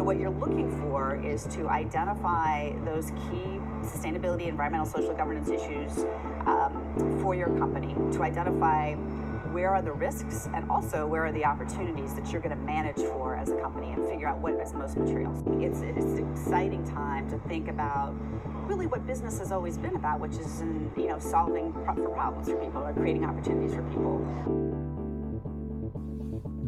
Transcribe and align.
So 0.00 0.04
what 0.04 0.18
you're 0.18 0.30
looking 0.30 0.70
for 0.80 1.22
is 1.22 1.44
to 1.48 1.68
identify 1.68 2.72
those 2.86 3.10
key 3.10 3.60
sustainability, 3.82 4.46
environmental, 4.46 4.86
social 4.86 5.12
governance 5.12 5.50
issues 5.50 6.06
um, 6.46 7.18
for 7.20 7.34
your 7.34 7.48
company, 7.58 7.94
to 8.12 8.22
identify 8.22 8.94
where 9.52 9.68
are 9.68 9.82
the 9.82 9.92
risks 9.92 10.48
and 10.54 10.70
also 10.70 11.06
where 11.06 11.26
are 11.26 11.32
the 11.32 11.44
opportunities 11.44 12.14
that 12.14 12.32
you're 12.32 12.40
going 12.40 12.56
to 12.56 12.64
manage 12.64 12.96
for 12.96 13.36
as 13.36 13.50
a 13.50 13.56
company 13.56 13.92
and 13.92 14.08
figure 14.08 14.26
out 14.26 14.38
what 14.38 14.54
is 14.54 14.72
most 14.72 14.96
material. 14.96 15.34
It's, 15.60 15.82
it's 15.82 16.18
an 16.18 16.32
exciting 16.32 16.82
time 16.86 17.28
to 17.28 17.38
think 17.46 17.68
about 17.68 18.14
really 18.66 18.86
what 18.86 19.06
business 19.06 19.38
has 19.38 19.52
always 19.52 19.76
been 19.76 19.96
about, 19.96 20.18
which 20.18 20.32
is 20.32 20.62
in, 20.62 20.90
you 20.96 21.08
know 21.08 21.18
solving 21.18 21.74
pro- 21.74 21.94
for 21.94 22.08
problems 22.08 22.48
for 22.48 22.56
people 22.56 22.80
or 22.80 22.94
creating 22.94 23.26
opportunities 23.26 23.74
for 23.74 23.82
people. 23.82 24.99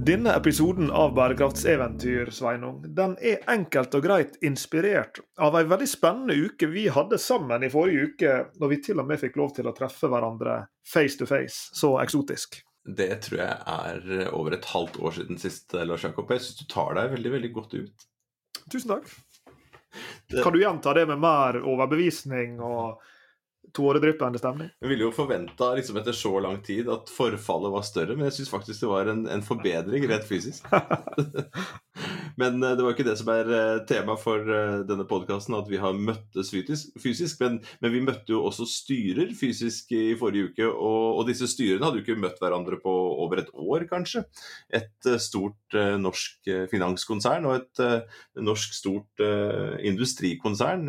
Denne 0.02 0.32
episoden 0.34 0.90
av 0.90 1.12
Bærekraftseventyr 1.14 2.30
Sveinung, 2.34 2.80
den 2.96 3.12
er 3.22 3.44
enkelt 3.52 3.92
og 3.94 4.02
greit 4.02 4.32
inspirert 4.42 5.20
av 5.38 5.54
ei 5.54 5.62
veldig 5.70 5.86
spennende 5.86 6.34
uke 6.34 6.66
vi 6.72 6.88
hadde 6.90 7.20
sammen 7.22 7.62
i 7.62 7.70
forrige 7.70 8.08
uke, 8.08 8.32
når 8.58 8.72
vi 8.72 8.78
til 8.82 8.98
og 8.98 9.06
med 9.06 9.20
fikk 9.20 9.38
lov 9.38 9.52
til 9.54 9.68
å 9.70 9.74
treffe 9.76 10.10
hverandre 10.10 10.56
face 10.82 11.20
to 11.20 11.28
face. 11.30 11.68
Så 11.78 11.92
eksotisk. 12.02 12.58
Det 12.82 13.12
tror 13.28 13.44
jeg 13.44 13.60
er 13.76 14.32
over 14.32 14.56
et 14.56 14.66
halvt 14.72 14.98
år 14.98 15.14
siden 15.20 15.38
sist, 15.38 15.70
Lars 15.70 16.08
Jakob. 16.08 16.34
Jeg 16.34 16.48
syns 16.48 16.64
du 16.64 16.66
tar 16.72 16.98
deg 16.98 17.14
veldig 17.14 17.34
veldig 17.36 17.54
godt 17.60 17.78
ut. 17.78 18.06
Tusen 18.74 18.96
takk. 18.96 19.06
Kan 20.34 20.56
du 20.56 20.62
gjenta 20.64 20.98
det 20.98 21.06
med 21.12 21.22
mer 21.22 21.62
overbevisning 21.62 22.58
og 22.58 22.98
tåredryppende 23.72 24.40
stemning. 24.40 24.70
Jeg 24.82 24.90
ville 24.90 25.06
jo 25.06 25.12
forventa 25.14 25.72
liksom, 25.78 25.98
etter 26.00 26.16
så 26.16 26.34
lang 26.44 26.58
tid 26.66 26.90
at 26.92 27.10
forfallet 27.12 27.72
var 27.72 27.86
større, 27.86 28.16
men 28.16 28.28
jeg 28.28 28.40
syns 28.40 28.52
faktisk 28.52 28.84
det 28.84 28.90
var 28.90 29.12
en, 29.12 29.24
en 29.30 29.44
forbedring 29.46 30.08
rett 30.10 30.26
fysisk. 30.28 30.66
men 32.40 32.58
uh, 32.62 32.72
det 32.76 32.84
var 32.84 32.94
ikke 32.94 33.06
det 33.06 33.16
som 33.20 33.30
er 33.32 33.50
uh, 33.50 33.82
tema 33.88 34.16
for 34.20 34.46
uh, 34.48 34.82
denne 34.88 35.06
podkasten, 35.08 35.56
at 35.58 35.70
vi 35.70 35.80
har 35.82 35.96
møttes 35.96 36.52
fysisk, 36.52 37.40
men, 37.42 37.60
men, 37.82 37.94
vi 37.94 38.02
møtte 38.04 38.34
jo 38.34 38.42
også 38.48 38.66
styrer 38.68 39.34
fysisk 39.38 39.92
i 39.96 40.14
forrige 40.20 40.52
uke, 40.52 40.68
og, 40.68 41.20
og, 41.20 41.24
disse 41.28 41.48
styrene 41.50 41.86
hadde 41.86 42.00
jo 42.00 42.06
ikke 42.06 42.20
møtt 42.22 42.40
hverandre 42.42 42.78
på 42.82 42.92
over 43.24 43.42
et 43.42 43.52
år, 43.54 43.86
kanskje. 43.90 44.24
Et 44.74 45.10
stort 45.22 45.76
norsk 46.00 46.48
finanskonsern 46.70 47.46
og 47.48 47.60
et 47.60 47.82
norsk 48.42 48.74
stort 48.76 49.22
industrikonsern, 49.86 50.88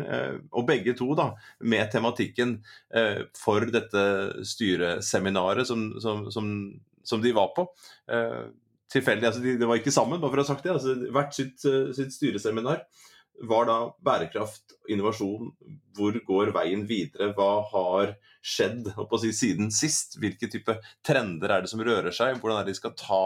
og 0.52 0.66
begge 0.68 0.94
to 0.98 1.12
da 1.16 1.30
med 1.64 1.88
tematikken 1.92 2.58
Eh, 2.94 3.24
for 3.34 3.66
dette 3.74 4.02
styreseminaret 4.46 5.66
som, 5.66 5.86
som, 6.02 6.28
som, 6.30 6.50
som 7.02 7.22
de 7.24 7.32
var 7.34 7.50
på. 7.56 7.66
Tilfeldig, 8.94 9.26
altså 9.28 9.42
de, 9.42 9.56
de, 9.58 9.66
var 9.68 9.80
ikke 9.80 9.94
sammen, 9.94 10.20
bare 10.22 10.30
for 10.30 10.42
å 10.42 10.44
ha 10.44 10.50
sagt 10.52 10.66
det. 10.66 10.76
altså 10.76 10.94
Hvert 11.14 11.34
sitt, 11.34 11.64
eh, 11.68 11.90
sitt 11.96 12.14
styreseminar 12.14 12.84
var 13.50 13.66
da 13.66 13.78
bærekraft, 14.06 14.76
innovasjon, 14.94 15.50
hvor 15.96 16.14
går 16.28 16.52
veien 16.54 16.84
videre, 16.86 17.32
hva 17.34 17.64
har 17.72 18.14
skjedd 18.44 18.92
si, 19.18 19.32
siden 19.34 19.72
sist? 19.74 20.14
Hvilke 20.22 20.46
type 20.52 20.78
trender 21.06 21.50
er 21.50 21.64
det 21.64 21.72
som 21.72 21.82
rører 21.82 22.14
seg, 22.14 22.38
hvordan 22.38 22.60
er 22.60 22.68
det 22.68 22.76
de 22.76 22.78
skal 22.78 22.94
ta 23.00 23.24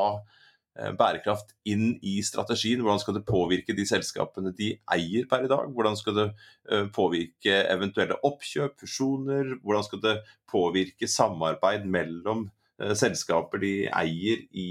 Eh, 0.78 0.92
bærekraft 0.94 1.56
inn 1.66 1.96
i 2.06 2.20
strategien? 2.22 2.84
Hvordan 2.84 3.00
skal 3.02 3.16
det 3.16 3.26
påvirke 3.26 3.74
de 3.74 3.86
selskapene 3.88 4.52
de 4.54 4.68
eier 4.94 5.24
per 5.26 5.42
i 5.42 5.50
dag? 5.50 5.72
Hvordan 5.74 5.96
skal 5.98 6.14
det 6.14 6.26
eh, 6.70 6.84
påvirke 6.94 7.56
eventuelle 7.72 8.18
oppkjøp, 8.22 8.76
fusjoner? 8.78 9.56
Hvordan 9.64 9.86
skal 9.88 10.02
det 10.04 10.14
påvirke 10.50 11.10
samarbeid 11.10 11.88
mellom 11.90 12.46
selskaper 12.78 13.58
de 13.62 13.72
eier 13.90 14.44
i, 14.54 14.70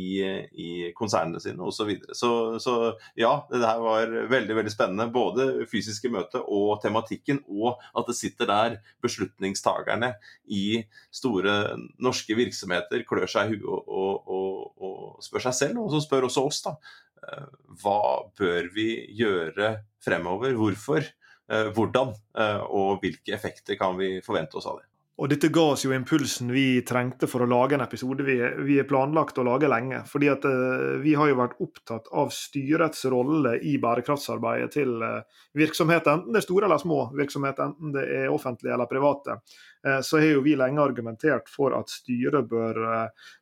i 0.56 0.68
konsernene 0.96 1.42
sine 1.44 1.64
osv. 1.64 1.76
Så, 1.78 1.88
videre. 1.90 2.16
så 2.16 2.32
Så 2.64 2.76
ja, 3.20 3.34
det 3.52 3.64
her 3.66 3.82
var 3.84 4.14
veldig 4.32 4.56
veldig 4.62 4.74
spennende. 4.74 5.10
Både 5.14 5.68
fysiske 5.70 6.12
møte 6.14 6.42
og 6.42 6.80
tematikken, 6.84 7.42
og 7.48 7.82
at 7.98 8.08
det 8.08 8.18
sitter 8.18 8.50
der 8.50 8.78
beslutningstagerne 9.04 10.14
i 10.48 10.84
store 11.12 11.78
norske 12.04 12.38
virksomheter 12.38 13.04
klør 13.08 13.28
seg 13.32 13.52
i 13.52 13.58
huet 13.58 13.68
og, 13.68 13.84
og, 13.88 14.32
og, 14.32 14.88
og, 14.88 15.04
spør 15.24 15.50
seg 15.50 15.60
selv, 15.60 15.84
og 15.84 15.94
så 15.94 16.04
spør 16.04 16.30
også 16.30 16.48
oss, 16.48 16.64
da. 16.66 16.78
Eh, 17.28 17.48
hva 17.82 18.02
bør 18.38 18.70
vi 18.76 18.90
gjøre 19.18 19.74
fremover? 20.04 20.56
Hvorfor? 20.58 21.08
Eh, 21.48 21.72
hvordan? 21.76 22.14
Og 22.68 23.02
hvilke 23.04 23.36
effekter 23.36 23.80
kan 23.80 23.98
vi 24.00 24.18
forvente 24.24 24.60
oss 24.60 24.70
av 24.70 24.80
det? 24.82 24.88
Og 25.18 25.32
dette 25.32 25.50
ga 25.50 25.64
oss 25.74 25.82
jo 25.82 25.96
impulsen 25.96 26.52
vi 26.54 26.84
trengte 26.86 27.26
for 27.30 27.42
å 27.42 27.48
lage 27.50 27.74
en 27.74 27.82
episode 27.82 28.22
vi, 28.26 28.36
vi 28.68 28.76
er 28.78 28.86
planlagt 28.86 29.40
å 29.42 29.46
lage 29.48 29.70
lenge. 29.70 30.04
fordi 30.06 30.28
at 30.30 30.44
uh, 30.46 31.00
vi 31.02 31.16
har 31.18 31.32
jo 31.32 31.40
vært 31.40 31.56
opptatt 31.64 32.12
av 32.14 32.30
styrets 32.34 33.02
rolle 33.10 33.56
i 33.66 33.80
bærekraftsarbeidet 33.82 34.76
til 34.76 34.94
uh, 35.02 35.24
virksomheter, 35.58 36.20
enten 36.20 36.36
det 36.36 36.44
er 36.44 36.46
store 36.46 36.70
eller 36.70 36.84
små 36.84 37.00
virksomheter, 37.18 37.72
enten 37.72 37.96
det 37.96 38.06
er 38.20 38.30
offentlige 38.30 38.76
eller 38.78 38.90
private. 38.92 39.40
Uh, 39.82 39.98
så 40.06 40.22
har 40.22 40.36
jo 40.36 40.46
vi 40.46 40.54
lenge 40.60 40.86
argumentert 40.86 41.50
for 41.50 41.74
at 41.80 41.90
styret 41.90 42.46
bør, 42.52 42.78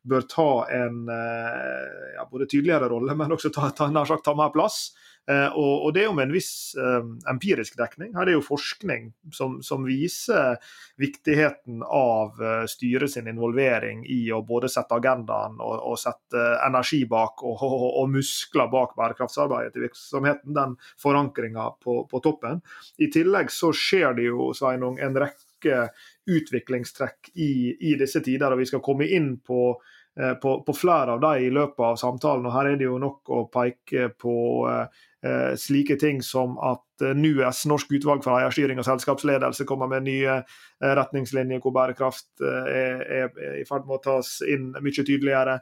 bør 0.07 0.30
ta 0.31 0.50
en 0.72 1.03
ja, 1.12 2.24
både 2.30 2.47
tydeligere 2.47 2.88
rolle, 2.92 3.18
men 3.19 3.36
også 3.36 3.52
ta, 3.52 3.68
ta, 3.75 3.90
nær 3.92 4.07
sagt, 4.07 4.24
ta 4.24 4.36
mer 4.38 4.53
plass. 4.56 4.94
Eh, 5.31 5.58
og, 5.58 5.90
det 5.94 6.03
er 6.03 6.06
jo 6.06 6.13
med 6.13 6.28
en 6.28 6.36
viss 6.36 6.75
eh, 6.78 7.06
empirisk 7.31 7.78
dekning. 7.80 8.12
Her 8.13 8.30
er 8.30 8.36
jo 8.36 8.44
forskning 8.46 9.08
som, 9.34 9.58
som 9.66 9.86
viser 9.88 10.59
viktigheten 11.02 11.81
av 11.81 12.38
uh, 12.38 12.66
styret 12.69 13.12
sin 13.12 13.25
involvering 13.28 14.03
i 14.06 14.19
å 14.31 14.44
både 14.46 14.69
sette 14.72 14.96
agendaen 14.96 15.58
og, 15.59 15.74
og 15.90 15.97
sette 16.00 16.44
energi 16.63 17.02
bak 17.09 17.41
og, 17.44 17.63
og, 17.66 17.88
og, 17.90 18.12
muskler 18.13 18.69
bak 18.72 18.94
bærekraftsarbeidet 19.00 19.74
til 19.74 19.88
virksomheten. 19.88 20.53
Den 20.56 20.78
forankringa 21.02 21.72
på, 21.81 22.03
på, 22.12 22.22
toppen. 22.24 22.62
I 23.02 23.09
tillegg 23.12 23.50
så 23.53 23.74
skjer 23.75 24.16
det 24.19 24.30
jo 24.30 24.52
Sveinung, 24.56 25.02
en 25.02 25.18
rekke 25.25 25.90
utviklingstrekk 26.30 27.34
i, 27.34 27.52
i 27.90 27.97
disse 28.00 28.22
tider, 28.24 28.53
og 28.53 28.62
vi 28.62 28.69
skal 28.69 28.86
komme 28.86 29.09
inn 29.09 29.36
på 29.42 29.74
på, 30.16 30.52
på, 30.63 30.72
flere 30.72 31.18
av 31.18 31.19
de 31.19 31.44
i 31.44 31.50
løpet 31.52 31.81
av 31.84 31.97
samtalen. 32.00 32.46
og 32.47 32.53
Her 32.56 32.69
er 32.69 32.78
det 32.80 32.86
jo 32.86 32.96
nok 33.03 33.31
å 33.36 33.42
peke 33.52 34.06
på 34.16 34.36
eh, 34.72 35.02
Eh, 35.14 35.14
slike 35.58 35.96
ting 36.02 36.22
som 36.24 36.58
at 36.62 36.84
NUES, 37.02 37.16
NUS, 37.16 37.66
Norsk 37.72 37.91
utvalg 37.97 38.24
for 38.24 38.38
eierstyring 38.38 38.80
og 38.80 38.88
selskapsledelse, 38.88 39.68
kommer 39.68 39.90
med 39.91 40.06
nye 40.08 40.38
eh, 40.40 40.94
retningslinjer 41.00 41.62
hvor 41.63 41.75
bærekraft 41.75 42.44
er, 42.46 43.30
i 43.59 43.66
ferd 43.68 43.88
med 43.88 43.97
å 43.97 44.03
tas 44.03 44.38
inn 44.47 44.72
mye 44.78 45.06
tydeligere. 45.06 45.59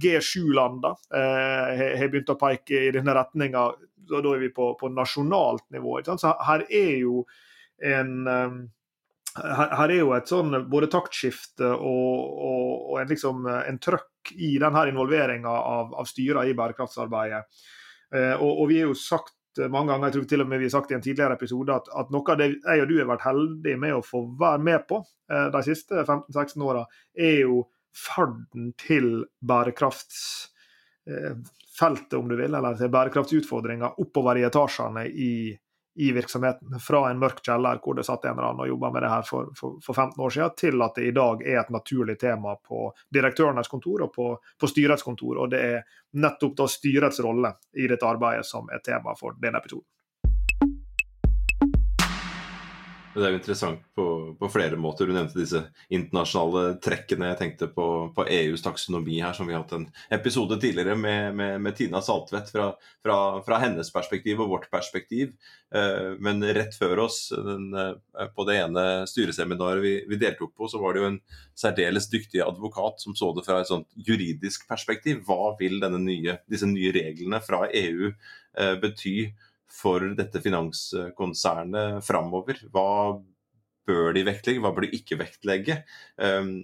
G7-landene 0.00 0.94
har 1.10 2.10
begynt 2.12 2.32
å 2.32 2.38
peke 2.40 2.84
i 2.88 2.92
denne 2.94 3.14
retninga, 3.16 3.64
og 4.10 4.26
da 4.26 4.34
er 4.34 4.44
vi 4.44 4.52
på, 4.54 4.72
på 4.80 4.90
nasjonalt 4.94 5.66
nivå. 5.74 6.00
Så 6.10 6.34
her 6.46 6.66
er 6.66 6.94
jo 7.02 7.24
en 7.80 8.68
her, 9.38 9.90
er 9.90 9.98
jo 10.00 10.14
et 10.16 10.30
sånn 10.30 10.54
både 10.70 10.88
taktskifte 10.90 11.68
og, 11.70 12.14
og, 12.46 12.70
og 12.90 12.96
en, 13.02 13.10
liksom, 13.10 13.44
en 13.46 13.78
trøkk 13.82 14.32
i 14.36 14.56
denne 14.60 14.86
involveringa 14.90 15.50
av, 15.50 15.94
av 15.94 16.08
styra 16.08 16.44
i 16.48 16.56
bærekraftsarbeidet. 16.58 17.44
Eh, 18.14 18.34
og, 18.34 18.50
og, 18.50 18.68
vi 18.70 18.80
har 18.80 18.86
jo 18.90 18.98
sagt 18.98 19.36
mange 19.70 19.92
ganger, 19.92 20.08
jeg 20.08 20.14
tror 20.14 20.28
til 20.30 20.42
og 20.44 20.48
med 20.50 20.60
vi 20.62 20.68
har 20.68 20.76
sagt 20.76 20.92
i 20.92 20.96
en 20.96 21.04
tidligere 21.04 21.36
episode, 21.38 21.74
at, 21.74 21.86
at 22.02 22.08
noe 22.14 22.32
av 22.32 22.38
det 22.38 22.48
jeg 22.54 22.82
og 22.84 22.88
du 22.90 22.96
har 23.00 23.10
vært 23.10 23.26
heldige 23.26 23.82
med 23.82 23.92
å 23.96 24.06
få 24.06 24.18
være 24.40 24.62
med 24.66 24.80
på 24.90 24.96
eh, 25.02 25.48
de 25.54 25.60
siste 25.66 25.94
15-16 26.04 26.66
åra, 26.66 26.82
er 27.18 27.38
jo 27.42 27.56
ferden 27.90 28.64
til 28.78 29.08
bærekraftsfeltet, 29.42 32.14
om 32.18 32.26
du 32.30 32.36
vil, 32.38 32.54
eller 32.54 32.78
til 32.78 32.94
bærekraftsutfordringer 32.94 33.98
oppover 34.02 34.34
i 34.38 34.46
etasjene 34.46 35.02
i 35.10 35.32
i 36.00 36.12
virksomheten. 36.16 36.78
Fra 36.80 37.02
en 37.10 37.18
mørk 37.20 37.42
kjeller 37.44 37.80
hvor 37.84 37.98
det 37.98 38.06
satt 38.08 38.24
en 38.24 38.38
eller 38.38 38.50
annen 38.50 38.64
og 38.64 38.70
jobba 38.70 38.90
med 38.94 39.04
det 39.04 39.12
her 39.12 39.26
for, 39.28 39.50
for, 39.58 39.76
for, 39.84 39.94
15 39.94 40.24
år 40.24 40.34
siden, 40.36 40.56
til 40.56 40.84
at 40.86 40.96
det 40.96 41.08
i 41.10 41.14
dag 41.16 41.44
er 41.44 41.60
et 41.60 41.72
naturlig 41.74 42.16
tema 42.20 42.54
på 42.56 42.86
direktørenes 43.12 43.68
kontor 43.68 44.06
og 44.06 44.12
på, 44.14 44.32
på 44.60 44.70
styrets 44.70 45.04
kontor. 45.04 45.42
Og 45.44 45.52
det 45.52 45.60
er 45.60 46.00
nettopp 46.24 46.56
da 46.56 46.68
styrets 46.72 47.20
rolle 47.24 47.52
i 47.76 47.88
dette 47.90 48.08
arbeidet 48.08 48.48
som 48.48 48.72
er 48.72 48.80
tema 48.84 49.12
for 49.18 49.36
denne 49.42 49.60
episoden. 49.60 49.88
Det 53.10 53.24
er 53.26 53.32
jo 53.32 53.38
interessant 53.40 53.80
på, 53.98 54.04
på, 54.38 54.48
flere 54.54 54.76
måter. 54.78 55.08
Du 55.08 55.14
nevnte 55.14 55.40
disse 55.40 55.64
internasjonale 55.90 56.76
trekkene. 56.82 57.32
Jeg 57.32 57.38
tenkte 57.40 57.66
på, 57.74 57.86
på, 58.14 58.26
EUs 58.30 58.62
taksonomi 58.62 59.16
her, 59.18 59.34
som 59.34 59.48
vi 59.48 59.56
har 59.56 59.64
hatt 59.64 59.74
en 59.74 59.88
episode 60.14 60.60
tidligere 60.62 60.94
med, 60.94 61.34
med, 61.34 61.56
med 61.64 61.74
Tina 61.78 62.02
Saltvedt 62.06 62.52
fra, 62.54 62.68
fra, 63.02 63.16
fra, 63.46 63.58
hennes 63.64 63.90
perspektiv 63.90 64.44
og 64.44 64.52
vårt 64.52 64.68
perspektiv. 64.70 65.34
Eh, 65.74 66.14
men 66.22 66.44
rett 66.54 66.78
før 66.78 67.02
oss, 67.08 67.18
den, 67.34 67.66
eh, 67.74 68.30
på 68.36 68.46
det 68.46 68.60
ene 68.60 68.86
styreseminaret 69.10 69.82
vi, 69.82 69.94
vi, 70.06 70.22
deltok 70.22 70.54
på, 70.54 70.70
så 70.70 70.78
var 70.78 70.94
det 70.94 71.02
jo 71.02 71.10
en 71.10 71.20
særdeles 71.58 72.06
dyktig 72.14 72.44
advokat 72.46 73.02
som 73.02 73.18
så 73.18 73.34
det 73.34 73.46
fra 73.48 73.58
et 73.64 73.72
sånt 73.72 73.90
juridisk 73.98 74.70
perspektiv. 74.70 75.24
Hva 75.26 75.56
vil 75.58 75.82
nye, 75.98 76.38
disse 76.46 76.70
nye 76.70 76.94
reglene 76.94 77.42
fra 77.42 77.64
EU 77.66 78.12
eh, 78.14 78.74
bety? 78.78 79.16
For 79.74 80.12
dette 80.18 80.42
finanskonsernet 80.42 82.00
framover? 82.06 82.60
Hva 82.72 83.20
bør 83.88 84.14
de 84.16 84.24
vektlegge, 84.28 84.62
hva 84.62 84.72
bør 84.74 84.86
de 84.86 84.94
ikke 85.00 85.18
vektlegge? 85.20 85.80
Ehm, 86.22 86.54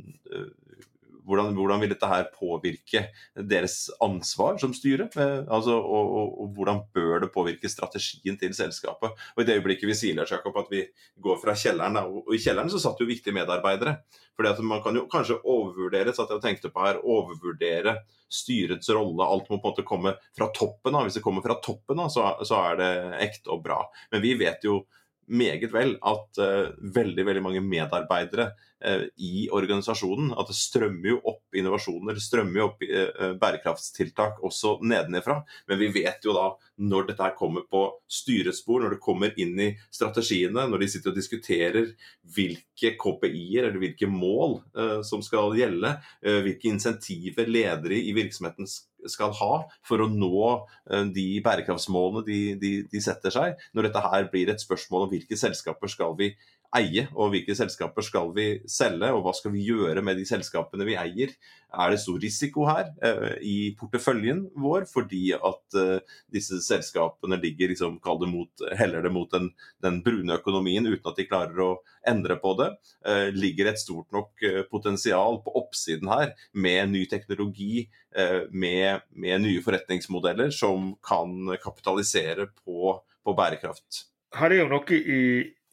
hvordan, 1.27 1.53
hvordan, 1.57 1.83
vil 1.83 1.93
dette 1.93 2.11
her 2.11 2.29
påvirke 2.33 3.03
deres 3.35 3.77
ansvar 4.03 4.61
som 4.63 4.75
styre? 4.77 5.09
Eh, 5.13 5.41
altså, 5.43 5.77
og, 5.77 6.13
og, 6.21 6.37
og, 6.43 6.53
hvordan 6.57 6.83
bør 6.95 7.25
det 7.25 7.33
påvirke 7.35 7.71
strategien 7.71 8.39
til 8.41 8.55
selskapet? 8.57 9.17
Og 9.35 9.43
I 9.43 9.49
det 9.49 9.59
øyeblikket 9.59 9.91
vi 9.91 9.99
sier 9.99 10.23
Jacob, 10.23 10.57
at 10.61 10.71
vi 10.73 10.85
går 11.23 11.41
fra 11.43 11.57
kjelleren, 11.59 11.99
og 12.03 12.35
i 12.35 12.41
kjelleren 12.43 12.71
så 12.73 12.83
satt 12.83 13.03
jo 13.03 13.09
viktige 13.11 13.37
medarbeidere. 13.37 13.99
Fordi 14.37 14.53
at 14.53 14.61
Man 14.61 14.83
kan 14.85 14.97
jo 14.97 15.07
kanskje 15.09 15.39
overvurdere 15.43 16.13
satt 16.15 16.31
jeg 16.31 16.41
og 16.41 16.45
tenkte 16.45 16.71
på 16.73 16.85
her, 16.85 17.01
overvurdere 17.01 17.97
styrets 18.29 18.91
rolle. 18.93 19.25
Alt 19.25 19.49
må 19.51 19.59
på 19.59 19.69
en 19.69 19.73
måte 19.73 19.87
komme 19.87 20.13
fra 20.37 20.51
toppen 20.55 20.95
av. 20.95 21.07
Hvis 21.07 21.19
det 21.19 21.25
kommer 21.25 21.45
fra 21.45 21.57
toppen 21.65 22.03
av, 22.03 22.11
så, 22.13 22.29
så 22.45 22.61
er 22.71 22.81
det 22.81 22.93
ekte 23.29 23.55
og 23.55 23.65
bra. 23.65 23.81
Men 24.13 24.25
vi 24.25 24.35
vet 24.39 24.67
jo 24.67 24.83
meget 25.27 25.73
vel 25.75 25.97
at 26.07 26.41
uh, 26.41 26.71
veldig 26.95 27.25
veldig 27.27 27.43
mange 27.45 27.63
medarbeidere 27.65 28.51
uh, 28.87 29.05
i 29.17 29.47
organisasjonen 29.55 30.33
At 30.39 30.51
det 30.51 30.57
strømmer 30.59 31.11
jo 31.11 31.19
opp 31.33 31.57
innovasjoner, 31.57 32.19
strømmer 32.23 32.61
jo 32.61 32.69
opp 32.71 32.85
uh, 32.87 33.35
bærekraftstiltak 33.41 34.43
også 34.47 34.77
nedenifra. 34.87 35.41
Men 35.69 35.81
vi 35.83 35.91
vet 35.99 36.25
jo 36.27 36.37
da, 36.37 36.47
når 36.79 37.11
dette 37.11 37.27
her 37.27 37.37
kommer 37.39 37.67
på 37.71 37.85
styrespor, 38.11 38.83
når 38.83 38.97
det 38.97 39.03
kommer 39.05 39.35
inn 39.41 39.55
i 39.61 39.71
strategiene, 39.91 40.67
når 40.71 40.85
de 40.85 40.91
sitter 40.93 41.13
og 41.13 41.19
diskuterer 41.19 41.93
hvilke 42.37 42.95
KPI-er 43.01 43.71
eller 43.71 43.81
hvilke 43.83 44.09
mål 44.11 44.59
som 45.07 45.23
skal 45.25 45.57
gjelde, 45.57 45.95
hvilke 46.21 46.69
insentiver 46.69 47.49
ledere 47.49 47.97
i 47.97 48.13
virksomheten 48.17 48.69
skal 48.69 48.96
skal 49.13 49.35
ha 49.39 49.53
for 49.87 50.03
å 50.03 50.09
nå 50.11 50.43
eh, 50.51 51.07
de 51.15 51.27
bærekraftsmålene 51.45 52.25
de, 52.27 52.41
de, 52.61 52.73
de, 52.93 53.03
setter 53.03 53.35
seg. 53.35 53.63
Når 53.77 53.89
dette 53.89 54.05
her 54.07 54.29
blir 54.33 54.53
et 54.53 54.63
spørsmål 54.63 55.07
om 55.07 55.15
hvilke 55.15 55.39
selskaper 55.39 55.93
skal 55.93 56.17
vi 56.19 56.33
eie, 56.77 57.07
og 57.15 57.31
hvilke 57.33 57.55
selskaper 57.57 58.05
skal 58.05 58.33
vi 58.37 58.47
selge, 58.71 59.11
og 59.13 59.23
hva 59.25 59.33
skal 59.37 59.53
vi 59.55 59.65
gjøre 59.69 60.03
med 60.05 60.19
de 60.19 60.27
selskapene 60.29 60.87
vi 60.89 60.97
eier. 60.99 61.35
Er 61.77 61.93
det 61.93 62.01
stor 62.01 62.19
risiko 62.23 62.65
her 62.69 62.89
eh, 63.05 63.37
i 63.45 63.57
porteføljen 63.77 64.47
vår 64.57 64.87
fordi 64.89 65.33
at 65.35 65.77
eh, 65.77 66.15
disse 66.33 66.61
selskapene 66.65 67.39
ligger 67.43 67.73
liksom, 67.73 67.99
det 68.01 68.31
mot, 68.31 68.65
heller 68.79 69.05
det 69.05 69.13
mot 69.13 69.31
den, 69.33 69.51
den, 69.85 70.01
brune 70.07 70.39
økonomien 70.39 70.87
uten 70.87 71.11
at 71.11 71.19
de 71.19 71.27
klarer 71.29 71.63
å 71.63 71.71
endre 72.07 72.39
på 72.41 72.55
det? 72.61 72.71
Eh, 73.07 73.29
ligger 73.35 73.73
et 73.73 73.83
stort 73.83 74.09
nok 74.15 74.47
eh, 74.47 74.63
potensial 74.71 75.41
på 75.45 75.57
oppsiden 75.61 76.09
her 76.13 76.33
med 76.55 76.95
ny 76.95 77.05
teknologi, 77.11 77.87
eh, 78.17 78.47
med, 78.51 79.07
med, 79.11 79.43
nye 79.45 79.65
forretningsmodeller 79.65 80.55
som 80.55 80.95
kan 81.05 81.59
kapitalisere 81.63 82.49
på, 82.65 82.97
på 83.25 83.37
bærekraft? 83.37 84.07
Her 84.37 84.53
er 84.53 84.65
jo 84.65 84.71
noe 84.71 84.97
i 84.97 85.21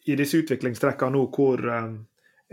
i 0.06 0.18
disse 0.20 0.42
utviklingstrekkene 0.44 1.16
nå 1.16 1.28
hvor 1.34 1.64
um, 1.70 1.98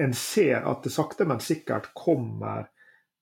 en 0.00 0.14
ser 0.16 0.66
at 0.68 0.84
det 0.86 0.92
sakte, 0.94 1.26
men 1.28 1.42
sikkert 1.42 1.90
kommer 1.98 2.68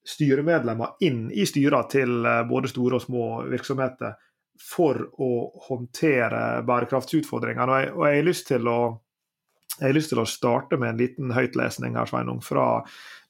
styremedlemmer 0.09 1.01
inn 1.05 1.27
i 1.33 1.47
styrene 1.49 1.89
til 1.91 2.21
uh, 2.27 2.43
både 2.49 2.71
store 2.73 2.99
og 2.99 3.05
små 3.05 3.27
virksomheter 3.51 4.17
for 4.59 5.01
å 5.23 5.33
håndtere 5.69 6.63
bærekraftsutfordringene. 6.67 7.69
Og 7.69 7.79
jeg, 7.83 7.93
og 7.95 8.09
jeg 8.09 8.19
har 8.19 8.27
lyst 8.27 8.51
til 8.51 8.71
å 8.71 8.81
jeg 9.79 9.93
har 9.93 9.95
lyst 9.95 10.11
til 10.11 10.19
å 10.19 10.27
starte 10.27 10.75
med 10.81 10.91
en 10.91 10.99
liten 10.99 11.31
høytlesning 11.31 11.95
her, 11.95 12.09
Sveinung, 12.11 12.41
fra 12.43 12.81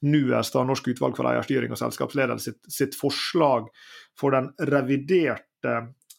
NUES, 0.01 0.49
Norsk 0.65 0.87
utvalg 0.89 1.17
for 1.19 1.29
eierstyring 1.29 1.75
og 1.75 1.77
selskapsledelse, 1.77 2.55
sitt, 2.55 2.71
sitt, 2.73 2.97
forslag 2.97 3.67
for 4.17 4.33
den 4.33 4.49
reviderte 4.71 5.75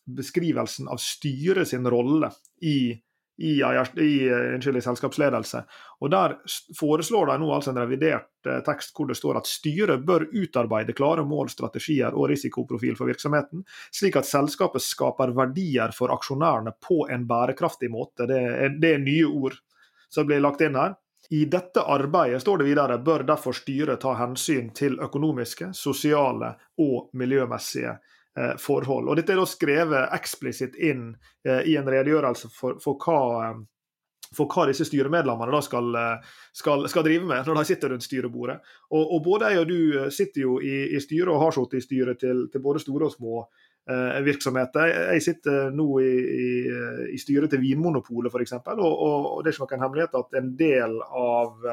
beskrivelsen 0.06 0.87
av 0.91 1.00
styret 1.03 1.73
sin 1.73 1.88
rolle 1.91 2.31
i 2.62 2.94
i, 3.40 3.60
i, 4.02 4.28
eh, 4.28 4.54
unnskyld, 4.54 4.76
i 4.76 4.81
selskapsledelse. 4.81 5.62
Og 6.00 6.10
Der 6.10 6.37
foreslår 6.81 7.26
de 7.26 7.38
nå 7.40 7.48
altså 7.54 7.72
en 7.72 7.81
revidert 7.81 8.46
eh, 8.46 8.60
tekst 8.66 8.92
hvor 8.96 9.08
det 9.08 9.16
står 9.16 9.40
at 9.40 9.48
styret 9.48 10.04
bør 10.06 10.26
utarbeide 10.28 10.92
klare 10.96 11.25
mål, 11.25 11.48
strategier 11.48 12.12
og 12.12 12.28
risikoprofil 12.28 12.98
for 12.98 13.08
virksomheten, 13.08 13.64
slik 13.96 14.20
at 14.20 14.28
selskapet 14.28 14.84
skaper 14.84 15.32
verdier 15.37 15.94
for 15.96 16.12
aksjonærene 16.12 16.76
på 16.84 17.06
en 17.08 17.25
bærekraftig 17.28 17.90
måte. 17.90 18.28
Det 18.28 18.40
er, 18.40 18.76
det 18.76 18.94
er 18.94 19.04
nye 19.04 19.28
ord 19.28 19.56
som 20.12 20.28
blir 20.28 20.43
lagt 20.44 20.60
inn 20.66 20.76
her. 20.76 20.98
I 21.31 21.44
dette 21.46 21.81
arbeidet 21.86 22.43
står 22.43 22.58
det 22.58 22.70
videre, 22.72 22.98
bør 22.98 23.22
derfor 23.25 23.54
styret 23.54 24.00
ta 24.02 24.16
hensyn 24.19 24.72
til 24.75 24.98
økonomiske, 25.00 25.70
sosiale 25.78 26.56
og 26.82 27.12
miljømessige 27.16 27.94
forhold. 28.59 29.09
Og 29.09 29.19
Dette 29.19 29.35
er 29.35 29.41
da 29.41 29.47
skrevet 29.49 30.15
eksplisitt 30.17 30.79
inn 30.79 31.11
eh, 31.47 31.65
i 31.67 31.77
en 31.81 31.88
redegjørelse 31.91 32.50
for, 32.55 32.79
for, 32.82 32.99
hva, 33.03 33.49
eh, 33.49 34.29
for 34.37 34.50
hva 34.50 34.69
disse 34.71 34.87
styremedlemmene 34.87 35.55
da 35.55 35.62
skal, 35.65 35.91
skal, 36.56 36.87
skal, 36.93 37.06
drive 37.06 37.27
med 37.27 37.49
når 37.49 37.61
de 37.61 37.65
sitter 37.73 37.94
rundt 37.94 38.06
styrebordet. 38.06 38.61
Og, 38.91 39.03
og 39.17 39.25
Både 39.27 39.50
jeg 39.50 39.65
og 39.65 39.73
du 39.73 39.81
sitter 40.15 40.47
jo 40.47 40.61
i, 40.62 40.77
i 40.94 41.03
styret 41.03 41.32
og 41.35 41.43
har 41.43 41.56
sittet 41.56 41.81
i 41.81 41.87
styret 41.88 42.23
til, 42.23 42.47
til, 42.53 42.62
både 42.62 42.85
store 42.85 43.11
og 43.11 43.17
små 43.17 43.43
eh, 43.43 43.69
virksomheter. 44.25 44.92
Jeg 45.16 45.25
sitter 45.25 45.70
nå 45.75 45.87
i, 46.04 46.14
i, 46.44 46.48
i 47.16 47.20
styret 47.20 47.52
til 47.52 47.62
Vinmonopolet 47.62 48.32
f.eks., 48.32 48.56
og, 48.60 48.81
og, 48.81 49.28
og 49.34 49.44
det 49.44 49.50
er 49.50 49.56
ikke 49.56 49.69
noen 49.69 49.87
hemmelighet 49.87 50.19
at 50.20 50.40
en 50.40 50.50
del 50.58 50.98
av 51.06 51.70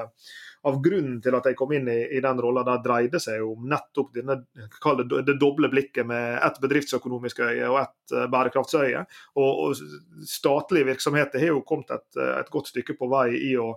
av 0.67 0.79
grunnen 0.83 1.19
til 1.23 1.35
at 1.37 1.47
jeg 1.47 1.57
kom 1.57 1.73
inn 1.75 1.87
i, 1.91 1.97
i 2.17 2.21
den 2.23 2.41
rolla, 2.41 2.77
dreide 2.83 3.21
seg 3.23 3.43
om 3.45 3.67
nettopp 3.69 4.13
denne, 4.15 4.39
det, 4.57 5.21
det 5.27 5.37
doble 5.39 5.69
blikket 5.71 6.07
med 6.09 6.39
ett 6.43 6.59
bedriftsøkonomisk 6.63 7.43
øye 7.45 7.69
og 7.69 7.79
ett 7.83 8.15
uh, 8.15 8.25
bærekraftsøye. 8.31 9.05
Og, 9.37 9.61
og, 9.67 10.25
statlige 10.27 10.89
virksomheter 10.91 11.43
har 11.43 11.53
jo 11.53 11.63
kommet 11.67 11.93
et, 11.95 12.09
et 12.41 12.51
godt 12.53 12.71
stykke 12.73 12.97
på 12.97 13.09
vei 13.11 13.29
i 13.51 13.53
å, 13.61 13.73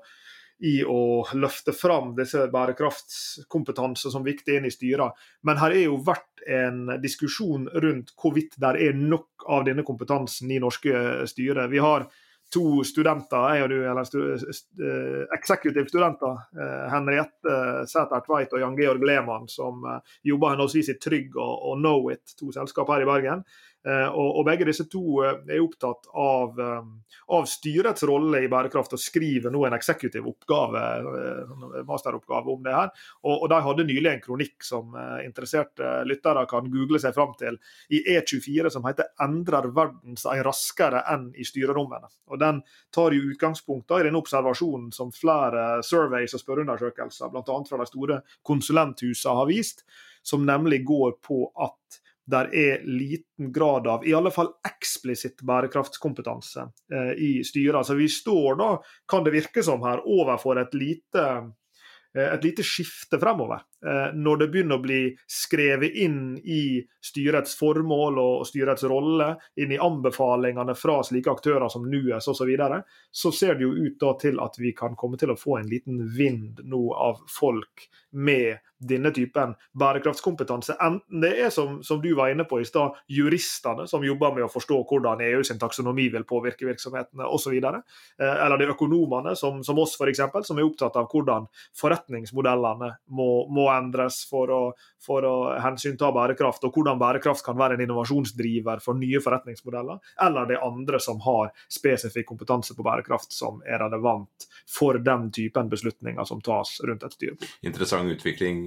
i 0.61 0.81
å 0.85 1.25
løfte 1.41 1.73
fram 1.73 2.15
disse 2.17 2.47
bærekraftskompetanse 2.53 4.13
som 4.13 4.25
viktig 4.27 4.59
inn 4.59 4.69
i 4.69 4.73
styrene. 4.75 5.15
Men 5.49 5.61
her 5.61 5.77
er 5.77 5.87
jo 5.87 6.01
vært 6.05 6.45
en 6.49 6.87
diskusjon 7.01 7.69
rundt 7.81 8.13
hvorvidt 8.21 8.59
det 8.61 8.75
er 8.89 8.99
nok 8.99 9.47
av 9.49 9.65
denne 9.69 9.85
kompetansen 9.87 10.53
i 10.53 10.61
norske 10.61 11.25
styrer. 11.31 11.71
Vi 11.73 11.81
har 11.81 12.09
to 12.51 12.83
studenter, 12.87 13.55
jeg 13.55 13.65
og 13.65 13.71
du, 13.71 13.77
eller 13.87 14.07
stu, 14.07 14.19
uh, 14.35 15.23
executive-studenter. 15.37 16.41
Uh, 16.59 16.87
Henriette 16.91 17.57
Sæter 17.91 18.25
Tveit 18.27 18.55
og 18.57 18.65
Jan 18.65 18.79
Georg 18.79 19.05
Lehmann, 19.07 19.47
som 19.51 19.85
uh, 19.87 20.01
jobber 20.27 20.57
henholdsvis 20.57 20.91
i 20.93 20.99
Trygg 21.03 21.39
og, 21.39 21.53
og 21.71 21.79
Knowit, 21.79 22.35
to 22.39 22.51
selskap 22.55 22.91
her 22.91 23.05
i 23.05 23.09
Bergen. 23.09 23.45
Eh, 23.89 24.09
og, 24.13 24.43
begge 24.45 24.67
disse 24.69 24.85
to 24.93 25.23
eh, 25.25 25.39
er 25.55 25.63
opptatt 25.65 26.11
av, 26.13 26.59
eh, 26.61 27.15
av 27.33 27.47
styrets 27.49 28.05
rolle 28.05 28.43
i 28.45 28.49
bærekraft 28.53 28.93
og 28.93 29.01
skriver 29.01 29.53
nå 29.55 29.63
en 29.65 29.77
eksekutiv 29.77 30.27
oppgave, 30.29 30.83
masteroppgave 31.89 32.53
om 32.53 32.61
det 32.67 32.75
her. 32.77 32.91
Og, 33.25 33.47
De 33.49 33.61
hadde 33.65 33.87
nylig 33.89 34.11
en 34.11 34.21
kronikk 34.21 34.67
som 34.67 34.93
interesserte 35.25 36.05
lyttere 36.05 36.45
kan 36.51 36.69
google 36.71 37.01
seg 37.01 37.15
fram 37.17 37.33
til 37.41 37.57
i 37.91 38.03
E24 38.17 38.71
som 38.71 38.85
heter 38.85 39.09
'Endrer 39.19 39.71
verden 39.73 40.17
seg 40.17 40.45
raskere 40.45 41.03
enn 41.09 41.31
i 41.35 41.47
styrerommene'. 41.47 42.13
Og 42.29 42.39
Den 42.39 42.63
tar 42.93 43.13
jo 43.13 43.33
utgangspunkt 43.33 43.91
i 43.99 44.05
den 44.05 44.17
observasjonen 44.17 44.93
som 44.93 45.11
flere 45.11 45.83
surveys 45.83 46.35
og 46.35 46.41
spørreundersøkelser, 46.41 47.31
bl.a. 47.31 47.65
fra 47.65 47.79
de 47.79 47.87
store 47.87 48.23
konsulenthusene, 48.45 49.35
har 49.35 49.47
vist, 49.47 49.85
som 50.23 50.45
nemlig 50.45 50.85
går 50.85 51.17
på 51.23 51.51
at 51.57 52.01
der 52.31 52.51
er 52.55 52.85
liten 52.87 53.53
grad 53.53 53.87
av 53.91 54.05
i 54.07 54.15
alle 54.15 54.33
fall 54.35 54.53
eksplisitt 54.67 55.43
bærekraftskompetanse 55.47 56.67
eh, 56.93 57.13
i 57.17 57.31
styret. 57.47 57.81
Altså 57.81 57.97
vi 57.99 58.09
står 58.13 58.61
da, 58.61 58.71
kan 59.09 59.25
det 59.27 59.35
virke 59.35 59.65
som 59.67 59.83
her, 59.87 60.03
overfor 60.05 60.61
et 60.63 60.77
lite, 60.79 61.27
eh, 62.15 62.29
et 62.29 62.47
lite 62.47 62.67
skifte 62.67 63.21
fremover. 63.21 63.65
Eh, 63.87 64.13
når 64.15 64.37
det 64.37 64.49
begynner 64.53 64.77
å 64.77 64.85
bli 64.85 65.01
skrevet 65.31 65.97
inn 66.05 66.37
i 66.45 66.83
styrets 67.01 67.55
formål 67.57 68.19
og 68.21 68.47
styrets 68.49 68.85
rolle, 68.91 69.33
inn 69.57 69.73
i 69.73 69.81
anbefalingene 69.81 70.75
fra 70.77 70.99
slike 71.07 71.33
aktører 71.33 71.73
som 71.73 71.87
NUES 71.89 72.29
osv., 72.29 72.41
så, 72.41 72.49
videre, 72.49 72.83
så 73.13 73.33
ser 73.37 73.57
det 73.57 73.67
jo 73.67 73.75
ut 73.77 74.05
til 74.21 74.41
at 74.41 74.57
vi 74.57 74.73
kan 74.77 74.97
komme 74.97 75.21
til 75.21 75.33
å 75.33 75.39
få 75.39 75.59
en 75.59 75.69
liten 75.69 76.01
vind 76.17 76.61
nå 76.65 76.87
av 76.97 77.21
folk 77.29 77.89
med 78.17 78.61
denne 78.81 79.11
typen 79.13 79.53
bærekraftskompetanse. 79.77 80.75
Enten 80.81 81.21
det 81.21 81.35
er 81.45 81.51
som, 81.53 81.83
som 81.85 82.01
du 82.01 82.15
var 82.17 82.33
inne 82.33 82.47
på 82.49 82.61
i 82.61 82.65
stad, 82.65 82.97
juristene 83.13 83.85
som 83.89 84.05
jobber 84.05 84.33
med 84.37 84.47
å 84.47 84.53
forstå 84.53 84.81
hvordan 84.89 85.21
EU 85.27 85.43
sin 85.45 85.61
taksonomi 85.61 86.09
vil 86.13 86.25
påvirke 86.29 86.69
virksomhetene 86.69 87.29
osv. 87.29 87.57
Eh, 87.61 87.75
eller 88.21 88.57
det 88.57 88.69
er 88.69 88.75
økonomene 88.75 89.37
som, 89.37 89.61
som 89.67 89.81
oss 89.83 89.99
f.eks., 90.01 90.25
som 90.49 90.59
er 90.59 90.67
opptatt 90.67 90.97
av 90.97 91.11
hvordan 91.13 91.49
forretningsmodellene 91.81 92.95
må, 93.13 93.31
må 93.53 93.69
endres 93.75 94.23
for 94.29 94.53
å, 94.55 94.61
for 95.03 95.27
å 95.27 95.35
hensynta 95.63 96.11
bærekraft, 96.15 96.65
og 96.67 96.77
hvordan 96.77 97.01
bærekraft 97.01 97.45
kan 97.47 97.59
være 97.59 97.77
en 97.77 97.85
innovasjonsdriver 97.87 98.83
for 98.85 98.99
nye 98.99 99.23
forretningsmodeller. 99.23 100.01
Eller 100.27 100.51
det 100.51 100.61
andre 100.65 101.01
som 101.03 101.21
har 101.25 101.53
spesifikk 101.71 102.31
kompetanse 102.33 102.77
på 102.77 102.87
bærekraft 102.87 103.35
som 103.35 103.63
er 103.67 103.83
relevant 103.85 104.49
for 104.71 105.01
den 105.03 105.31
typen 105.35 105.71
beslutninger 105.73 106.25
som 106.29 106.43
tas 106.45 106.77
rundt 106.87 107.07
et 107.07 107.17
styrebord. 107.17 107.57
Interessant 107.67 108.11
utvikling 108.11 108.65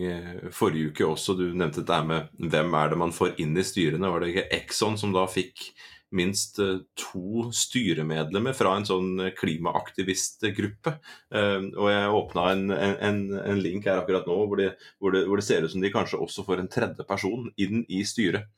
forrige 0.53 0.91
uke 0.91 1.07
også. 1.07 1.37
Du 1.39 1.45
nevnte 1.51 1.81
dette 1.83 2.01
med 2.07 2.51
hvem 2.53 2.77
er 2.79 2.93
det 2.93 3.01
man 3.03 3.15
får 3.15 3.37
inn 3.43 3.57
i 3.57 3.65
styrene. 3.65 4.11
Var 4.11 4.23
det 4.23 4.33
ikke 4.33 4.49
Exxon 4.59 4.99
som 4.99 5.13
da 5.15 5.25
fikk 5.29 5.71
minst 6.15 6.59
to 6.99 7.47
styremedlemmer 7.55 8.55
fra 8.57 8.75
en 8.77 8.87
sånn 8.87 9.23
klimaaktivistgruppe. 9.37 10.93
Og 11.33 11.89
jeg 11.89 12.13
åpna 12.19 12.45
en, 12.53 12.63
en, 12.73 13.19
en, 13.39 13.61
link 13.63 13.87
her 13.89 14.01
akkurat 14.01 14.27
nå 14.29 14.37
hvor 14.45 14.59
det, 14.59 14.69
hvor, 15.01 15.15
det, 15.15 15.23
hvor 15.29 15.41
det, 15.41 15.45
ser 15.47 15.65
ut 15.65 15.73
som 15.73 15.83
de 15.83 15.91
kanskje 15.93 16.21
også 16.21 16.45
får 16.47 16.63
en 16.63 16.71
tredje 16.71 17.07
person 17.09 17.49
inn 17.61 17.83
i 17.89 18.03
styret. 18.07 18.49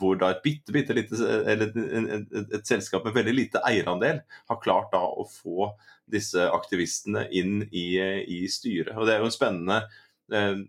Hvor 0.00 0.18
da 0.20 0.32
et 0.34 0.44
bitte, 0.44 0.74
bitte 0.74 0.96
lite, 0.96 1.18
eller 1.22 1.70
et, 1.70 2.28
et, 2.34 2.54
et 2.58 2.68
selskap 2.74 3.06
med 3.06 3.16
veldig 3.16 3.36
lite 3.38 3.64
eierandel 3.66 4.24
har 4.50 4.62
klart 4.64 4.92
da 4.94 5.02
å 5.04 5.26
få 5.30 5.72
disse 6.10 6.48
aktivistene 6.52 7.26
inn 7.32 7.62
i, 7.70 7.86
i 7.98 8.44
styret. 8.50 8.94
Og 8.96 9.06
Det 9.06 9.14
er 9.14 9.22
jo 9.22 9.30
en 9.30 9.34
spennende 9.34 9.80
eh, 10.32 10.64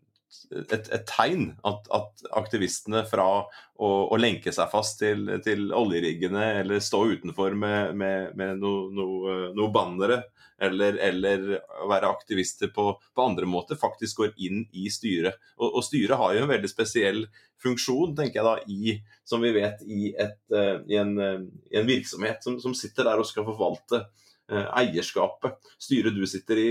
et, 0.52 0.74
et, 0.74 1.06
tegn 1.10 1.50
at, 1.68 1.88
at, 1.94 2.26
aktivistene 2.38 3.04
fra 3.10 3.26
å, 3.42 3.90
å, 3.90 4.18
lenke 4.20 4.54
seg 4.56 4.72
fast 4.72 5.00
til, 5.02 5.28
til 5.46 5.70
oljeriggene 5.76 6.46
eller 6.62 6.84
stå 6.84 7.02
utenfor 7.16 7.58
med, 7.60 7.96
med, 7.98 8.34
med 8.38 8.62
noen 8.62 8.96
no, 8.96 9.08
no 9.56 9.70
bannere 9.74 10.24
eller, 10.62 10.96
eller, 11.04 11.48
være 11.90 12.08
aktivister 12.08 12.72
på, 12.72 12.94
på, 13.16 13.24
andre 13.24 13.48
måter, 13.50 13.76
faktisk 13.76 14.22
går 14.22 14.38
inn 14.40 14.62
i 14.72 14.88
styret. 14.94 15.36
Og, 15.60 15.68
og, 15.68 15.82
styret 15.84 16.16
har 16.22 16.36
jo 16.36 16.46
en 16.46 16.54
veldig 16.54 16.72
spesiell 16.72 17.26
funksjon, 17.60 18.14
tenker 18.16 18.40
jeg 18.40 18.48
da, 18.48 18.54
i, 18.72 18.96
som 19.28 19.44
vi 19.44 19.52
vet, 19.58 19.84
i, 19.84 20.14
et, 20.16 20.38
uh, 20.56 20.78
i, 20.88 20.96
en, 21.02 21.12
uh, 21.20 21.42
i 21.74 21.82
en, 21.82 21.90
virksomhet 21.90 22.46
som, 22.46 22.56
som, 22.64 22.76
sitter 22.78 23.08
der 23.10 23.20
og 23.20 23.28
skal 23.28 23.48
forvalte 23.48 24.06
Eh, 24.06 24.25
eierskapet. 24.52 25.58
Styret 25.82 26.16
du 26.16 26.26
sitter 26.30 26.60
i, 26.62 26.70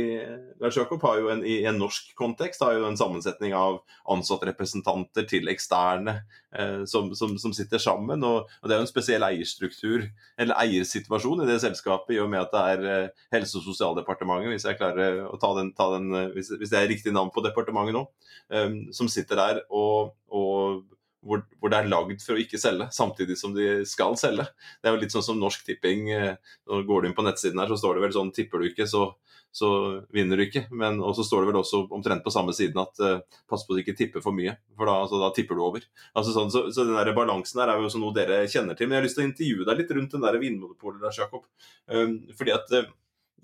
Lars 0.62 0.76
Jakob, 0.78 1.02
har 1.02 1.18
jo 1.18 1.30
en, 1.32 1.42
i 1.46 1.64
en 1.66 1.78
norsk 1.80 2.12
kontekst 2.18 2.62
har 2.62 2.76
jo 2.76 2.86
en 2.88 2.98
sammensetning 2.98 3.54
av 3.56 3.80
ansattrepresentanter 4.10 5.26
til 5.28 5.50
eksterne 5.50 6.16
eh, 6.54 6.84
som, 6.90 7.10
som, 7.18 7.34
som, 7.40 7.54
sitter 7.56 7.82
sammen. 7.82 8.22
Og, 8.24 8.46
og, 8.46 8.68
Det 8.68 8.76
er 8.76 8.80
jo 8.80 8.86
en 8.86 8.90
spesiell 8.92 9.26
eierstruktur, 9.26 10.06
eller 10.38 10.60
eiersituasjon 10.62 11.44
i 11.44 11.50
det 11.50 11.60
selskapet, 11.64 12.14
i 12.16 12.22
og 12.22 12.30
med 12.32 12.44
at 12.44 12.54
det 12.54 12.64
er 12.72 12.88
eh, 12.92 13.26
Helse- 13.34 13.58
og 13.60 13.66
sosialdepartementet, 13.68 14.54
hvis 14.54 14.68
jeg 14.68 14.80
klarer 14.80 15.24
å 15.26 15.38
ta 15.40 15.54
den, 15.58 15.74
ta 15.76 15.90
den 15.96 16.10
eh, 16.14 16.32
hvis, 16.36 16.54
hvis, 16.54 16.72
det 16.72 16.80
er 16.80 16.90
riktig 16.90 17.14
navn 17.14 17.32
på 17.34 17.44
departementet 17.44 17.98
nå, 17.98 18.06
eh, 18.54 18.80
som 18.96 19.10
sitter 19.10 19.40
der 19.40 19.64
og, 19.70 20.14
og 20.30 20.84
hvor, 21.24 21.42
hvor, 21.58 21.72
det 21.72 21.80
er 21.80 21.90
lagd 21.90 22.22
for 22.24 22.36
å 22.36 22.42
ikke 22.42 22.60
selge, 22.60 22.88
samtidig 22.94 23.36
som 23.40 23.54
de 23.56 23.82
skal 23.88 24.16
selge. 24.20 24.46
Det 24.80 24.90
er 24.90 24.96
jo 24.96 25.00
litt 25.02 25.14
sånn 25.14 25.24
som 25.26 25.40
Norsk 25.40 25.64
Tipping. 25.66 26.10
Eh, 26.12 26.56
du 26.68 26.84
går 26.88 27.08
inn 27.08 27.16
på 27.16 27.24
nettsiden 27.24 27.60
her, 27.62 27.70
så 27.72 27.80
står 27.80 27.96
det 27.96 28.04
vel 28.06 28.16
sånn 28.16 28.32
tipper 28.36 28.60
du 28.60 28.68
ikke, 28.68 28.86
så, 28.90 29.06
så 29.54 29.70
vinner 30.14 30.40
du 30.40 30.44
ikke. 30.46 30.66
Men 30.74 31.00
så 31.16 31.26
står 31.26 31.44
det 31.44 31.50
vel 31.52 31.60
også 31.62 31.84
omtrent 31.94 32.24
på 32.24 32.32
samme 32.34 32.54
siden 32.56 32.80
at 32.82 33.02
uh, 33.04 33.40
pass 33.50 33.64
på 33.64 33.74
at 33.74 33.80
du 33.80 33.84
ikke 33.84 33.96
tipper 33.98 34.24
for 34.24 34.36
mye, 34.36 34.56
for 34.76 34.90
da, 34.90 34.96
altså, 35.06 35.20
da 35.22 35.30
tipper 35.36 35.58
du 35.58 35.64
over. 35.66 35.84
Altså, 36.12 36.34
sånn, 36.36 36.52
så, 36.52 36.66
så, 36.74 36.86
den 36.86 36.98
der 36.98 37.14
balansen 37.16 37.62
der 37.62 37.72
er 37.72 37.80
jo 37.80 37.88
også 37.88 38.02
noe 38.02 38.16
dere 38.16 38.42
kjenner 38.50 38.78
til. 38.78 38.90
Men 38.90 38.98
jeg 38.98 39.02
har 39.02 39.08
lyst 39.08 39.20
til 39.20 39.26
å 39.26 39.30
intervjue 39.30 39.68
deg 39.70 39.80
litt 39.80 39.94
rundt 39.98 40.16
den 40.16 40.26
der 40.26 40.40
vinmonopolet, 40.42 41.02
Lars 41.04 41.20
Jakob. 41.22 41.46
Um, 41.88 42.18
fordi 42.36 42.56
at 42.56 42.74
uh, 42.74 42.90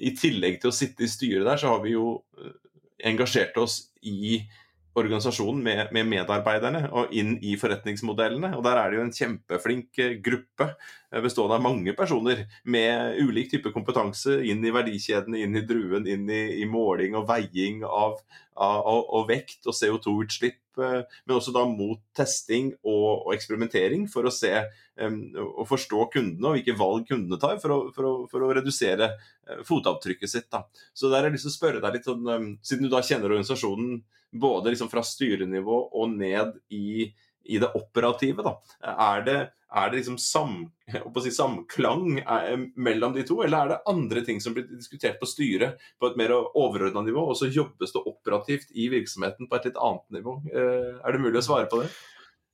i 0.01 0.15
tillegg 0.17 0.61
til 0.61 0.73
å 0.73 0.75
sitte 0.75 1.07
i 1.07 1.13
styret 1.13 1.47
der, 1.47 1.61
så 1.61 1.75
har 1.75 1.85
vi 1.85 1.95
jo 1.95 2.19
uh, 2.41 2.57
engasjert 3.07 3.57
oss 3.61 3.87
i 4.03 4.43
organisasjonen 4.99 5.63
med, 5.63 5.93
med, 5.95 6.09
medarbeiderne 6.11 6.89
og 6.97 7.13
inn 7.15 7.37
i 7.47 7.55
forretningsmodellene. 7.61 8.53
Og 8.57 8.65
Der 8.67 8.79
er 8.81 8.91
det 8.91 8.99
jo 8.99 9.05
en 9.05 9.15
kjempeflink 9.15 10.01
eh, 10.03 10.17
gruppe 10.25 10.73
eh, 10.73 11.21
bestående 11.23 11.59
av 11.59 11.65
mange 11.65 11.95
personer 11.99 12.45
med 12.65 13.21
ulik 13.23 13.53
type 13.53 13.73
kompetanse 13.75 14.41
inn 14.47 14.65
i 14.67 14.75
verdikjedene, 14.75 15.45
inn 15.45 15.59
i 15.61 15.65
druen, 15.67 16.09
inn 16.11 16.27
i, 16.31 16.43
i 16.63 16.67
måling 16.71 17.15
og 17.19 17.29
veiing 17.31 17.85
av, 17.87 18.19
av, 18.57 18.81
av, 18.81 19.05
av 19.21 19.31
vekt 19.31 19.71
og 19.71 19.79
CO2-utslipp. 19.79 20.61
Eh, 20.85 21.17
men 21.27 21.37
også 21.37 21.55
da 21.55 21.65
mot 21.69 22.03
testing 22.17 22.73
og, 22.81 23.27
og 23.27 23.35
eksperimentering 23.35 24.07
for 24.11 24.29
å 24.29 24.35
se 24.35 24.53
um, 25.01 25.19
og 25.37 25.67
forstå 25.71 26.07
kundene 26.15 26.51
og 26.51 26.59
hvilke 26.59 26.77
valg 26.79 27.09
kundene 27.09 27.41
tar 27.41 27.61
for 27.63 27.75
å, 27.75 27.81
for 27.95 28.09
å, 28.09 28.15
for 28.31 28.47
å 28.47 28.53
redusere 28.57 29.13
fotavtrykket 29.67 30.31
sitt. 30.33 30.49
Da. 30.53 30.65
Så 30.95 31.11
der 31.11 31.23
har 31.23 31.31
jeg 31.31 31.39
lyst 31.39 31.49
til 31.49 31.55
å 31.55 31.59
spørre 31.59 31.83
deg 31.85 31.99
litt 31.99 32.09
sånn, 32.09 32.27
um, 32.29 32.49
Siden 32.65 32.87
du 32.87 32.93
da 32.93 33.03
kjenner 33.05 33.33
organisasjonen 33.33 34.01
både 34.31 34.75
liksom 34.75 34.91
fra 34.91 35.03
styrenivå 35.03 35.81
og 35.99 36.13
ned 36.15 36.55
i, 36.75 37.11
i 37.51 37.59
det 37.63 37.73
operative. 37.79 38.45
Da. 38.47 38.55
Er 38.91 39.25
det, 39.27 39.39
er 39.75 39.91
det 39.91 40.01
liksom 40.01 40.19
sam, 40.23 40.55
si, 41.23 41.33
samklang 41.35 42.21
er, 42.21 42.65
mellom 42.79 43.17
de 43.17 43.25
to, 43.27 43.41
eller 43.45 43.59
er 43.59 43.75
det 43.75 43.81
andre 43.91 44.25
ting 44.27 44.41
som 44.43 44.57
blir 44.57 44.69
diskutert 44.71 45.21
på 45.21 45.29
styret 45.29 45.83
på 46.01 46.11
et 46.11 46.21
mer 46.21 46.35
overordna 46.39 47.05
nivå, 47.07 47.27
og 47.33 47.39
så 47.39 47.51
jobbes 47.51 47.95
det 47.97 48.07
operativt 48.07 48.73
i 48.75 48.89
virksomheten 48.93 49.51
på 49.51 49.59
et 49.59 49.71
litt 49.71 49.83
annet 49.83 50.21
nivå? 50.21 50.39
Eh, 50.55 50.97
er 51.03 51.13
det 51.13 51.23
mulig 51.23 51.43
å 51.43 51.47
svare 51.51 51.71
på 51.71 51.83
det? 51.83 51.93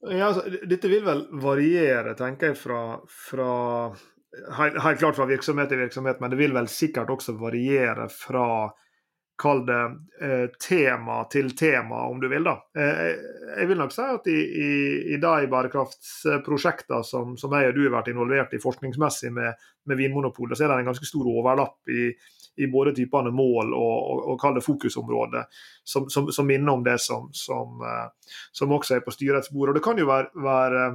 Ja, 0.06 0.28
altså, 0.28 0.44
dette 0.68 0.90
vil 0.92 1.06
vel 1.06 1.24
variere, 1.42 2.12
tenker 2.18 2.52
jeg, 2.52 2.60
fra, 2.60 2.82
fra 3.08 3.52
helt 4.44 4.98
klart 4.98 5.16
fra 5.16 5.26
virksomhet 5.28 5.70
til 5.70 5.80
virksomhet, 5.80 6.20
men 6.20 6.32
det 6.32 6.38
vil 6.40 6.54
vel 6.54 6.68
sikkert 6.70 7.10
også 7.12 7.36
variere 7.40 8.08
fra 8.12 8.68
Kall 9.36 9.66
det 9.66 9.80
eh, 10.20 10.46
tema 10.68 11.18
til 11.32 11.50
tema, 11.56 12.06
om 12.08 12.20
du 12.20 12.28
vil. 12.28 12.46
da. 12.46 12.54
Eh, 12.78 13.10
jeg 13.58 13.68
vil 13.68 13.80
nok 13.80 13.92
si 13.92 14.04
at 14.04 14.30
i, 14.32 14.36
i, 14.36 14.70
i 15.12 15.18
de 15.20 15.50
bærekraftsprosjektene 15.52 17.02
som, 17.04 17.34
som, 17.36 17.52
jeg 17.52 17.72
og 17.72 17.76
du 17.76 17.82
har 17.84 17.98
vært 17.98 18.08
involvert 18.14 18.56
i 18.56 18.62
forskningsmessig 18.62 19.34
med, 19.36 19.68
med 19.84 20.00
Vinmonopolet, 20.00 20.56
så 20.56 20.64
er 20.64 20.72
det 20.72 20.80
en 20.86 20.90
ganske 20.92 21.08
stor 21.08 21.28
overlapp 21.28 21.92
i, 21.92 22.08
i 22.56 22.66
både 22.66 22.94
typene 22.96 23.30
mål 23.30 23.74
og, 23.76 23.96
og, 23.96 24.22
og 24.32 24.40
kall 24.40 24.56
det 24.56 24.64
fokusområde, 24.64 25.44
som, 25.84 26.08
som, 26.10 26.30
som, 26.32 26.46
minner 26.48 26.72
om 26.72 26.84
det 26.84 26.96
som, 27.02 27.28
som, 27.36 28.72
også 28.72 28.96
er 28.96 29.04
på 29.04 29.12
styrets 29.14 29.52
bord. 29.52 29.70
Og 29.70 29.76
Det 29.76 29.84
kan 29.84 30.00
jo 30.00 30.08
være, 30.08 30.32
være 30.40 30.86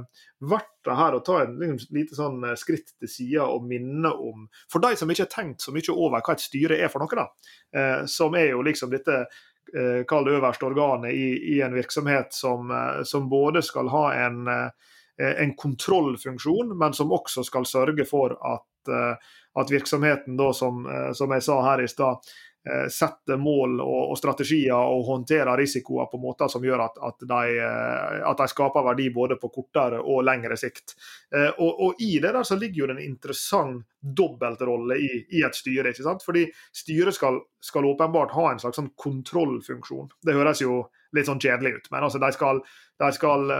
verdt 0.42 0.70
det 0.82 0.96
her 0.98 1.14
å 1.14 1.22
ta 1.22 1.38
et 1.44 1.52
liksom, 1.54 1.94
lite 1.94 2.18
sånn 2.18 2.42
eh, 2.48 2.56
skritt 2.58 2.96
til 2.98 3.10
sida 3.10 3.46
og 3.46 3.66
minne 3.68 4.10
om 4.10 4.48
For 4.72 4.82
de 4.82 4.96
som 4.98 5.10
ikke 5.12 5.28
har 5.28 5.30
tenkt 5.30 5.62
så 5.62 5.74
mye 5.74 5.94
over 5.94 6.18
hva 6.18 6.34
et 6.34 6.42
styre 6.42 6.80
er 6.82 6.90
for 6.90 7.04
noe, 7.04 7.14
da, 7.14 7.28
eh, 7.78 8.00
som 8.10 8.31
er 8.38 8.52
jo 8.52 8.62
liksom 8.66 8.92
dette 8.92 9.24
uh, 9.24 10.02
kall 10.08 10.26
det 10.28 10.36
øverste 10.38 10.68
organet 10.68 11.14
i, 11.14 11.56
i 11.56 11.60
en 11.64 11.74
virksomhet 11.74 12.34
som, 12.36 12.72
som, 13.08 13.28
både 13.30 13.62
skal 13.62 13.88
ha 13.92 14.04
en, 14.26 14.48
en 15.18 15.54
kontrollfunksjon, 15.56 16.74
men 16.78 16.96
som 16.96 17.12
også 17.14 17.44
skal 17.46 17.68
sørge 17.68 18.04
for 18.08 18.36
at 18.40 18.92
at 19.54 19.70
virksomheten, 19.70 20.36
da, 20.36 20.52
som, 20.52 20.86
eh, 20.86 21.12
som 21.12 21.32
jeg 21.32 21.42
sa 21.42 21.60
her 21.62 21.82
i 21.82 21.88
stad, 21.88 22.16
eh, 22.16 22.20
setter 22.90 23.40
mål 23.42 23.80
og, 23.82 24.10
og, 24.12 24.18
strategier 24.18 24.76
og 24.78 25.06
håndterer 25.08 25.58
risikoer 25.58 26.06
på 26.10 26.20
måter 26.22 26.50
som 26.50 26.62
gjør 26.62 26.84
at, 26.84 27.00
at, 27.08 27.24
de, 27.26 27.56
eh, 27.58 28.18
at, 28.22 28.38
de, 28.38 28.46
skaper 28.52 28.84
verdi 28.86 29.08
både 29.14 29.38
på 29.40 29.50
kortere 29.50 29.98
og 29.98 30.22
lengre 30.26 30.56
sikt. 30.60 30.94
Og, 31.32 31.70
og 31.70 32.02
I 32.04 32.20
det 32.22 32.30
der 32.36 32.46
så 32.46 32.58
ligger 32.60 32.82
jo 32.82 32.88
det 32.90 32.96
en 32.98 33.06
interessant 33.06 33.86
dobbeltrolle 34.02 34.98
i, 34.98 35.10
i, 35.30 35.42
et 35.46 35.56
styre. 35.56 35.90
ikke 35.90 36.04
sant? 36.04 36.24
Fordi 36.26 36.44
styret 36.76 37.16
skal, 37.16 37.40
skal, 37.62 37.86
åpenbart 37.88 38.34
ha 38.36 38.50
en 38.50 38.60
slags 38.62 38.78
sånn 38.78 38.92
kontrollfunksjon. 39.00 40.12
Det 40.22 40.36
høres 40.36 40.62
jo 40.62 40.84
litt 41.16 41.28
sånn 41.28 41.42
kjedelig 41.42 41.76
ut, 41.78 41.90
men 41.92 42.06
altså 42.06 42.20
de 42.22 42.30
skal, 42.34 42.62
de 43.02 43.10
skal 43.16 43.50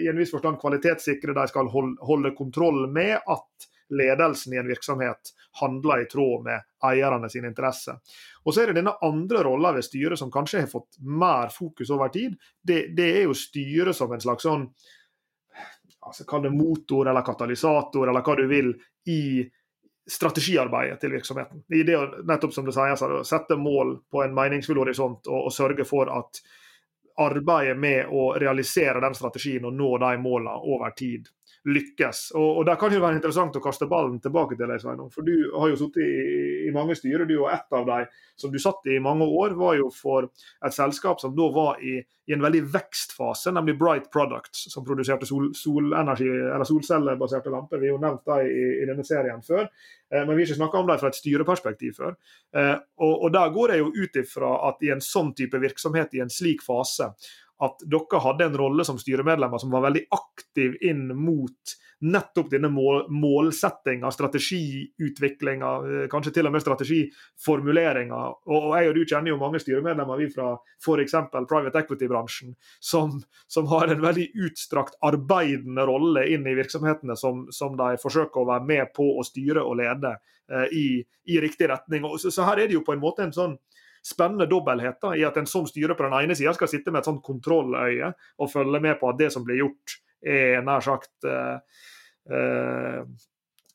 i 0.00 0.08
en 0.08 0.20
viss 0.20 0.32
forstand 0.32 0.60
kvalitetssikre, 0.60 1.34
de 1.36 1.48
skal 1.50 1.68
holde, 1.72 1.98
holde 2.06 2.32
kontroll 2.38 2.86
med 2.92 3.18
at 3.18 3.68
ledelsen 3.90 4.52
i 4.52 4.60
en 4.60 4.68
virksomhet 4.68 5.32
handler 5.60 6.02
i 6.02 6.08
tråd 6.10 6.44
med 6.44 6.66
eierne 6.84 7.30
sine 7.30 7.50
interesser. 7.50 7.98
Og 8.44 8.54
så 8.54 8.62
er 8.62 8.70
det 8.70 8.80
denne 8.80 8.96
andre 9.04 9.42
rolla 9.46 9.72
ved 9.76 9.86
styret 9.86 10.18
som 10.18 10.32
kanskje 10.32 10.62
har 10.64 10.70
fått 10.72 11.00
mer 11.00 11.52
fokus 11.54 11.90
over 11.90 12.12
tid. 12.14 12.36
Det, 12.62 12.86
det 12.96 13.08
er 13.20 13.26
jo 13.28 13.36
styret 13.36 13.96
som 13.96 14.12
en 14.12 14.22
slags 14.22 14.46
sånn 14.48 14.68
altså 16.08 16.24
Kall 16.24 16.46
det 16.46 16.54
motor 16.54 17.08
eller 17.10 17.24
katalysator 17.26 18.08
eller 18.08 18.24
hva 18.24 18.36
du 18.38 18.46
vil 18.48 18.70
i 19.12 19.42
strategiarbeidet 20.08 21.00
til 21.02 21.12
virksomheten. 21.12 21.66
I 21.68 21.82
det 21.84 21.98
nettopp 22.24 22.54
som 22.54 22.64
det 22.64 22.72
sies, 22.72 23.02
å 23.02 23.24
sette 23.28 23.58
mål 23.60 23.98
på 24.08 24.22
en 24.24 24.32
meningsfull 24.32 24.80
horisont 24.80 25.28
og, 25.28 25.50
og 25.50 25.52
sørge 25.52 25.84
for 25.84 26.08
at 26.08 26.40
arbeidet 27.20 27.76
med 27.76 28.08
å 28.14 28.30
realisere 28.40 29.02
den 29.04 29.16
strategien 29.18 29.66
og 29.68 29.74
nå 29.76 29.90
de 30.00 30.14
målene 30.22 30.54
over 30.72 30.94
tid 30.96 31.28
lykkes. 31.66 32.30
Og, 32.38 32.58
og 32.58 32.66
Der 32.66 32.76
kan 32.80 32.92
det 32.92 33.00
være 33.02 33.18
interessant 33.18 33.56
å 33.58 33.62
kaste 33.62 33.88
ballen 33.90 34.18
tilbake 34.22 34.56
til 34.56 34.68
deg, 34.70 34.80
Sveinung. 34.82 35.10
For 35.14 35.26
du 35.26 35.34
har 35.54 35.72
jo 35.72 35.78
sittet 35.80 36.04
i, 36.04 36.68
i, 36.68 36.74
mange 36.74 36.96
styrer, 36.98 37.26
du 37.28 37.36
og 37.40 37.50
ett 37.52 37.74
av 37.74 37.86
dem 37.88 38.06
som 38.38 38.52
du 38.52 38.58
satt 38.62 38.86
i 38.86 38.96
i 38.98 39.02
mange 39.02 39.26
år, 39.26 39.56
var 39.58 39.74
jo 39.78 39.88
for 39.94 40.28
et 40.28 40.74
selskap 40.74 41.20
som 41.20 41.34
da 41.36 41.48
var 41.54 41.82
i, 41.84 41.98
i 42.28 42.34
en 42.36 42.44
veldig 42.44 42.62
vekstfase, 42.74 43.52
nemlig 43.56 43.76
Bright 43.80 44.10
Products, 44.14 44.66
som 44.72 44.86
produserte 44.86 45.26
sol, 45.28 45.50
solenergi, 45.56 46.28
eller 46.28 46.68
solcellebaserte 46.68 47.52
lamper. 47.52 47.82
Vi 47.82 47.90
har 47.90 47.96
jo 47.96 48.02
nevnt 48.02 48.24
dem 48.28 48.46
i, 48.46 48.64
i, 48.82 48.86
denne 48.88 49.06
serien 49.06 49.42
før, 49.44 49.66
eh, 49.66 50.22
men 50.22 50.34
vi 50.34 50.42
har 50.42 50.46
ikke 50.46 50.60
snakka 50.60 50.82
om 50.82 50.92
dem 50.92 51.02
fra 51.02 51.10
et 51.12 51.18
styreperspektiv 51.18 51.98
før. 51.98 52.16
Eh, 52.54 52.76
og, 53.02 53.14
og 53.26 53.34
Der 53.34 53.52
går 53.54 53.74
jeg 53.74 53.84
jo 53.84 53.92
ut 53.96 54.22
ifra 54.22 54.54
at 54.70 54.86
i 54.86 54.92
en 54.94 55.04
sånn 55.04 55.34
type 55.38 55.60
virksomhet, 55.62 56.14
i 56.14 56.24
en 56.24 56.32
slik 56.32 56.64
fase, 56.64 57.12
at 57.64 57.84
dere 57.90 58.22
hadde 58.22 58.46
en 58.48 58.58
rolle 58.58 58.86
som 58.86 58.98
styremedlemmer 59.00 59.58
som 59.58 59.72
var 59.74 59.86
veldig 59.88 60.04
aktiv 60.14 60.76
inn 60.86 61.08
mot 61.18 61.78
nettopp 62.00 62.50
denne 62.50 62.68
mål, 62.70 63.08
målsettinga, 63.10 64.10
strategiutviklinga, 64.14 65.70
eh, 65.76 66.06
kanskje 66.10 66.32
til 66.36 66.46
og 66.46 66.54
med 66.54 66.62
strategiformuleringa. 66.62 68.20
Og, 68.46 68.68
jeg 68.78 68.90
og 68.90 68.94
du 68.94 69.02
kjenner 69.02 69.32
jo 69.32 69.40
mange 69.40 69.58
styremedlemmer 69.62 70.20
vi 70.20 70.28
fra 70.30 70.52
f.eks. 70.78 71.16
private 71.50 71.82
equity-bransjen, 71.82 72.54
som, 72.78 73.18
som, 73.46 73.66
har 73.72 73.90
en 73.90 74.02
veldig 74.02 74.28
utstrakt 74.46 74.98
arbeidende 75.02 75.86
rolle 75.90 76.28
inn 76.30 76.46
i 76.46 76.56
virksomhetene 76.58 77.18
som, 77.18 77.48
som 77.50 77.76
de 77.78 77.96
forsøker 78.02 78.44
å 78.44 78.50
være 78.52 78.68
med 78.70 78.94
på 78.94 79.10
å 79.18 79.26
styre 79.26 79.66
og 79.66 79.80
lede 79.82 80.14
eh, 80.14 80.70
i, 80.70 80.86
i, 81.26 81.40
riktig 81.42 81.72
retning. 81.72 82.06
Og 82.06 82.20
så, 82.22 82.30
så 82.30 82.46
her 82.46 82.62
er 82.62 82.70
det 82.70 82.78
jo 82.78 82.86
på 82.86 82.94
en 82.94 83.02
måte 83.02 83.26
en 83.26 83.34
sånn 83.34 83.58
spennende 84.08 84.48
dobbelthet 84.50 85.00
da, 85.02 85.14
i 85.16 85.24
at 85.26 85.36
en 85.40 85.48
som 85.48 85.66
styrer 85.68 85.96
på 85.98 86.06
den 86.06 86.16
ene 86.18 86.36
sida 86.38 86.54
skal 86.56 86.70
sitte 86.70 86.92
med 86.94 87.02
et 87.02 87.10
sånt 87.10 87.24
kontrolløye 87.24 88.12
og 88.38 88.52
følge 88.52 88.80
med 88.84 88.98
på 89.00 89.10
at 89.10 89.18
det 89.20 89.30
som 89.34 89.44
blir 89.46 89.60
gjort, 89.62 89.98
er 90.24 90.62
nær 90.66 90.82
sagt 90.82 91.28
uh, 91.28 91.58
uh, 92.32 93.02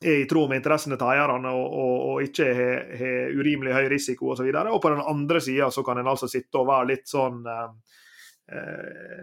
er 0.03 0.17
i 0.19 0.27
tråd 0.27 0.49
med 0.51 0.59
interessene 0.59 0.97
til 0.99 1.07
eierne 1.13 1.53
og, 1.55 1.67
og, 1.79 1.93
og 2.09 2.25
ikke 2.25 2.47
har 2.99 3.37
urimelig 3.37 3.75
høy 3.77 3.85
risiko 3.93 4.33
osv. 4.33 4.49
Og, 4.49 4.57
så 4.57 4.73
og 4.75 4.81
på 4.83 4.91
den 4.91 5.05
andre 5.13 5.39
sida 5.43 5.69
kan 5.85 6.01
en 6.01 6.09
altså 6.11 6.27
sitte 6.31 6.59
og 6.59 6.67
være 6.67 6.89
litt 6.91 7.07
sånn 7.07 7.45
uh, 7.47 7.69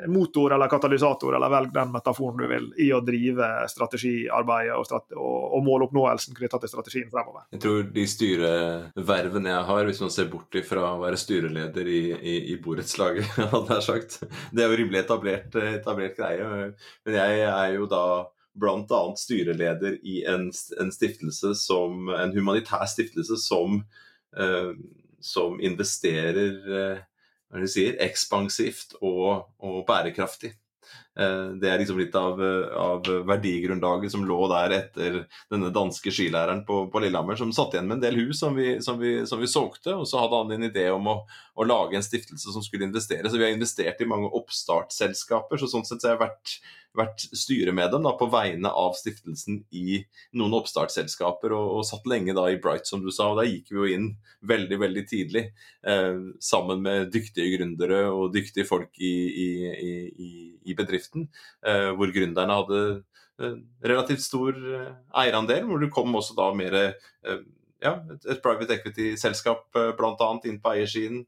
motor 0.08 0.54
eller 0.54 0.68
katalysator, 0.72 1.34
eller 1.36 1.50
velg 1.52 1.74
den 1.74 1.90
metaforen 1.92 2.40
du 2.40 2.46
vil, 2.48 2.68
i 2.80 2.88
å 2.96 3.02
drive 3.04 3.46
strategiarbeidet 3.68 4.78
og, 4.78 4.86
strate 4.88 5.18
og, 5.18 5.36
og 5.58 5.64
måloppnåelsen 5.66 6.38
knytta 6.38 6.60
til 6.62 6.72
strategien 6.72 7.10
fremover. 7.12 7.44
Jeg 7.52 7.62
tror 7.62 7.84
de 7.94 8.06
styrevervene 8.08 9.52
jeg 9.52 9.68
har, 9.68 9.84
hvis 9.86 10.02
man 10.02 10.14
ser 10.14 10.30
bort 10.32 10.56
fra 10.66 10.86
å 10.94 11.02
være 11.02 11.20
styreleder 11.20 11.92
i, 11.92 12.02
i, 12.16 12.36
i 12.54 12.58
borettslaget, 12.64 13.28
hadde 13.54 13.78
jeg 13.78 13.86
sagt 13.90 14.18
Det 14.24 14.64
er 14.64 14.72
jo 14.72 14.80
rimelig 14.80 15.04
etablert, 15.04 15.60
etablert 15.76 16.16
greie, 16.16 16.72
men 17.04 17.18
jeg 17.20 17.44
er 17.50 17.76
jo 17.76 17.90
da 17.90 18.04
bl.a. 18.60 19.02
styreleder 19.16 20.00
i 20.02 20.24
en, 20.28 20.48
en, 20.80 20.90
stiftelse 20.92 21.54
som, 21.60 22.08
en 22.10 22.32
humanitær 22.34 22.88
stiftelse 22.90 23.38
som, 23.40 23.82
eh, 24.36 24.72
som 25.22 25.60
investerer 25.62 26.74
eh, 26.80 27.06
sier, 27.70 27.96
ekspansivt 28.04 28.94
og, 29.00 29.48
og 29.58 29.80
bærekraftig. 29.88 30.52
Eh, 31.18 31.46
det 31.60 31.70
er 31.70 31.80
liksom 31.82 31.98
litt 31.98 32.14
av, 32.14 32.38
av, 32.78 33.08
verdigrunnlaget 33.26 34.12
som 34.12 34.24
lå 34.26 34.38
der 34.52 34.76
etter 34.76 35.18
denne 35.50 35.72
danske 35.74 36.12
skilæreren 36.14 36.62
på, 36.68 36.84
på, 36.92 37.02
Lillehammer, 37.02 37.38
som 37.40 37.52
satt 37.54 37.74
igjen 37.74 37.88
med 37.90 37.98
en 37.98 38.04
del 38.04 38.20
hus 38.22 38.42
som 38.44 38.54
vi, 38.56 38.76
som 38.84 39.00
vi, 39.00 39.16
som 39.26 39.42
vi 39.42 39.50
solgte. 39.50 39.96
Og 39.96 40.06
så 40.08 40.22
hadde 40.22 40.42
han 40.42 40.54
en 40.56 40.68
idé 40.70 40.86
om 40.94 41.10
å, 41.10 41.16
å, 41.54 41.66
lage 41.66 41.98
en 41.98 42.06
stiftelse 42.06 42.54
som 42.54 42.64
skulle 42.64 42.86
investere. 42.88 43.26
Så 43.28 43.40
vi 43.40 43.48
har 43.48 43.56
investert 43.56 44.00
i 44.00 44.10
mange 44.10 44.30
oppstartsselskaper. 44.40 45.60
Så 45.60 45.70
sånn 45.72 45.88
sett 45.88 46.02
så 46.02 46.12
har 46.12 46.18
jeg 46.18 46.26
vært 46.28 46.60
vært 46.96 47.22
styremedlem 47.36 48.02
da, 48.04 48.12
på 48.18 48.26
vegne 48.32 48.70
av 48.74 48.96
stiftelsen 48.98 49.60
i 49.76 50.00
noen 50.38 50.56
oppstartsselskaper, 50.58 51.54
og, 51.54 51.66
og, 51.78 51.84
satt 51.86 52.08
lenge 52.10 52.34
da 52.36 52.48
i 52.50 52.58
Bright, 52.62 52.88
som 52.88 53.04
du 53.04 53.10
sa. 53.14 53.30
og 53.30 53.40
der 53.40 53.50
gikk 53.50 53.70
vi 53.70 53.78
jo 53.78 53.88
inn 53.94 54.08
veldig 54.46 54.78
veldig 54.82 55.04
tidlig, 55.10 55.44
eh, 55.86 56.18
sammen 56.42 56.82
med 56.86 57.12
dyktige 57.14 57.54
gründere 57.56 58.02
og 58.10 58.34
dyktige 58.34 58.66
folk 58.68 58.90
i, 58.98 59.14
i, 59.30 59.48
i, 60.10 60.30
i 60.66 60.76
bedriften, 61.00 61.28
eh, 61.66 61.92
hvor 61.96 62.12
gründerne 62.12 62.58
hadde 62.60 63.02
eh, 63.40 63.56
relativt 63.84 64.22
stor 64.22 64.52
eh, 64.52 64.92
eierandel, 65.24 65.64
hvor 65.66 65.80
det 65.80 65.92
kom 65.92 66.14
også 66.14 66.36
da 66.36 66.52
mer 66.54 66.76
ja, 67.80 67.94
et, 68.12 68.42
private 68.44 68.76
equity-selskap 68.76 69.72
bl.a. 69.72 70.26
inn 70.44 70.58
på 70.60 70.72
eiersiden. 70.74 71.22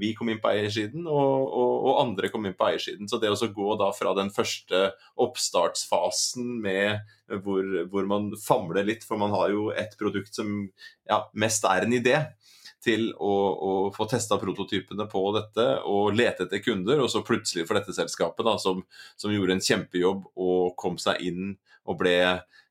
Vi 0.00 0.14
kom 0.16 0.30
inn 0.32 0.40
på 0.40 0.48
eiersiden, 0.48 1.04
og, 1.04 1.42
og, 1.44 1.74
og, 1.82 1.90
andre 2.06 2.30
kom 2.32 2.46
inn 2.48 2.56
på 2.56 2.70
eiersiden. 2.70 3.08
Så 3.08 3.20
det 3.20 3.28
å 3.28 3.50
gå 3.52 3.74
da 3.76 3.90
fra 3.92 4.14
den 4.16 4.30
første 4.32 4.94
oppstartsfasen 5.20 6.54
med 6.64 7.04
hvor, 7.44 7.68
hvor, 7.92 8.08
man 8.08 8.30
famler 8.40 8.88
litt, 8.88 9.04
for 9.04 9.20
man 9.20 9.36
har 9.36 9.52
jo 9.52 9.68
et 9.68 9.92
produkt 10.00 10.32
som 10.40 10.48
ja, 11.04 11.26
mest 11.36 11.68
er 11.68 11.84
en 11.84 11.98
idé, 12.00 12.16
til 12.84 13.08
å, 13.14 13.32
å 13.68 13.72
få 13.94 14.06
testa 14.10 14.38
prototypene 14.40 15.08
på 15.10 15.22
dette 15.36 15.66
og 15.88 16.14
lete 16.16 16.46
etter 16.46 16.62
kunder, 16.62 17.02
og 17.02 17.10
så 17.12 17.24
plutselig 17.26 17.66
for 17.68 17.78
dette 17.78 17.94
selskapet, 17.96 18.44
da, 18.46 18.54
som, 18.62 18.84
som 19.18 19.34
gjorde 19.34 19.56
en 19.56 19.64
kjempejobb 19.64 20.30
og 20.38 20.76
kom 20.78 20.98
seg 21.02 21.24
inn 21.26 21.56
og 21.88 21.98
ble 22.02 22.14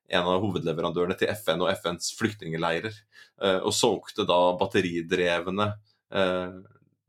en 0.07 0.23
av 0.31 0.39
hovedleverandørene 0.39 1.17
til 1.19 1.31
FN 1.35 1.65
og 1.65 1.73
FNs 1.73 2.13
flyktningleirer, 2.15 2.95
eh, 3.43 3.59
og 3.59 3.75
solgte 3.75 4.23
da 4.27 4.39
batteridrevne 4.59 5.71
uh, 6.15 6.57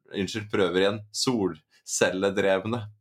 Unnskyld, 0.08 0.46
prøver 0.48 0.80
igjen. 0.80 1.02
Solcelledrevne 1.12 2.78
Eh, 2.80 2.97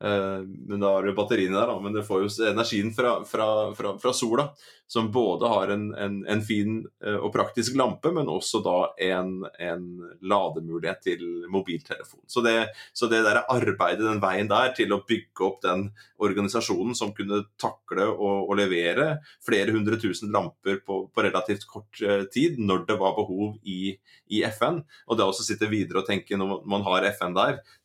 men 0.00 0.80
da 0.80 0.94
har 0.94 1.04
du 1.04 1.12
batteriene 1.12 1.58
der, 1.58 1.68
da. 1.68 1.78
Men 1.84 1.92
det 1.92 2.06
får 2.08 2.22
jo 2.24 2.30
energien 2.48 2.92
fra, 2.96 3.18
fra, 3.28 3.48
fra, 3.76 3.96
fra 4.00 4.12
sola, 4.16 4.48
som 4.90 5.10
både 5.12 5.48
har 5.48 5.68
en, 5.68 5.94
en, 5.94 6.26
en, 6.26 6.40
fin 6.42 6.80
eh, 7.04 7.14
og 7.14 7.30
praktisk 7.34 7.76
lampe, 7.78 8.10
men 8.10 8.26
også 8.32 8.58
da 8.64 8.78
en, 9.06 9.44
en 9.62 9.84
lademulighet 10.18 11.04
til 11.04 11.22
mobiltelefon. 11.52 12.24
Så 12.26 12.42
det, 12.42 12.56
så 12.96 13.06
det 13.12 13.20
der 13.22 13.44
arbeidet 13.44 14.02
den 14.02 14.18
veien 14.24 14.50
der 14.50 14.72
til 14.74 14.90
å 14.96 15.02
bygge 15.06 15.46
opp 15.46 15.60
den 15.62 15.90
organisasjonen 16.18 16.98
som 16.98 17.12
kunne 17.14 17.44
takle 17.60 18.08
og, 18.10 18.50
levere 18.58 19.20
flere 19.46 19.70
hundre 19.70 19.94
tusen 20.00 20.32
lamper 20.34 20.80
på, 20.82 21.04
på, 21.14 21.22
relativt 21.22 21.68
kort 21.70 22.02
eh, 22.02 22.24
tid, 22.32 22.58
når 22.58 22.88
det 22.88 22.98
var 22.98 23.14
behov 23.14 23.60
i, 23.62 23.94
i 24.26 24.42
FN, 24.58 24.82
og 25.06 25.20
det 25.20 25.28
å 25.28 25.36
sitte 25.38 25.70
videre 25.70 26.02
og 26.02 26.10
tenke 26.10 26.40
når 26.40 26.64
man 26.66 26.82
har 26.88 27.06
FN 27.12 27.38
der, 27.38 27.60
Eh, 27.62 27.79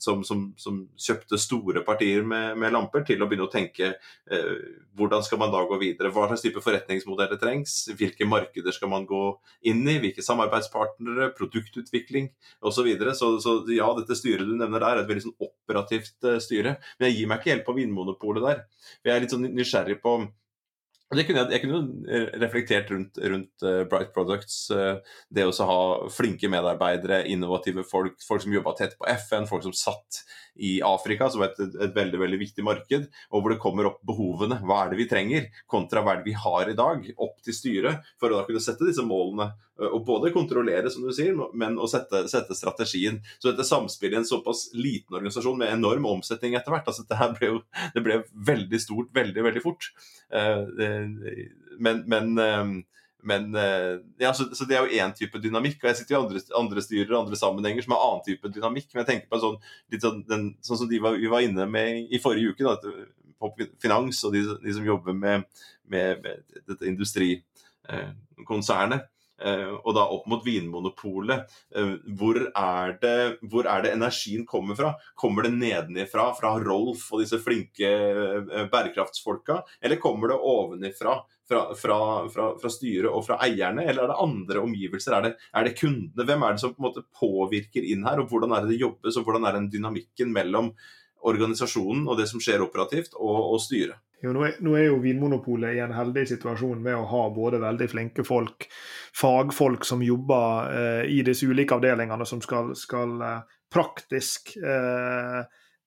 som, 0.00 0.22
som, 0.24 0.46
som, 0.56 0.78
kjøpte 0.96 1.38
store 1.40 1.82
partier 1.84 2.24
med, 2.24 2.56
med, 2.60 2.72
lamper, 2.72 3.04
til 3.04 3.20
å 3.22 3.28
begynne 3.28 3.48
å 3.48 3.52
tenke 3.52 3.90
eh, 3.92 4.52
hvordan 4.96 5.24
skal 5.24 5.40
man 5.40 5.52
da 5.52 5.62
gå 5.68 5.78
videre? 5.80 6.10
Hva 6.12 6.26
slags 6.28 6.44
type 6.44 6.62
forretningsmodeller 6.64 7.40
trengs? 7.40 7.76
Hvilke 7.98 8.28
markeder 8.28 8.74
skal 8.74 8.90
man 8.92 9.06
gå 9.08 9.22
inn 9.68 9.82
i? 9.88 9.98
Hvilke 10.02 10.24
samarbeidspartnere? 10.24 11.30
Produktutvikling 11.36 12.30
osv. 12.60 12.82
Så, 12.82 12.86
videre. 12.86 13.14
så 13.14 13.38
Så 13.40 13.58
ja, 13.72 13.88
dette 13.98 14.16
styret 14.18 14.48
du 14.48 14.56
nevner 14.56 14.80
der, 14.80 14.98
er 14.98 15.02
et 15.02 15.10
veldig 15.10 15.26
sånn 15.28 15.46
operativt 15.46 16.16
uh, 16.26 16.38
styre. 16.42 16.76
Men 16.98 17.10
jeg 17.10 17.20
gir 17.20 17.30
meg 17.30 17.40
ikke 17.40 17.54
helt 17.54 17.66
på 17.68 17.76
Vinmonopolet 17.76 18.46
der. 18.48 18.64
Jeg 19.06 19.14
er 19.14 19.24
litt 19.24 19.34
sånn 19.34 19.46
nysgjerrig 19.54 20.00
på 20.02 20.16
kunne 21.28 21.42
jeg, 21.42 21.52
jeg, 21.52 21.62
kunne 21.66 22.20
reflektert 22.40 22.92
rundt, 22.94 23.18
rundt 23.20 23.64
uh, 23.66 23.82
Bright 23.88 24.14
Products. 24.14 24.64
Uh, 24.72 25.02
det 25.28 25.44
å 25.44 25.52
ha 25.68 25.80
flinke 26.12 26.48
medarbeidere, 26.52 27.24
innovative 27.28 27.84
folk, 27.88 28.16
folk 28.24 28.44
som 28.44 28.54
jobba 28.54 28.72
tett 28.78 28.96
på 28.96 29.08
FN, 29.26 29.48
folk 29.50 29.66
som 29.66 29.76
satt 29.76 30.22
i 30.54 30.82
Afrika, 30.84 31.28
som 31.32 31.42
er 31.44 31.52
et, 31.52 31.76
et, 31.80 31.92
veldig 31.94 32.20
veldig 32.20 32.38
viktig 32.42 32.64
marked, 32.64 33.08
og 33.32 33.42
hvor 33.42 33.54
det 33.54 33.60
kommer 33.62 33.88
opp 33.88 34.00
behovene. 34.06 34.60
Hva 34.64 34.82
er 34.82 34.92
det 34.92 35.00
vi 35.00 35.08
trenger, 35.10 35.48
kontra 35.70 36.02
hva 36.04 36.14
er 36.14 36.22
det 36.22 36.30
vi 36.30 36.38
har 36.38 36.68
i 36.68 36.76
dag, 36.78 37.06
opp 37.16 37.38
til 37.44 37.56
styret, 37.56 38.08
for 38.20 38.32
å 38.32 38.40
da 38.40 38.48
kunne 38.48 38.62
sette 38.64 38.88
disse 38.88 39.04
målene. 39.06 39.52
Og 39.82 40.02
både 40.06 40.30
kontrollere, 40.34 40.90
som 40.92 41.06
du 41.06 41.10
sier, 41.16 41.34
men 41.58 41.78
å 41.80 41.88
sette, 41.90 42.26
sette 42.30 42.54
strategien. 42.54 43.18
Så 43.40 43.50
dette 43.50 43.66
samspillet 43.66 44.18
i 44.18 44.20
en 44.20 44.28
såpass 44.28 44.68
liten 44.76 45.16
organisasjon 45.16 45.58
med 45.58 45.72
enorm 45.72 46.06
omsetning 46.10 46.54
etter 46.58 46.74
hvert, 46.74 46.90
altså 46.90 47.06
det, 47.08 47.30
ble 47.38 47.48
jo, 47.54 47.62
det 47.96 48.04
ble 48.04 48.20
veldig 48.52 48.82
stort 48.82 49.10
veldig, 49.16 49.46
veldig 49.48 49.64
fort. 49.64 49.88
Men, 51.82 52.04
men 52.06 52.84
men 53.22 53.54
eh, 53.54 54.00
ja, 54.18 54.34
så, 54.34 54.54
så, 54.54 54.64
det 54.66 54.76
er 54.76 54.82
jo 54.82 54.90
én 54.98 55.12
type 55.14 55.38
dynamikk. 55.38 55.82
Og 55.82 55.88
jeg 55.90 55.96
sitter 56.00 56.14
jo 56.16 56.20
i 56.20 56.24
andre, 56.24 56.40
andre 56.58 56.82
styrer 56.82 57.12
og 57.14 57.20
andre 57.22 57.36
sammenhenger 57.38 57.82
som 57.84 57.92
har 57.94 58.02
annen 58.06 58.24
type 58.26 58.48
dynamikk. 58.50 58.88
Men 58.90 59.00
jeg 59.02 59.08
tenker 59.10 59.28
på 59.30 59.42
sånn, 59.44 59.58
litt 59.94 60.04
sånn, 60.04 60.20
den, 60.28 60.42
sånn 60.66 60.80
som 60.80 60.88
de 60.90 60.98
var, 61.02 61.12
vi 61.22 61.28
var 61.30 61.40
inne 61.46 61.64
med 61.70 61.86
i 62.10 62.22
forrige 62.22 62.50
uke, 62.50 62.62
da, 62.66 62.74
på 63.38 63.46
finans 63.82 64.16
og 64.26 64.30
de, 64.34 64.40
de 64.64 64.70
som 64.74 64.86
jobber 64.86 65.12
med, 65.14 65.36
med, 65.90 66.08
med 66.24 66.36
dette 66.66 66.88
industrikonsernet. 66.90 69.02
Eh, 69.42 69.72
og 69.82 69.94
da 69.96 70.06
opp 70.14 70.28
mot 70.30 70.44
Vinmonopolet. 70.46 71.50
Eh, 71.74 71.94
hvor 72.18 72.38
er, 72.38 72.94
det, 73.02 73.16
hvor 73.50 73.68
er 73.70 73.84
det 73.84 73.94
energien 73.96 74.46
kommer 74.48 74.78
fra? 74.78 74.94
Kommer 75.18 75.46
det 75.46 75.54
nedenifra, 75.56 76.30
fra 76.38 76.54
Rolf 76.62 77.08
og 77.12 77.22
disse 77.24 77.40
flinke 77.42 77.90
eh, 77.90 78.66
bærekraftsfolka? 78.72 79.60
Eller 79.82 80.00
kommer 80.02 80.32
det 80.32 80.38
ovenifra, 80.38 81.18
fra, 81.48 81.64
fra, 81.78 81.98
fra, 82.32 82.48
fra, 82.60 82.72
styret 82.72 83.10
og 83.10 83.26
fra 83.26 83.40
eierne, 83.44 83.84
eller 83.88 84.06
er 84.06 84.12
det 84.12 84.22
andre 84.24 84.62
omgivelser? 84.62 85.18
Er 85.18 85.28
det, 85.28 85.34
er 85.52 85.68
det, 85.68 85.76
kundene? 85.80 86.26
Hvem 86.28 86.46
er 86.46 86.56
det 86.56 86.62
som 86.64 86.74
på 86.76 86.82
en 86.82 86.88
måte 86.88 87.06
påvirker 87.18 87.86
inn 87.92 88.06
her, 88.08 88.22
og 88.22 88.30
hvordan 88.30 88.54
er 88.54 88.64
det 88.64 88.76
det 88.76 88.82
jobbes, 88.84 89.18
og 89.18 89.26
hvordan 89.26 89.48
er 89.48 89.58
den 89.58 89.70
dynamikken 89.72 90.32
mellom 90.34 90.72
organisasjonen 91.22 92.08
og 92.10 92.16
det 92.18 92.26
som 92.30 92.42
skjer 92.42 92.64
operativt, 92.64 93.16
og, 93.18 93.54
og 93.54 93.60
styret? 93.62 93.98
Jo, 94.22 94.30
nå, 94.36 94.44
er, 94.46 94.84
jo 94.86 95.00
Vinmonopolet 95.02 95.74
i 95.74 95.80
en 95.82 95.94
heldig 95.96 96.22
situasjon 96.30 96.78
med 96.82 96.94
å 96.94 97.06
ha 97.10 97.22
både 97.34 97.58
veldig 97.62 97.88
flinke 97.90 98.24
folk, 98.26 98.68
fagfolk 99.18 99.86
som 99.88 100.04
jobber 100.06 100.70
eh, 100.70 101.10
i 101.10 101.24
disse 101.26 101.48
ulike 101.50 101.74
avdelingene, 101.74 102.26
som 102.28 102.42
skal, 102.44 102.70
skal 102.78 103.16
eh, 103.18 103.58
praktisk 103.72 104.54
eh, 104.62 105.40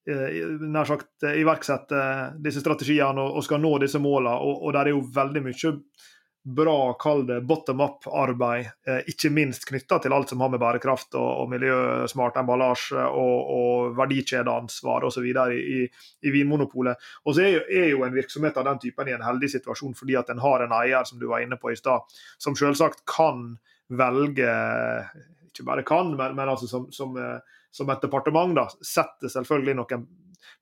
eh 0.05 0.35
nær 0.61 0.85
sagt 0.85 1.23
eh, 1.23 1.39
iverksette 1.41 2.01
disse 2.43 2.59
strategiene 2.59 3.23
og, 3.23 3.39
og 3.39 3.47
skal 3.47 3.63
nå 3.63 3.71
disse 3.85 4.03
målene. 4.03 4.35
Og, 4.35 4.67
og 4.67 4.75
der 4.75 4.91
er 4.91 4.97
jo 4.97 5.05
veldig 5.15 5.45
mye 5.47 5.71
bra, 6.45 6.93
kall 6.93 7.27
det 7.27 7.41
bottom 7.41 7.79
up-arbeid, 7.81 8.67
eh, 8.87 8.99
ikke 9.09 9.31
minst 9.33 9.63
knytta 9.65 9.97
til 9.99 10.13
alt 10.13 10.29
som 10.29 10.43
har 10.45 10.51
med 10.53 10.61
bærekraft 10.61 11.15
og, 11.17 11.29
og 11.41 11.47
miljøsmart 11.49 12.37
emballasje 12.37 13.01
og, 13.01 13.49
og 13.55 13.95
verdikjedeansvar 13.97 15.07
osv. 15.07 15.25
I, 15.25 15.79
i 16.21 16.33
Vinmonopolet. 16.35 17.01
Og 17.25 17.33
så 17.33 17.47
er 17.47 17.49
jo, 17.55 17.63
er 17.65 17.87
jo, 17.95 18.03
en 18.05 18.13
virksomhet 18.13 18.59
av 18.61 18.67
den 18.69 18.83
typen 18.83 19.09
i 19.09 19.15
en 19.15 19.25
heldig 19.25 19.49
situasjon 19.55 19.97
fordi 19.97 20.19
at 20.21 20.29
en 20.29 20.43
har 20.43 20.67
en 20.67 20.75
eier 20.83 21.09
som 21.09 21.17
du 21.17 21.25
var 21.31 21.41
inne 21.41 21.57
på 21.57 21.73
i 21.73 21.79
stad, 21.79 22.05
som 22.37 22.57
selvsagt 22.57 23.01
kan 23.09 23.55
velge 23.89 24.53
Ikke 25.49 25.65
bare 25.65 25.85
kan, 25.87 26.13
men, 26.13 26.35
men 26.37 26.49
altså 26.49 26.67
som, 26.69 26.91
som, 26.93 27.17
eh, 27.17 27.41
som, 27.71 27.89
et 27.89 28.05
departement 28.05 28.53
da, 28.53 28.67
setter 28.85 29.33
selvfølgelig 29.33 29.79
noen 29.81 30.05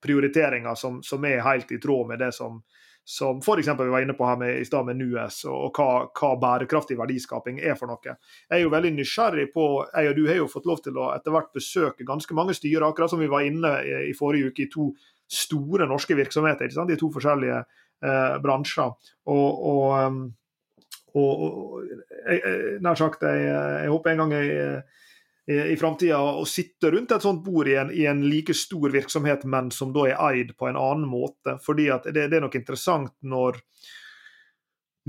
prioriteringer 0.00 0.80
som, 0.80 1.02
som 1.04 1.24
er 1.28 1.44
helt 1.44 1.76
i 1.76 1.80
tråd 1.80 2.08
med 2.08 2.24
det 2.24 2.32
som 2.32 2.62
som 3.04 3.38
f.eks. 3.38 3.68
vi 3.68 3.92
var 3.92 4.00
inne 4.00 4.16
på 4.16 4.26
her 4.26 4.38
med, 4.40 4.58
i 4.58 4.64
stad 4.64 4.86
med 4.88 4.96
NUES, 4.96 5.42
og 5.50 5.76
hva, 5.76 6.06
hva, 6.08 6.30
bærekraftig 6.40 6.96
verdiskaping 6.96 7.60
er 7.60 7.76
for 7.76 7.92
noe. 7.92 8.00
Jeg 8.48 8.56
er 8.56 8.62
jo 8.64 8.72
veldig 8.72 8.94
nysgjerrig 8.96 9.50
på 9.52 9.66
Jeg 9.92 10.10
og 10.10 10.16
du 10.16 10.22
har 10.28 10.40
jo 10.40 10.48
fått 10.48 10.68
lov 10.70 10.80
til 10.84 10.96
å 11.00 11.10
etter 11.12 11.34
hvert 11.34 11.52
besøke 11.52 12.06
ganske 12.08 12.36
mange 12.36 12.56
styrer, 12.56 12.86
akkurat 12.88 13.12
som 13.12 13.20
vi 13.20 13.28
var 13.30 13.44
inne 13.44 13.74
i, 13.84 13.94
i 14.08 14.16
forrige 14.16 14.52
uke, 14.52 14.64
i 14.64 14.72
to 14.72 14.88
store 15.30 15.88
norske 15.88 16.16
virksomheter 16.16 16.68
i 16.68 16.98
to 17.00 17.10
forskjellige 17.12 17.60
eh, 17.60 18.36
bransjer. 18.42 18.96
Og, 19.28 19.62
og, 19.68 19.84
um, 20.00 20.18
og, 21.14 21.44
og 21.44 21.84
jeg, 22.24 22.80
nær 22.84 22.98
sagt, 22.98 23.22
jeg, 23.22 23.48
jeg 23.84 23.92
håper 23.92 24.14
en 24.14 24.24
gang 24.24 24.36
jeg 24.38 24.82
i 25.46 25.76
framtida 25.76 26.22
å 26.24 26.44
sitte 26.48 26.88
rundt 26.94 27.12
et 27.12 27.24
sånt 27.24 27.42
bord 27.44 27.68
i 27.68 27.74
en, 27.76 27.90
i 27.92 28.06
en, 28.08 28.22
like 28.28 28.54
stor 28.56 28.88
virksomhet, 28.94 29.44
men 29.44 29.68
som 29.74 29.92
da 29.92 30.06
er 30.08 30.20
eid 30.30 30.54
på 30.56 30.70
en 30.70 30.78
annen 30.80 31.04
måte. 31.08 31.58
Fordi 31.64 31.90
det, 32.06 32.14
det 32.16 32.38
er 32.38 32.44
nok 32.46 32.56
interessant 32.56 33.12
når, 33.20 33.58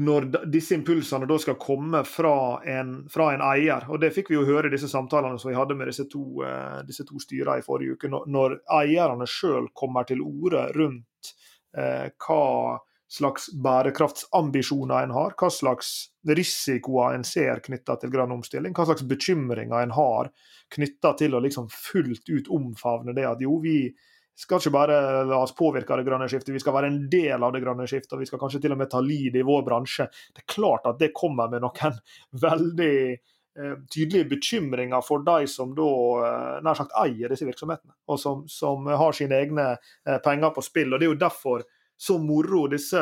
når 0.03 0.27
disse 0.51 0.75
impulsene 0.75 1.29
da 1.29 1.37
skal 1.39 1.55
komme 1.61 2.03
fra 2.07 2.35
en, 2.67 2.97
fra 3.11 3.29
en, 3.31 3.45
eier. 3.47 3.87
Og 3.87 4.01
det 4.03 4.11
fikk 4.15 4.33
vi 4.33 4.35
jo 4.35 4.47
høre 4.49 4.67
i 4.67 4.75
disse 4.75 4.91
samtalene 4.91 5.39
som 5.39 5.53
vi 5.53 5.55
hadde 5.55 5.77
med 5.79 5.87
disse 5.93 6.07
to, 6.11 6.25
uh, 6.43 6.81
disse 6.87 7.07
to 7.07 7.21
styrene 7.23 7.61
i 7.61 7.65
forrige 7.65 7.95
uke. 7.95 8.11
Når, 8.11 8.27
når 8.35 8.57
eierne 8.81 9.29
sjøl 9.29 9.71
kommer 9.71 10.03
til 10.09 10.25
orde 10.25 10.67
rundt 10.75 11.31
eh, 11.77 12.11
hva 12.11 12.75
slags 13.11 13.47
bærekraftsambisjoner 13.63 15.03
en 15.03 15.13
har, 15.13 15.35
hva 15.37 15.49
slags 15.53 15.91
risikoer 16.25 17.15
en 17.15 17.25
ser 17.27 17.61
knytta 17.65 17.99
til 18.01 18.11
grønn 18.13 18.33
omstilling, 18.33 18.73
hva 18.73 18.87
slags 18.89 19.05
bekymringer 19.05 19.77
en 19.83 19.93
har 19.95 20.31
knytta 20.73 21.13
til 21.19 21.37
å 21.37 21.43
liksom 21.45 21.69
fullt 21.71 22.29
ut 22.31 22.49
omfavne 22.53 23.13
det 23.15 23.27
at 23.29 23.43
jo, 23.45 23.59
vi 23.61 23.93
skal 24.35 24.59
ikke 24.59 24.73
bare 24.73 24.97
la 25.29 25.37
oss 25.39 25.53
påvirke 25.55 25.93
av 25.93 26.01
det 26.01 26.07
grønne 26.09 26.27
skiftet, 26.31 26.51
vi 26.55 26.59
skal 26.59 26.75
være 26.75 26.89
en 26.91 26.97
del 27.11 27.45
av 27.45 27.53
det 27.55 27.61
grønne 27.63 27.85
skiftet, 27.87 28.17
og 28.17 28.23
vi 28.23 28.27
skal 28.27 28.41
kanskje 28.41 28.65
til 28.65 28.75
og 28.75 28.81
med 28.81 28.91
ta 28.91 28.99
lead 29.03 29.37
i 29.37 29.45
vår 29.47 29.63
bransje. 29.67 30.09
Det 30.35 30.43
er 30.43 30.51
klart 30.57 30.89
at 30.89 30.99
det 30.99 31.13
kommer 31.15 31.51
med 31.51 31.63
noen 31.63 32.01
veldig 32.47 32.97
eh, 33.13 33.77
tydelige 33.93 34.31
bekymringer 34.33 35.05
for 35.05 35.23
de 35.23 35.47
som 35.51 35.71
da 35.77 35.93
eh, 36.25 36.59
nær 36.65 36.81
sagt 36.81 36.97
eier 37.05 37.31
disse 37.31 37.47
virksomhetene, 37.47 37.95
og 38.11 38.19
som, 38.19 38.43
som 38.51 38.89
har 38.91 39.15
sine 39.15 39.39
egne 39.39 39.69
eh, 39.77 40.19
penger 40.25 40.51
på 40.57 40.65
spill. 40.65 40.91
og 40.91 40.99
Det 40.99 41.07
er 41.07 41.13
jo 41.13 41.23
derfor 41.23 41.63
så 41.97 42.17
moro 42.19 42.65
disse, 42.71 43.01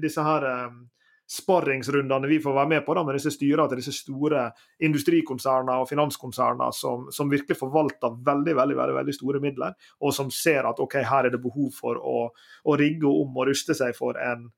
disse 0.00 0.24
her 0.24 0.46
sparringsrundene 1.30 2.26
vi 2.26 2.40
får 2.42 2.54
være 2.54 2.68
med 2.68 2.80
på 2.86 2.94
da, 2.94 3.04
med 3.06 3.14
disse 3.14 3.30
styrene 3.30 3.68
til 3.70 3.78
disse 3.78 3.94
store 3.94 4.48
industrikonsernene 4.82 5.76
og 5.78 5.86
finanskonsernene 5.86 6.70
som, 6.74 7.04
som, 7.14 7.30
virkelig 7.30 7.58
forvalter 7.58 8.16
veldig 8.26 8.56
veldig, 8.58 8.76
veldig, 8.80 8.96
veldig 8.98 9.14
store 9.14 9.42
midler, 9.44 9.76
og 10.02 10.14
som 10.16 10.32
ser 10.34 10.66
at 10.66 10.82
ok, 10.82 10.98
her 11.06 11.28
er 11.28 11.34
det 11.34 11.42
behov 11.42 11.70
for 11.76 12.00
å, 12.02 12.24
å 12.66 12.78
rigge 12.80 13.06
om 13.06 13.38
og 13.38 13.46
ruste 13.52 13.76
seg 13.78 13.94
for 13.94 14.18
en, 14.18 14.48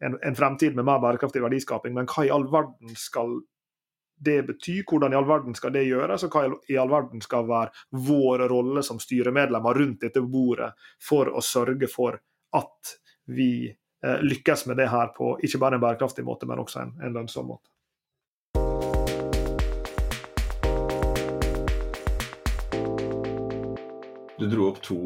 en, 0.00 0.16
en, 0.16 0.38
fremtid 0.38 0.78
med 0.78 0.88
mer 0.88 1.02
bærekraftig 1.04 1.44
verdiskaping. 1.44 1.92
Men 1.98 2.08
hva 2.08 2.24
i 2.24 2.32
all 2.32 2.48
verden 2.48 2.96
skal 2.96 3.36
det 4.22 4.38
bety? 4.48 4.78
Hvordan 4.88 5.12
i 5.12 5.20
all 5.20 5.28
verden 5.28 5.58
skal 5.58 5.76
det 5.76 5.84
gjøres? 5.84 6.24
Og 6.24 6.32
hva 6.32 6.46
i 6.72 6.80
all 6.80 6.96
verden 6.96 7.20
skal 7.20 7.44
være 7.50 8.00
vår 8.08 8.48
rolle 8.48 8.86
som 8.86 9.02
styremedlemmer 9.02 9.84
rundt 9.84 10.08
dette 10.08 10.24
bordet 10.24 10.72
for 11.02 11.28
å 11.28 11.44
sørge 11.44 11.92
for 11.92 12.16
at 12.56 12.96
vi 13.26 13.76
eh, 14.04 14.22
lykkes 14.22 14.66
med 14.66 14.76
det 14.76 14.88
her 14.90 15.12
på 15.16 15.36
ikke 15.42 15.58
bare 15.58 15.78
en 15.78 15.84
bærekraftig 15.84 16.24
måte, 16.24 16.46
men 16.46 16.62
også 16.62 16.82
en, 16.86 16.96
en 17.02 17.14
lønnsom 17.18 17.52
måte. 17.52 17.68
Du 24.42 24.48
dro 24.50 24.64
opp 24.72 24.80
to, 24.82 24.98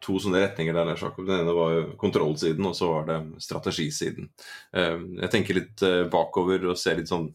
to 0.00 0.18
sånne 0.22 0.40
retninger 0.42 0.76
der. 0.76 0.92
Den 1.16 1.32
ene 1.36 1.54
var 1.56 1.80
kontrollsiden, 2.00 2.66
og 2.66 2.76
så 2.76 2.90
var 2.94 3.08
det 3.08 3.18
strategisiden. 3.44 4.30
Eh, 4.72 4.98
jeg 5.22 5.32
tenker 5.32 5.58
litt 5.58 5.86
eh, 5.86 6.04
bakover 6.10 6.70
og 6.70 6.78
ser 6.80 7.00
litt 7.00 7.10
sånn 7.10 7.30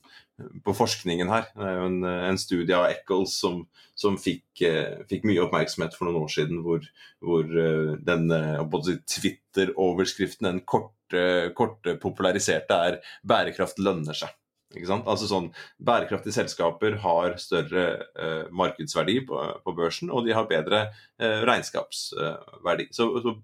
på 0.65 0.73
forskningen 0.75 1.31
her. 1.31 1.47
Det 1.55 1.67
er 1.67 1.77
jo 1.79 1.89
en, 1.89 1.99
en 2.03 2.39
studie 2.39 2.75
av 2.75 2.89
Eccles 2.89 3.37
som, 3.39 3.61
som 3.97 4.17
fikk, 4.19 4.45
eh, 4.67 5.03
fikk, 5.09 5.27
mye 5.27 5.43
oppmerksomhet 5.45 5.95
for 5.95 6.09
noen 6.09 6.25
år 6.25 6.33
siden, 6.33 6.61
hvor, 6.65 6.83
hvor 7.23 7.45
eh, 7.61 7.93
den 8.07 8.27
eh, 8.35 8.79
Twitter-overskriften, 9.15 10.49
den 10.49 10.63
korte, 10.67 11.53
korte, 11.55 11.95
populariserte, 12.01 12.81
er 12.89 12.99
'bærekraft 13.23 13.79
lønner 13.79 14.17
seg'. 14.17 14.33
Altså 14.73 15.29
sånn, 15.29 15.51
Bærekraftige 15.79 16.35
selskaper 16.35 16.97
har 17.03 17.37
større 17.39 17.85
eh, 18.19 18.47
markedsverdi 18.51 19.21
på, 19.29 19.39
på, 19.63 19.73
børsen, 19.77 20.09
og 20.11 20.25
de 20.25 20.33
har 20.35 20.49
bedre 20.49 20.81
eh, 21.21 21.45
regnskapsverdi. 21.47 22.89
Så, 22.91 23.07
så, 23.23 23.35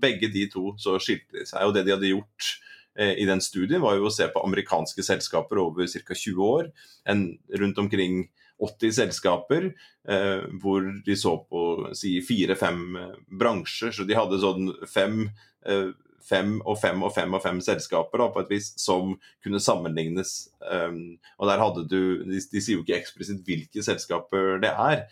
begge 0.00 0.30
de 0.32 0.46
to 0.52 0.72
så 0.80 0.96
skilte 1.02 1.40
de 1.40 1.44
seg. 1.50 1.66
Og 1.66 1.74
det 1.76 1.84
de 1.88 1.96
hadde 1.96 2.14
gjort 2.14 2.54
Eh, 2.98 3.14
i 3.22 3.24
den 3.24 3.40
studien, 3.40 3.80
var 3.80 3.94
jo 3.96 4.08
å 4.08 4.12
se 4.12 4.26
på 4.32 4.42
amerikanske 4.42 5.04
selskaper 5.06 5.60
over 5.62 5.86
ca. 5.86 6.14
20 6.14 6.42
år. 6.42 6.70
En, 7.08 7.24
rundt 7.62 7.78
omkring 7.78 8.24
80 8.60 8.92
selskaper, 8.92 9.70
eh, 10.08 10.42
hvor 10.60 10.84
de 11.06 11.16
så 11.16 11.36
på 11.48 11.92
si, 11.96 12.18
fire-fem 12.26 12.82
eh, 13.00 13.14
bransjer. 13.40 13.94
Så 13.94 14.04
de 14.08 14.18
hadde 14.18 14.42
sånn 14.42 14.72
fem 14.90 15.22
eh, 15.64 15.92
fem 16.24 16.58
og 16.68 16.78
fem 16.80 17.02
og 17.04 17.12
fem 17.14 17.32
og 17.36 17.42
fem 17.42 17.60
selskaper 17.64 18.20
da, 18.20 18.28
på 18.32 18.42
et 18.42 18.52
vis 18.52 18.70
som 18.80 19.14
kunne 19.44 19.60
sammenlignes. 19.62 20.50
Um, 20.60 21.16
og 21.40 21.48
der 21.50 21.62
hadde 21.62 21.86
du, 21.90 22.00
de, 22.26 22.38
de, 22.38 22.60
sier 22.60 22.78
jo 22.78 22.84
ikke 22.84 22.98
eksplisitt 22.98 23.42
hvilke 23.46 23.84
selskaper 23.84 24.60
det 24.62 24.72
er, 24.72 25.04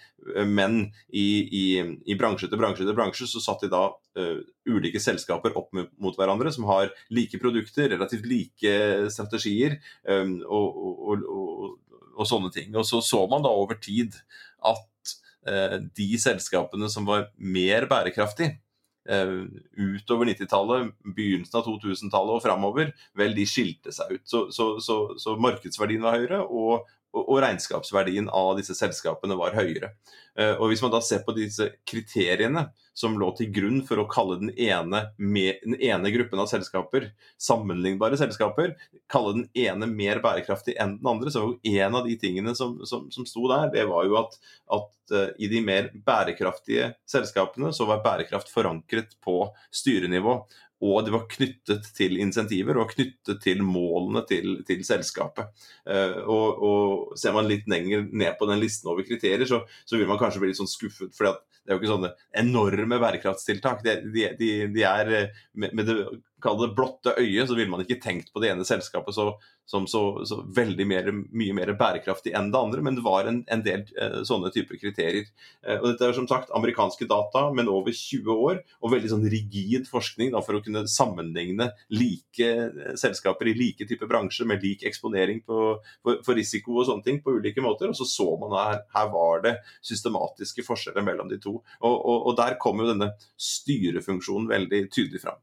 men 0.48 0.80
i, 1.08 1.28
i, 1.46 1.64
i 2.10 2.18
bransje 2.18 2.50
til 2.50 2.60
bransje 2.60 2.84
til 2.86 2.96
bransje 2.96 3.28
så 3.30 3.42
satt 3.42 3.64
de 3.64 3.72
da 3.72 3.84
uh, 4.20 4.38
ulike 4.68 5.00
selskaper 5.02 5.56
opp 5.58 5.72
mot, 5.74 6.16
hverandre 6.18 6.52
som 6.54 6.68
har 6.68 6.92
like 7.14 7.40
produkter, 7.40 7.90
relativt 7.94 8.28
like 8.28 8.76
strategier 9.14 9.78
um, 10.04 10.38
og, 10.44 10.82
og, 10.84 11.24
og, 11.24 11.98
og, 12.14 12.24
sånne 12.28 12.52
ting. 12.54 12.74
Og 12.76 12.86
så 12.88 13.02
så 13.04 13.24
man 13.30 13.44
da 13.46 13.52
over 13.54 13.80
tid 13.80 14.18
at 14.66 15.16
uh, 15.48 15.76
de 15.78 16.08
selskapene 16.20 16.90
som 16.92 17.08
var 17.08 17.30
mer 17.38 17.88
bærekraftige, 17.90 18.58
Eh, 18.58 18.67
utover 19.08 20.28
90-tallet, 20.28 20.92
begynnelsen 21.16 21.60
av 21.60 21.66
2000-tallet 21.66 22.36
og 22.36 22.44
framover, 22.44 22.92
vel, 23.16 23.34
de 23.36 23.46
skilte 23.48 23.94
seg 23.94 24.18
ut. 24.18 24.24
Så, 24.28 24.44
så, 24.54 24.70
så, 24.84 24.98
så 25.20 25.36
markedsverdien 25.40 26.04
var 26.04 26.18
høyere, 26.18 26.42
og, 26.44 26.88
og, 27.16 27.38
regnskapsverdien 27.42 28.28
av 28.34 28.56
disse 28.58 28.76
selskapene 28.76 29.36
var 29.38 29.56
høyere. 29.56 29.92
Eh, 30.38 30.54
og 30.56 30.68
Hvis 30.70 30.82
man 30.84 30.92
da 30.92 31.00
ser 31.04 31.22
på 31.24 31.34
disse 31.36 31.70
kriteriene 31.88 32.68
som 32.98 33.16
lå 33.18 33.30
til 33.38 33.50
grunn 33.54 33.80
for 33.86 34.02
å 34.02 34.08
kalle 34.10 34.38
den 34.40 34.52
ene, 34.58 35.04
den 35.18 35.76
ene 35.78 36.12
gruppen 36.14 36.42
av 36.42 36.50
selskaper 36.50 37.08
sammenlignbare 37.40 38.18
selskaper, 38.20 38.74
kalle 39.10 39.36
den 39.36 39.48
ene 39.54 39.88
mer 39.90 40.22
bærekraftig 40.24 40.76
enn 40.82 40.96
den 40.98 41.10
andre, 41.10 41.32
så 41.32 41.44
var 41.44 41.54
jo 41.54 41.76
en 41.78 41.98
av 42.00 42.08
de 42.08 42.16
tingene 42.20 42.54
som, 42.58 42.76
som, 42.88 43.06
som 43.14 43.26
sto 43.28 43.46
der, 43.50 43.70
det 43.74 43.86
var 43.88 44.08
jo 44.08 44.18
at, 44.20 44.34
at 44.74 45.14
uh, 45.14 45.28
i 45.38 45.50
de 45.50 45.62
mer 45.64 45.92
bærekraftige 45.94 46.92
selskapene 47.08 47.70
så 47.76 47.86
var 47.88 48.02
bærekraft 48.04 48.50
forankret 48.52 49.14
på 49.24 49.44
styrenivå 49.70 50.40
og 50.78 51.02
det 51.06 51.12
var 51.14 51.26
knyttet 51.30 51.88
til 51.96 52.18
insentiver 52.22 52.78
og 52.78 52.92
knyttet 52.92 53.40
til 53.42 53.64
målene 53.66 54.22
til, 54.28 54.60
til 54.68 54.84
selskapet. 54.86 55.50
Uh, 55.82 56.22
og, 56.22 56.62
og, 56.62 57.16
Ser 57.18 57.34
man 57.34 57.48
litt 57.50 57.66
lenger 57.70 58.04
ned 58.12 58.36
på 58.38 58.46
den 58.50 58.62
listen 58.62 58.90
over 58.92 59.06
kriterier, 59.06 59.46
så, 59.48 59.64
så 59.88 59.98
vil 59.98 60.06
man 60.10 60.20
kanskje 60.20 60.42
bli 60.42 60.52
litt 60.52 60.60
sånn 60.60 60.70
skuffet. 60.70 61.10
for 61.16 61.34
det 61.68 61.74
er 61.74 61.76
jo 61.76 61.82
ikke 61.82 61.90
sånne 61.90 62.12
enorme 62.40 62.96
bærekraftstiltak. 63.02 63.82
De, 63.84 63.98
de, 64.38 64.52
de, 64.72 64.84
er 64.88 65.10
eh, 65.12 65.40
med 65.60 65.82
det 65.84 65.96
kall 66.42 66.58
det 66.60 66.74
blotte 66.76 67.14
øyet, 67.18 67.48
så 67.48 67.56
ville 67.56 67.70
man 67.70 67.82
ikke 67.82 68.00
tenkt 68.02 68.32
på 68.32 68.42
det 68.42 68.52
ene 68.52 68.66
selskapet 68.66 69.16
så, 69.16 69.32
som 69.68 69.86
så, 69.90 70.02
så 70.28 70.40
veldig 70.56 70.86
mer, 70.88 71.10
mye 71.12 71.56
mer 71.56 71.72
bærekraftig 71.78 72.32
enn 72.36 72.50
det 72.54 72.60
andre, 72.60 72.82
men 72.84 72.98
det 72.98 73.04
var 73.06 73.28
en, 73.28 73.42
en 73.50 73.64
del 73.64 73.84
eh, 74.00 74.20
sånne 74.28 74.52
typer 74.54 74.80
kriterier. 74.80 75.28
Eh, 75.66 75.80
og 75.80 75.90
Dette 75.90 76.08
er 76.08 76.16
som 76.16 76.28
sagt 76.30 76.52
amerikanske 76.56 77.08
data, 77.10 77.48
men 77.54 77.70
over 77.72 77.94
20 77.94 78.30
år, 78.48 78.62
og 78.80 78.94
veldig 78.94 79.12
sånn 79.12 79.26
rigid 79.28 79.90
forskning 79.90 80.32
da, 80.34 80.42
for 80.44 80.58
å 80.58 80.62
kunne 80.64 80.86
sammenligne 80.90 81.70
like 81.92 82.48
eh, 82.48 82.94
selskaper 83.00 83.50
i 83.50 83.56
like 83.58 83.88
type 83.88 84.08
bransjer 84.08 84.48
med 84.48 84.64
lik 84.64 84.86
eksponering 84.88 85.42
på, 85.46 85.74
for, 86.04 86.22
for, 86.24 86.38
risiko 86.38 86.78
og 86.78 86.88
sånne 86.88 87.06
ting 87.06 87.20
på 87.24 87.34
ulike 87.40 87.64
måter. 87.64 87.90
Og 87.90 87.98
så 87.98 88.06
så 88.08 88.30
man 88.40 88.54
her, 88.56 88.80
her 88.94 89.10
var 89.12 89.44
det 89.44 89.56
systematiske 89.82 90.64
forskjeller 90.66 91.04
mellom 91.04 91.30
de 91.32 91.40
to. 91.42 91.58
Og, 91.82 91.94
og, 91.98 92.30
og 92.30 92.38
der 92.38 92.56
kom 92.62 92.80
jo 92.80 92.88
denne 92.92 93.12
styrefunksjonen 93.36 94.48
veldig 94.50 94.86
tydelig 94.94 95.26
fram. 95.26 95.42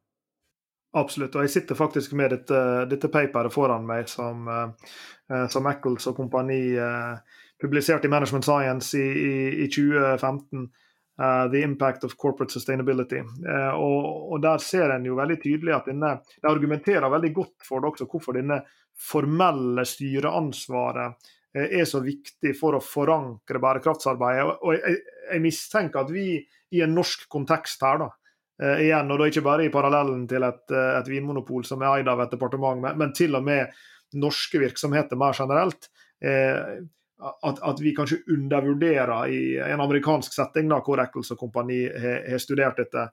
Absolutt. 0.96 1.36
Og 1.36 1.44
jeg 1.44 1.52
sitter 1.58 1.76
faktisk 1.76 2.14
med 2.16 2.32
dette, 2.32 2.60
dette 2.92 3.12
paperet 3.12 3.52
foran 3.54 3.84
meg 3.88 4.08
som, 4.08 4.48
uh, 4.48 5.44
som 5.52 5.68
Eccles 5.68 6.08
og 6.08 6.16
kompani 6.16 6.60
uh, 6.80 7.18
publiserte 7.62 8.08
i 8.08 8.14
Management 8.14 8.48
Science 8.48 8.96
i, 9.00 9.04
i, 9.04 9.36
i 9.66 9.70
2015. 9.72 10.70
Uh, 11.16 11.48
the 11.52 11.62
Impact 11.64 12.04
of 12.04 12.18
Corporate 12.18 12.52
Sustainability. 12.52 13.20
Uh, 13.20 13.74
og, 13.80 14.32
og, 14.34 14.42
Der 14.42 14.58
ser 14.60 14.92
en 14.92 15.06
jo 15.08 15.16
veldig 15.16 15.38
tydelig 15.40 15.72
at 15.72 15.86
denne, 15.88 16.10
det 16.42 16.50
argumenterer 16.50 17.08
veldig 17.08 17.32
godt 17.38 17.64
for 17.64 17.80
det 17.80 17.94
også 17.94 18.08
hvorfor 18.12 18.36
denne 18.36 18.58
formelle 19.00 19.86
styreansvaret 19.88 21.16
uh, 21.16 21.62
er 21.64 21.88
så 21.88 22.02
viktig 22.04 22.52
for 22.60 22.76
å 22.76 22.84
forankre 22.84 23.64
bærekraftsarbeidet. 23.64 24.58
Og, 24.60 24.76
jeg, 24.76 25.00
jeg, 25.30 25.44
mistenker 25.46 26.04
at 26.04 26.12
vi 26.12 26.28
i 26.76 26.84
en 26.84 26.96
norsk 27.00 27.30
kontekst 27.32 27.88
her, 27.88 28.04
da, 28.04 28.12
igjen, 28.56 29.10
og 29.12 29.20
da 29.20 29.26
ikke 29.28 29.44
bare 29.44 29.66
i 29.66 29.72
parallellen 29.74 30.22
til 30.32 30.44
et, 30.48 30.72
et 30.72 31.10
vinmonopol 31.12 31.66
som 31.68 31.82
er 31.84 32.00
eid 32.00 32.08
av 32.08 32.22
et 32.24 32.32
departement, 32.32 32.80
men, 32.80 32.96
men, 33.02 33.12
til 33.16 33.36
og 33.36 33.44
med 33.44 33.74
norske 34.16 34.62
virksomheter 34.62 35.20
mer 35.20 35.36
generelt, 35.36 35.90
at, 36.24 37.60
at, 37.60 37.82
vi 37.84 37.92
kanskje 37.98 38.22
undervurderer 38.32 39.28
i 39.28 39.42
en 39.60 39.84
amerikansk 39.84 40.34
setting, 40.38 40.70
da, 40.72 40.80
hvor 40.86 41.04
Eccles 41.04 41.34
og 41.36 41.42
kompani 41.42 41.82
har 41.92 42.40
studert 42.40 42.80
dette, 42.80 43.10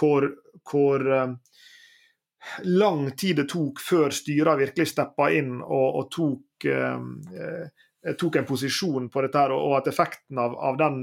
hvor, 0.00 0.30
hvor 0.70 1.04
uh, 1.04 1.36
lang 2.62 3.10
tid 3.16 3.40
det 3.40 3.48
tok 3.50 3.80
før 3.82 4.14
styret 4.14 4.60
virkelig 4.60 4.90
steppa 4.92 5.30
inn 5.34 5.58
og, 5.60 5.86
og 6.00 6.10
tok, 6.12 6.66
eh, 6.70 8.12
tok, 8.18 8.36
en 8.38 8.48
posisjon 8.48 9.08
på 9.12 9.24
dette, 9.24 9.46
og, 9.50 9.62
og 9.70 9.78
at 9.80 9.90
effekten 9.90 10.40
av, 10.40 10.54
av 10.54 10.78
den 10.80 11.00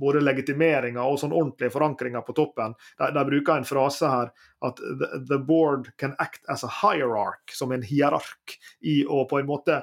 både 0.00 0.22
legitimeringa 0.24 1.04
og 1.06 1.18
sånn 1.20 1.34
ordentlige 1.34 1.72
forankringa 1.74 2.22
på 2.26 2.34
toppen. 2.36 2.74
De, 2.98 3.24
bruker 3.28 3.58
en 3.58 3.68
frase 3.68 4.10
her 4.10 4.32
at 4.66 4.80
the, 5.28 5.38
board 5.38 5.92
can 6.00 6.16
act 6.18 6.42
as 6.50 6.64
a 6.66 6.70
hierarch, 6.80 7.54
som 7.54 7.72
en 7.72 7.84
hierark, 7.86 8.58
i 8.80 9.02
å 9.06 9.24
på 9.30 9.40
en 9.40 9.48
måte 9.50 9.82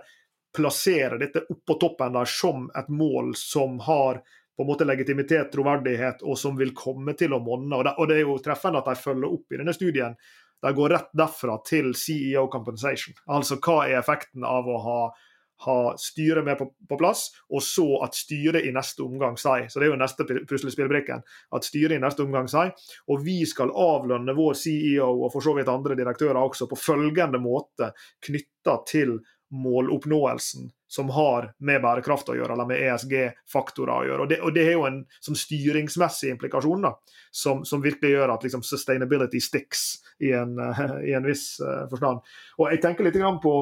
plassere 0.56 1.20
dette 1.22 1.46
oppå 1.50 1.78
toppen 1.80 2.14
der 2.18 2.28
som 2.28 2.68
et 2.76 2.90
mål 2.92 3.32
som 3.40 3.80
har 3.88 4.20
på 4.58 4.66
en 4.66 4.68
måte 4.68 4.86
legitimitet, 4.86 5.48
troverdighet, 5.54 6.22
og 6.28 6.38
som 6.38 6.58
vil 6.60 6.74
komme 6.76 7.16
til 7.18 7.34
å 7.34 7.40
monne. 7.42 7.80
Og 7.80 7.88
og 7.96 8.08
det 8.10 8.20
er 8.20 8.26
jo 8.28 8.38
treffende 8.44 8.82
at 8.82 8.90
de 8.92 9.00
følger 9.00 9.32
opp 9.32 9.54
i 9.54 9.62
denne 9.62 9.74
studien. 9.74 10.18
De 10.62 10.74
går 10.78 10.94
rett 10.94 11.14
derfra 11.18 11.56
til 11.66 11.96
CEO 11.98 12.46
compensation. 12.52 13.16
Altså 13.26 13.58
hva 13.58 13.80
er 13.88 13.98
effekten 14.02 14.46
av 14.46 14.68
å 14.70 14.78
ha, 14.84 15.00
ha 15.66 15.94
styret 16.00 16.46
med 16.46 16.58
på, 16.58 16.68
på, 16.90 16.98
plass, 16.98 17.28
og 17.50 17.64
så 17.66 17.88
at 18.06 18.18
styret 18.18 18.66
i 18.66 18.74
neste 18.74 19.04
omgang 19.06 19.38
sier 19.40 19.68
Så 19.70 19.80
det 19.80 19.88
er 19.88 19.94
jo 19.94 20.00
neste 20.02 20.26
puslespillbrikken. 20.50 21.22
At 21.56 21.68
styret 21.68 21.98
i 21.98 22.02
neste 22.02 22.26
omgang 22.26 22.50
sier 22.52 22.74
og 23.08 23.26
vi 23.26 23.42
skal 23.50 23.74
avlønne 23.74 24.36
vår 24.38 24.58
CEO 24.58 25.12
og 25.26 25.30
for 25.34 25.44
så 25.44 25.54
vidt 25.58 25.70
andre 25.72 25.98
direktører 26.00 26.40
også 26.42 26.70
på 26.70 26.80
følgende 26.80 27.42
måte 27.42 27.92
knytta 28.26 28.82
til 28.90 29.20
måloppnåelsen 29.52 30.70
som 30.92 31.10
har 31.10 31.54
med 31.64 31.82
bærekraft 31.84 32.30
å 32.32 32.36
gjøre, 32.36 32.52
eller 32.56 32.68
med 32.68 32.82
ESG-faktorer 32.84 33.92
å 33.94 34.08
gjøre. 34.08 34.24
Og 34.26 34.32
det, 34.32 34.40
og 34.44 34.56
det, 34.56 34.64
er 34.68 34.74
jo 34.76 34.88
en 34.88 34.98
styringsmessig 35.40 36.34
implikasjon 36.34 36.84
da, 36.84 36.94
som, 37.32 37.62
som 37.68 37.84
virkelig 37.84 38.12
gjør 38.12 38.34
at 38.34 38.44
liksom, 38.44 38.64
sustainability 38.68 39.40
sticks 39.44 39.86
i 40.20 40.34
en, 40.36 40.58
i 41.10 41.16
en 41.16 41.28
viss 41.28 41.46
uh, 41.64 41.86
forstand. 41.92 42.20
Og 42.60 42.74
jeg 42.74 42.84
tenker 42.84 43.08
litt 43.08 43.20
grann 43.20 43.40
på 43.44 43.56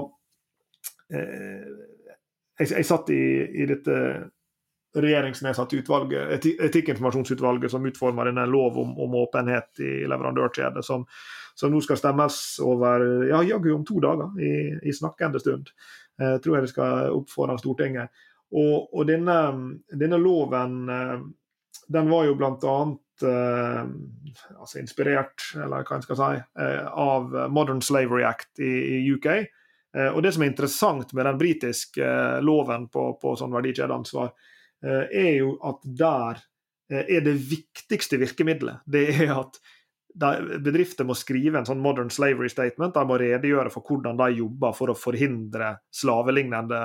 jeg, 1.10 2.68
jeg, 2.70 2.86
satt 2.86 3.10
i, 3.14 3.24
i 3.64 3.66
dette 3.70 3.96
regjeringsnedsatte 4.96 5.78
utvalget, 5.78 6.46
etikkinformasjonsutvalget 6.66 7.72
som 7.72 7.86
utformer 7.86 8.32
denne 8.32 8.46
lov 8.50 8.78
om, 8.82 8.96
om 9.00 9.18
åpenhet 9.22 9.82
i 9.86 9.92
leverandørkjede, 10.10 10.84
som, 10.86 11.06
som, 11.54 11.72
nå 11.74 11.82
skal 11.86 12.00
stemmes 12.00 12.40
over 12.66 13.06
ja, 13.30 13.44
jaggu 13.46 13.72
om 13.76 13.86
to 13.86 14.00
dager, 14.04 14.34
i, 14.42 14.54
i 14.90 14.96
snakkende 14.96 15.42
stund. 15.42 15.70
Jeg 16.20 16.40
eh, 16.40 16.40
tror 16.44 16.58
jeg 16.58 16.66
det 16.66 16.72
skal 16.74 17.20
opp 17.20 17.30
foran 17.32 17.62
Stortinget. 17.62 18.10
Og, 18.50 18.90
og 18.90 19.06
denne, 19.06 19.38
denne, 19.94 20.18
loven 20.18 20.82
eh, 20.90 21.20
den 21.94 22.10
var 22.10 22.26
jo 22.26 22.36
bl.a. 22.40 22.80
Eh, 23.30 23.94
altså 24.58 24.82
inspirert, 24.82 25.52
eller 25.54 25.86
hva 25.86 26.00
en 26.00 26.06
skal 26.08 26.20
si, 26.20 26.42
eh, 26.66 26.90
av 26.90 27.30
Modern 27.54 27.84
Slavery 27.86 28.26
Act 28.26 28.62
i, 28.64 28.74
i 28.98 29.00
UK. 29.14 29.30
Eh, 29.98 30.12
og 30.14 30.24
Det 30.24 30.34
som 30.36 30.44
er 30.44 30.52
interessant 30.52 31.14
med 31.14 31.26
den 31.26 31.38
britiske 31.40 32.06
eh, 32.06 32.40
loven 32.46 32.88
på, 32.94 33.12
på 33.22 33.36
sånn 33.40 33.54
verdikjedeansvar, 33.56 34.34
Eh, 34.86 35.26
er 35.26 35.34
jo 35.42 35.58
at 35.68 35.84
der 35.84 36.46
er 36.90 37.22
det 37.22 37.36
viktigste 37.52 38.18
virkemidlet. 38.18 38.82
Det 38.88 39.10
er 39.12 39.36
at 39.36 39.60
bedrifter 40.64 41.06
må 41.06 41.14
skrive 41.14 41.60
en 41.60 41.68
sånn 41.68 41.82
modern 41.84 42.10
slavery 42.10 42.50
statement. 42.50 42.96
De 42.96 43.04
må 43.06 43.20
redegjøre 43.22 43.70
for 43.70 43.86
hvordan 43.86 44.18
de 44.18 44.40
jobber 44.40 44.74
for 44.74 44.90
å 44.90 44.98
forhindre 44.98 45.76
slavelignende 45.94 46.80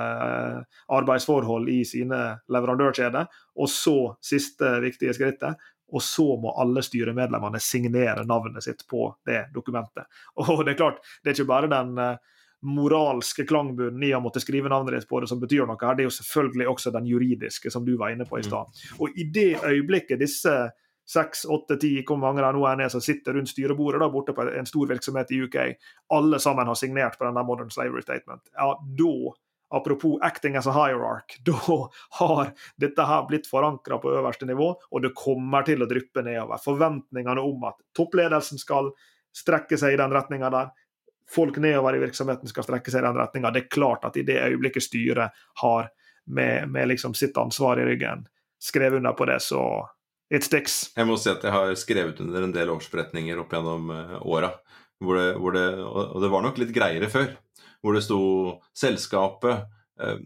arbeidsforhold 0.92 1.70
i 1.72 1.80
sine 1.88 2.20
leverandørkjeder. 2.52 3.30
Og 3.56 3.70
så, 3.72 3.96
siste 4.20 4.74
viktige 4.84 5.14
skrittet, 5.16 5.56
og 5.94 6.04
så 6.04 6.26
må 6.40 6.52
alle 6.60 6.82
styremedlemmene 6.84 7.62
signere 7.62 8.26
navnet 8.28 8.66
sitt 8.66 8.84
på 8.90 9.06
det 9.24 9.46
dokumentet. 9.54 10.10
Og 10.42 10.64
det 10.64 10.74
er 10.74 10.80
klart, 10.80 11.02
det 11.22 11.30
er 11.30 11.36
ikke 11.38 11.52
bare 11.52 11.70
den 11.70 11.92
moralske 12.64 13.44
klangbunnen 13.48 14.02
i 14.06 14.12
å 14.16 14.22
måtte 14.24 14.42
skrive 14.42 14.70
navnet 14.72 14.96
ditt 14.96 15.08
på 15.10 15.20
det 15.22 15.28
som 15.30 15.40
betyr 15.42 15.66
noe 15.68 15.78
her, 15.80 15.96
det 15.96 16.04
er 16.04 16.10
jo 16.10 16.16
selvfølgelig 16.16 16.70
også 16.72 16.94
den 16.94 17.10
juridiske, 17.10 17.72
som 17.72 17.84
du 17.86 17.94
var 18.00 18.14
inne 18.14 18.26
på 18.28 18.40
i 18.40 18.46
stad. 18.46 18.72
Mm. 18.72 18.96
Og 19.04 19.20
i 19.20 19.28
det 19.34 19.50
øyeblikket 19.60 20.22
disse 20.22 20.54
seks, 21.04 21.44
åtte, 21.44 21.76
ti, 21.76 21.98
hvor 22.06 22.16
mange 22.20 22.40
det 22.40 22.50
nå 22.56 22.64
er 22.64 22.88
som 22.92 23.02
sitter 23.04 23.36
rundt 23.36 23.52
styrebordet 23.52 24.00
da, 24.00 24.08
borte 24.12 24.32
på 24.36 24.46
en 24.48 24.68
stor 24.68 24.88
virksomhet 24.88 25.32
i 25.36 25.42
UK, 25.44 25.56
alle 26.16 26.40
sammen 26.40 26.70
har 26.70 26.78
signert 26.80 27.18
på 27.20 27.26
denne 27.28 27.44
Modern 27.44 27.72
Slavery 27.72 28.04
Statement, 28.04 28.46
ja, 28.56 28.72
da 28.98 29.16
Apropos 29.74 30.18
acting 30.22 30.56
as 30.56 30.66
a 30.66 30.72
hierarch, 30.72 31.40
da 31.44 31.88
har 32.10 32.52
dette 32.76 33.06
her 33.08 33.24
blitt 33.26 33.48
forankra 33.50 33.98
på 33.98 34.12
øverste 34.12 34.46
nivå, 34.46 34.68
og 34.90 35.02
det 35.02 35.16
kommer 35.18 35.66
til 35.66 35.82
å 35.82 35.88
dryppe 35.90 36.22
nedover. 36.22 36.60
Forventningene 36.62 37.42
om 37.42 37.64
at 37.66 37.80
toppledelsen 37.96 38.60
skal 38.60 38.92
strekke 39.34 39.78
seg 39.80 39.96
i 39.96 39.98
den 39.98 40.14
retninga 40.14 40.52
der, 40.54 40.70
folk 41.30 41.56
nedover 41.56 41.96
i 41.96 42.02
virksomheten 42.02 42.50
skal 42.50 42.66
strekke 42.66 42.92
seg 42.92 43.02
i 43.02 43.06
den 43.06 43.18
retninga. 43.18 43.52
Det 43.54 43.64
er 43.64 43.72
klart 43.72 44.04
at 44.04 44.16
i 44.20 44.26
det 44.26 44.40
øyeblikket 44.42 44.86
styret 44.86 45.44
har 45.62 45.90
med, 46.26 46.70
med 46.72 46.88
liksom 46.88 47.14
sitt 47.14 47.36
ansvar 47.40 47.80
i 47.80 47.86
ryggen 47.88 48.26
skrevet 48.64 48.96
under 48.96 49.12
på 49.12 49.26
det, 49.28 49.40
så 49.44 49.60
it 50.32 50.46
sticks. 50.46 50.78
Jeg 50.96 51.08
må 51.08 51.18
si 51.20 51.28
at 51.32 51.42
jeg 51.44 51.52
har 51.52 51.74
skrevet 51.76 52.20
under 52.24 52.46
en 52.46 52.54
del 52.54 52.72
årsforretninger 52.72 53.40
opp 53.42 53.52
gjennom 53.52 53.90
uh, 53.92 54.14
åra. 54.24 54.54
Hvor 55.04 55.18
det, 55.18 55.26
hvor 55.42 55.52
det, 55.52 55.66
og 55.84 56.22
det 56.22 56.30
var 56.32 56.44
nok 56.46 56.60
litt 56.62 56.72
greiere 56.72 57.10
før. 57.12 57.34
Hvor 57.84 57.96
det 57.96 58.04
sto 58.06 58.20
'selskapet 58.72 59.66
uh, 60.00 60.22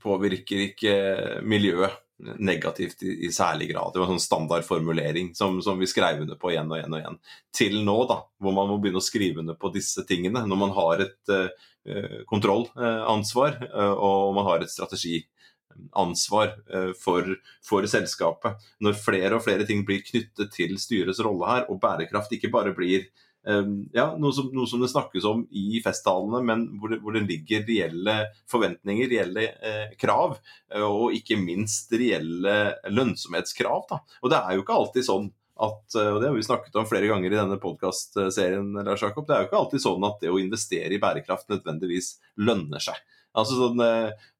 påvirker 0.00 0.68
ikke 0.68 0.94
miljøet' 1.42 1.98
negativt 2.38 3.02
i, 3.02 3.26
i, 3.26 3.32
særlig 3.32 3.70
grad. 3.72 3.92
Det 3.92 4.00
var 4.00 4.08
en 4.08 4.16
sånn 4.16 4.26
standardformulering 4.26 5.32
som, 5.36 5.60
som, 5.64 5.78
vi 5.80 5.88
skrev 5.90 6.22
under 6.24 6.38
på 6.40 6.52
igjen 6.52 6.70
og 6.70 6.78
igjen 6.78 6.94
og 6.94 7.00
igjen. 7.00 7.18
Til 7.56 7.76
nå, 7.86 7.96
da, 8.10 8.20
hvor 8.42 8.56
man 8.56 8.70
må 8.70 8.78
begynne 8.80 9.00
å 9.00 9.04
skrive 9.04 9.42
under 9.42 9.58
på 9.60 9.72
disse 9.74 10.04
tingene. 10.08 10.44
Når 10.48 10.60
man 10.60 10.74
har 10.76 11.04
et 11.06 11.32
uh, 11.34 12.20
kontrollansvar 12.30 13.60
uh, 13.70 13.94
og 13.94 14.34
man 14.36 14.48
har 14.50 14.64
et 14.64 14.72
strategiansvar 14.72 16.54
uh, 16.74 16.92
for, 17.00 17.32
for, 17.66 17.88
selskapet. 17.90 18.68
Når 18.84 19.00
flere 19.00 19.38
og 19.38 19.44
flere 19.46 19.66
ting 19.68 19.84
blir 19.88 20.04
knyttet 20.06 20.52
til 20.56 20.76
styrets 20.82 21.22
rolle 21.24 21.48
her, 21.50 21.68
og 21.72 21.80
bærekraft 21.82 22.36
ikke 22.36 22.52
bare 22.52 22.76
blir 22.76 23.08
ja, 23.40 24.04
noe 24.20 24.34
som, 24.36 24.50
noe 24.52 24.68
som, 24.68 24.82
det 24.82 24.90
snakkes 24.92 25.24
om 25.28 25.46
i 25.56 25.80
festtalene, 25.84 26.42
men 26.44 26.66
hvor 26.80 26.92
det, 26.92 27.00
hvor 27.00 27.16
det 27.16 27.24
ligger 27.24 27.64
reelle 27.68 28.16
forventninger, 28.50 29.08
reelle 29.08 29.46
eh, 29.64 29.94
krav, 30.00 30.36
eh, 30.74 30.84
og 30.84 31.16
ikke 31.16 31.38
minst 31.40 31.92
reelle 31.96 32.56
lønnsomhetskrav. 32.92 33.86
Da. 33.90 34.02
Og 34.20 34.32
det 34.32 34.40
er 34.40 34.56
jo 34.56 34.64
ikke 34.64 34.76
alltid 34.76 35.08
sånn 35.08 35.30
at, 35.60 35.96
eh, 35.96 36.10
og 36.12 36.20
det 36.20 36.30
har 36.30 36.36
vi 36.36 36.44
snakket 36.44 36.76
om 36.80 36.88
flere 36.88 37.08
ganger 37.10 37.32
i 37.32 37.40
denne 37.40 37.58
podkastserien, 37.62 38.72
det 38.76 38.84
er 38.84 39.08
jo 39.08 39.48
ikke 39.48 39.62
alltid 39.62 39.84
sånn 39.84 40.06
at 40.08 40.20
det 40.22 40.32
å 40.32 40.40
investere 40.40 40.92
i 40.96 41.02
bærekraft 41.02 41.50
nødvendigvis 41.52 42.14
lønner 42.40 42.82
seg. 42.82 43.00
Altså 43.40 43.58
sånn 43.58 43.84
eh, 43.84 44.30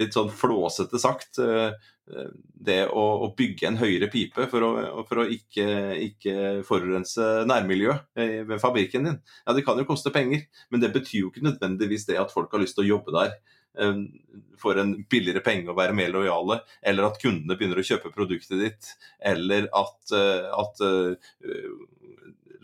litt 0.00 0.16
sånn 0.16 0.30
flåsete 0.32 1.00
sagt, 1.00 1.40
eh, 1.42 1.72
det 2.66 2.80
å, 2.90 3.04
å, 3.24 3.28
bygge 3.38 3.68
en 3.68 3.78
høyere 3.78 4.08
pipe 4.10 4.48
for 4.50 4.66
å, 4.66 4.70
for 5.06 5.22
å 5.22 5.28
ikke, 5.30 5.66
ikke, 6.08 6.34
forurense 6.66 7.44
nærmiljøet 7.46 8.18
ved 8.48 8.58
fabrikken 8.62 9.06
din, 9.06 9.20
ja 9.46 9.54
det 9.54 9.62
kan 9.66 9.78
jo 9.78 9.86
koste 9.86 10.12
penger, 10.14 10.42
men 10.72 10.82
det 10.82 10.90
betyr 10.96 11.20
jo 11.20 11.30
ikke 11.30 11.46
nødvendigvis 11.46 12.08
det 12.10 12.18
at 12.18 12.34
folk 12.34 12.50
har 12.52 12.64
lyst 12.64 12.78
til 12.78 12.88
å 12.88 12.90
jobbe 12.96 13.14
der 13.14 13.36
eh, 13.78 14.02
for 14.60 14.80
en 14.82 14.96
billigere 15.12 15.44
penge 15.46 15.70
å 15.70 15.78
være 15.78 15.94
mer 15.96 16.10
lojale, 16.16 16.60
eller 16.82 17.08
at 17.08 17.22
kundene 17.22 17.56
begynner 17.56 17.80
å 17.80 17.86
kjøpe 17.92 18.12
produktet 18.16 18.58
ditt, 18.58 18.92
eller 19.32 19.70
at, 19.70 20.16
eh, 20.16 20.50
at 20.50 20.84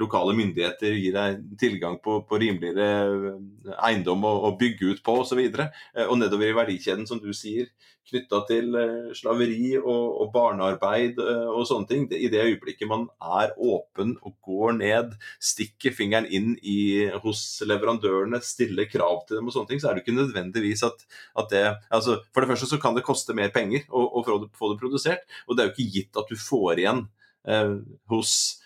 lokale 0.00 0.34
myndigheter 0.36 0.96
gir 0.96 1.16
deg 1.16 1.42
tilgang 1.60 1.98
på, 2.04 2.20
på 2.28 2.40
rimeligere 2.40 3.32
eh, 3.32 3.74
eiendom 3.88 4.24
å, 4.26 4.32
å 4.48 4.54
bygge 4.60 4.94
ut 4.94 5.02
på 5.06 5.20
osv. 5.22 5.42
Og, 5.42 5.60
så 5.60 6.06
og 6.06 6.16
nedover 6.20 6.50
i 6.50 6.56
verdikjeden, 6.56 7.06
som 7.08 7.20
du 7.22 7.32
sier, 7.36 7.70
knytta 8.06 8.38
til 8.46 8.76
slaveri 9.18 9.72
og, 9.80 10.04
og, 10.22 10.28
barnearbeid 10.34 11.18
og 11.18 11.64
sånne 11.66 11.88
ting. 11.90 12.04
I 12.14 12.28
det 12.30 12.44
øyeblikket 12.44 12.86
man 12.86 13.08
er 13.18 13.54
åpen 13.58 14.14
og 14.20 14.36
går 14.46 14.76
ned, 14.78 15.16
stikker 15.42 15.94
fingeren 15.96 16.28
inn 16.30 16.52
i, 16.62 17.08
hos 17.24 17.42
leverandørene, 17.66 18.38
stiller 18.46 18.86
krav 18.90 19.24
til 19.26 19.40
dem 19.40 19.50
og 19.50 19.56
sånne 19.56 19.72
ting, 19.72 19.82
så 19.82 19.90
er 19.90 19.98
det 19.98 20.04
ikke 20.04 20.18
nødvendigvis 20.20 20.86
at, 20.86 21.02
at 21.42 21.50
det 21.50 21.64
altså 21.90 22.20
For 22.30 22.44
det 22.44 22.52
første 22.52 22.70
så 22.70 22.78
kan 22.82 22.94
det 22.94 23.06
koste 23.06 23.34
mer 23.34 23.50
penger 23.54 23.88
å, 23.90 24.04
å 24.20 24.22
få, 24.22 24.38
det, 24.44 24.78
produsert, 24.78 25.26
og 25.46 25.56
det 25.56 25.64
er 25.64 25.72
jo 25.72 25.74
ikke 25.74 25.92
gitt 25.98 26.22
at 26.22 26.30
du 26.30 26.38
får 26.38 26.84
igjen 26.84 27.02
eh, 27.50 27.74
hos 28.12 28.36
Eh, 28.56 28.65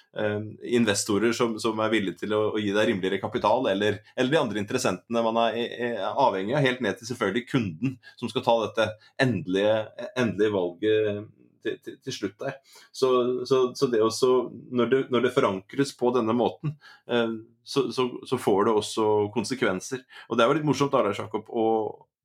investorer 0.66 1.30
som, 1.36 1.52
som, 1.62 1.78
er 1.78 1.92
villige 1.92 2.24
til 2.24 2.32
å, 2.34 2.40
å, 2.50 2.58
gi 2.58 2.72
deg 2.74 2.88
rimeligere 2.88 3.20
kapital, 3.22 3.68
eller, 3.70 4.00
eller, 4.16 4.32
de 4.32 4.40
andre 4.40 4.58
interessentene 4.58 5.22
man 5.22 5.38
er, 5.44 5.58
er, 5.70 6.00
avhengig 6.10 6.56
av, 6.56 6.64
helt 6.64 6.82
ned 6.82 6.98
til 6.98 7.12
selvfølgelig 7.12 7.44
kunden, 7.46 7.92
som 8.18 8.32
skal 8.32 8.42
ta 8.42 8.56
dette 8.64 8.88
endelige, 9.22 9.76
endelige 10.18 10.56
valget 10.56 11.28
til, 11.62 11.78
til, 11.84 11.96
til, 12.02 12.16
slutt 12.16 12.36
der. 12.42 12.58
Så, 12.92 13.10
så, 13.48 13.62
så 13.76 13.88
det 13.92 14.02
også, 14.02 14.32
når 14.72 14.92
det, 14.92 15.00
når 15.14 15.26
det, 15.26 15.34
forankres 15.34 15.94
på 15.98 16.12
denne 16.16 16.34
måten, 16.36 16.74
eh, 17.10 17.34
så, 17.62 17.86
så, 17.92 18.38
får 18.40 18.66
det 18.66 18.76
også 18.82 19.08
konsekvenser. 19.34 20.02
Og 20.28 20.38
det 20.38 20.44
er 20.44 20.50
jo 20.50 20.58
litt 20.58 20.68
morsomt 20.68 20.94
da, 20.94 21.04
Jakob, 21.14 21.46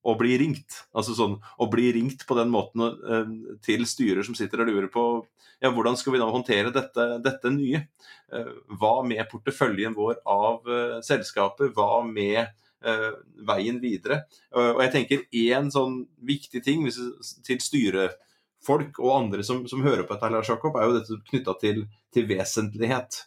å 0.06 0.14
bli 0.20 0.36
ringt. 0.38 0.82
Altså 0.96 1.16
sånn, 1.18 1.38
Å 1.42 1.70
bli 1.72 1.90
ringt 1.96 2.26
på 2.28 2.38
den 2.38 2.52
måten 2.54 2.86
eh, 2.86 3.32
til 3.66 3.86
styrer 3.90 4.26
som 4.26 4.38
sitter 4.38 4.62
og 4.62 4.70
lurer 4.70 4.92
på 4.94 5.06
ja, 5.64 5.72
hvordan 5.72 5.96
skal 5.98 6.14
vi 6.14 6.20
da 6.20 6.28
håndtere 6.30 6.74
dette, 6.76 7.06
dette 7.24 7.52
nye. 7.54 7.86
Eh, 8.34 8.52
hva 8.78 9.00
med 9.08 9.24
porteføljen 9.32 9.96
vår 9.98 10.22
av 10.22 10.62
selskapet? 10.66 11.10
selskaper? 11.10 11.74
Hva 11.76 12.04
med 12.06 12.62
veien 13.48 13.80
videre? 13.82 14.20
Og 14.54 14.82
jeg 14.84 14.92
tenker 14.94 15.22
én 15.34 15.72
sånn 15.74 15.96
viktig 16.22 16.60
ting 16.62 16.84
til 17.48 17.62
styrefolk 17.64 19.00
og 19.02 19.14
andre 19.16 19.46
som, 19.48 19.64
som 19.66 19.82
hører 19.82 20.04
på 20.06 20.14
dette, 20.14 20.30
Lars 20.30 20.52
Jakob, 20.52 20.78
er 20.78 20.86
jo 20.86 21.00
dette 21.00 21.18
knytta 21.32 21.56
til, 21.64 21.82
til, 22.14 22.28
vesentlighet. 22.30 23.18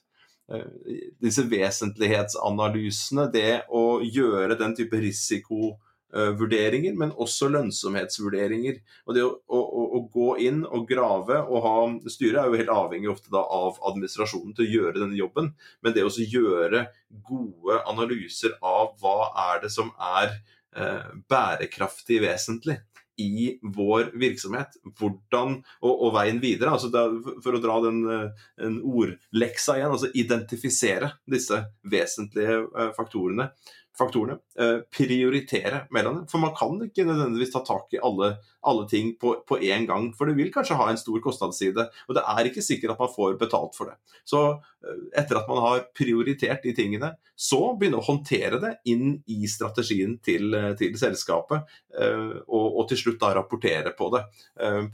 Disse 1.18 1.42
vesentlighetsanalysene, 1.50 3.26
det 3.34 3.64
å 3.74 3.98
gjøre 4.04 4.60
den 4.60 4.78
type 4.78 5.02
risiko 5.02 5.72
Eh, 5.72 5.87
vurderinger, 6.08 6.94
men 6.96 7.12
også 7.20 7.50
lønnsomhetsvurderinger. 7.52 8.80
Og 9.06 9.16
det 9.16 9.24
å, 9.26 9.32
å, 9.52 9.82
å, 9.98 10.02
gå 10.12 10.28
inn 10.46 10.62
og 10.64 10.86
grave 10.88 11.42
og 11.44 11.64
ha 11.66 11.74
Styret 12.08 12.40
er 12.40 12.48
jo 12.48 12.60
helt 12.60 12.72
avhengig 12.72 13.10
ofte 13.12 13.32
da 13.32 13.42
av 13.42 13.76
administrasjonen 13.90 14.54
til 14.56 14.64
å 14.64 14.70
gjøre 14.76 15.02
denne 15.02 15.18
jobben, 15.18 15.52
men 15.84 15.96
det 15.96 16.06
å 16.06 16.12
gjøre 16.12 16.86
gode 17.28 17.80
analyser 17.90 18.56
av 18.64 18.94
hva 19.02 19.32
er 19.50 19.64
det 19.64 19.72
som 19.74 19.92
er 20.00 20.38
eh, 20.76 21.10
bærekraftig 21.28 22.22
vesentlig 22.24 22.78
i 23.18 23.58
vår 23.62 24.12
virksomhet. 24.18 24.78
Hvordan, 24.98 25.58
og, 25.82 25.92
og 25.92 26.14
veien 26.14 26.38
videre. 26.42 26.70
altså 26.76 26.90
da, 26.94 27.06
For 27.44 27.56
å 27.56 27.62
dra 27.62 27.80
den 27.84 28.04
en 28.06 28.78
ordleksa 28.86 29.78
igjen, 29.78 29.94
altså 29.96 30.12
identifisere 30.14 31.12
disse 31.30 31.64
vesentlige 31.82 32.62
eh, 32.64 32.92
faktorene 32.96 33.50
faktorene. 33.98 34.38
Eh, 34.58 34.78
prioritere 34.94 35.82
mellom 35.90 36.16
dem. 36.16 36.26
For 36.30 36.40
man 36.42 36.54
kan 36.56 36.78
ikke 36.84 37.06
nødvendigvis 37.06 37.52
ta 37.52 37.62
tak 37.66 37.94
i 37.96 38.00
alle, 38.04 38.36
alle 38.66 38.86
ting 38.90 39.14
på, 39.20 39.34
på 39.48 39.58
én 39.58 39.86
gang. 39.88 40.10
For 40.16 40.28
det 40.28 40.36
vil 40.38 40.52
kanskje 40.54 40.78
ha 40.78 40.88
en 40.90 41.00
stor 41.00 41.18
kostnadsside, 41.24 41.88
og 42.06 42.18
det 42.18 42.24
er 42.34 42.50
ikke 42.50 42.64
sikkert 42.64 42.94
at 42.94 43.02
man 43.02 43.12
får 43.14 43.38
betalt 43.40 43.74
for 43.78 43.90
det. 43.90 43.98
Så 44.28 44.42
eh, 44.52 45.02
etter 45.22 45.40
at 45.40 45.50
man 45.50 45.62
har 45.64 45.84
prioritert 45.96 46.64
de 46.66 46.74
tingene, 46.76 47.12
så 47.34 47.60
begynne 47.78 48.00
å 48.00 48.06
håndtere 48.06 48.62
det 48.62 48.72
inn 48.92 49.18
i 49.30 49.50
strategien 49.50 50.16
til, 50.24 50.52
eh, 50.54 50.72
til 50.78 50.96
selskapet, 50.98 51.76
og, 51.98 52.66
og, 52.68 52.82
til 52.86 52.98
slutt 53.00 53.16
da 53.18 53.32
rapportere 53.34 53.90
på 53.96 54.06
det 54.12 54.20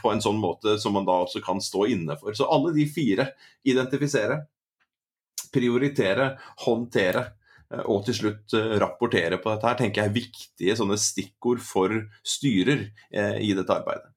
på 0.00 0.08
en 0.08 0.22
sånn 0.24 0.38
måte 0.40 0.76
som 0.80 0.94
man 0.96 1.04
da 1.04 1.18
også 1.24 1.42
kan 1.44 1.58
stå 1.60 1.84
inne 1.92 2.14
for. 2.16 2.32
Så 2.32 2.46
alle 2.48 2.70
de 2.72 2.86
fire 2.88 3.26
identifisere, 3.68 4.38
prioritere, 5.52 6.30
håndtere 6.64 7.26
og 7.88 8.04
til 8.06 8.16
slutt 8.18 8.54
eh, 8.56 8.74
rapportere 8.80 9.38
på 9.40 9.50
dette 9.52 9.68
her, 9.68 9.78
tenker 9.78 10.02
jeg 10.02 10.10
er 10.10 10.18
viktige 10.18 10.76
sånne 10.78 10.98
stikkord 11.00 11.62
for 11.64 11.94
styrer 12.26 12.86
eh, 13.10 13.38
i 13.42 13.52
dette 13.56 13.74
arbeidet. 13.74 14.10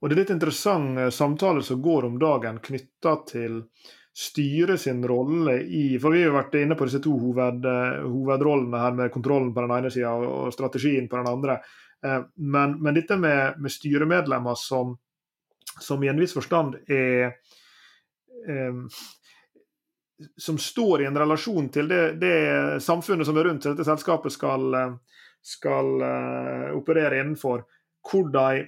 Og 0.00 0.10
Det 0.10 0.16
er 0.16 0.20
litt 0.20 0.34
interessant 0.34 1.14
samtale 1.14 1.62
som 1.64 1.80
går 1.80 2.04
om 2.10 2.18
dagen 2.20 2.58
knytta 2.60 3.14
til 3.30 3.62
styret 4.14 4.82
sin 4.82 5.00
rolle 5.08 5.54
i 5.64 5.96
For 5.98 6.12
vi 6.12 6.20
har 6.20 6.28
jo 6.28 6.34
vært 6.36 6.58
inne 6.60 6.76
på 6.76 6.86
disse 6.86 7.00
to 7.02 7.14
hoved, 7.18 7.64
hovedrollene 8.04 8.82
her 8.82 8.98
med 8.98 9.12
kontrollen 9.14 9.54
på 9.54 9.64
den 9.64 9.72
ene 9.78 9.90
sida 9.90 10.12
og 10.12 10.52
strategien 10.52 11.08
på 11.08 11.16
den 11.16 11.30
andre. 11.30 11.56
Men, 12.36 12.76
men 12.84 12.98
dette 12.98 13.16
med, 13.16 13.56
med 13.64 13.72
styremedlemmer 13.72 14.60
som, 14.60 14.92
som, 15.80 16.04
i 16.04 16.12
en 16.12 16.20
viss 16.20 16.36
forstand 16.36 16.76
er 16.84 17.32
som 20.36 20.58
står 20.58 21.02
i 21.02 21.08
en 21.08 21.18
relasjon 21.18 21.68
til 21.74 21.88
det, 21.90 22.02
det, 22.22 22.34
samfunnet 22.82 23.26
som 23.26 23.38
er 23.38 23.48
rundt 23.48 23.66
dette 23.66 23.86
selskapet 23.86 24.34
skal, 24.34 24.76
skal 25.42 25.90
uh, 26.02 26.68
operere 26.78 27.18
innenfor, 27.20 27.64
hvor 28.04 28.30
de 28.34 28.64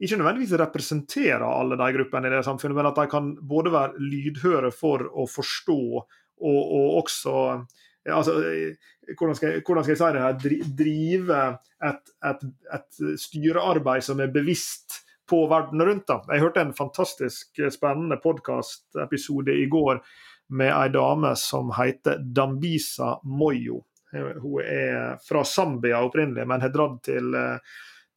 ikke 0.00 0.16
nødvendigvis 0.16 0.56
representerer 0.58 1.44
alle 1.44 1.76
de 1.76 1.90
gruppene 1.98 2.30
i 2.30 2.32
det 2.32 2.44
samfunnet, 2.46 2.76
men 2.78 2.88
at 2.88 2.98
de 2.98 3.06
kan 3.12 3.34
både 3.36 3.72
være 3.74 4.00
lydhøre 4.00 4.72
for 4.72 5.04
å 5.12 5.26
forstå 5.28 5.80
og, 6.00 6.06
og 6.40 6.96
også 7.02 7.34
altså, 8.08 8.38
hvordan, 9.18 9.36
skal 9.36 9.52
jeg, 9.52 9.62
hvordan, 9.66 9.84
skal 9.84 9.92
jeg, 9.92 10.00
si 10.00 10.10
det 10.16 10.24
her, 10.24 10.72
drive 10.78 11.42
et, 11.90 12.14
et, 12.30 12.48
et 12.78 13.20
styrearbeid 13.20 14.04
som 14.06 14.22
er 14.24 14.32
bevisst 14.32 15.02
på 15.30 15.44
verden 15.50 15.82
rundt. 15.86 16.08
Da. 16.08 16.20
Jeg 16.32 16.42
hørte 16.42 16.64
en 16.64 16.74
fantastisk 16.74 17.60
spennende 17.70 18.18
podkastepisode 18.22 19.54
i 19.54 19.68
går 19.70 20.00
med 20.50 20.72
ei 20.74 20.88
dame 20.94 21.34
som 21.38 21.72
heter 21.76 22.18
Dambisa 22.18 23.18
Moyo. 23.22 23.82
Hun 24.42 24.60
er 24.64 25.18
fra 25.22 25.44
Zambia 25.46 26.00
opprinnelig, 26.02 26.46
men 26.48 26.60
har 26.64 26.72
dratt 26.74 27.02
til, 27.06 27.36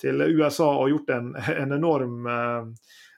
til, 0.01 0.21
USA 0.21 0.71
og 0.73 0.89
gjort 0.89 1.13
en, 1.13 1.27
en 1.53 1.75
enorm 1.75 2.25
uh, 2.25 2.71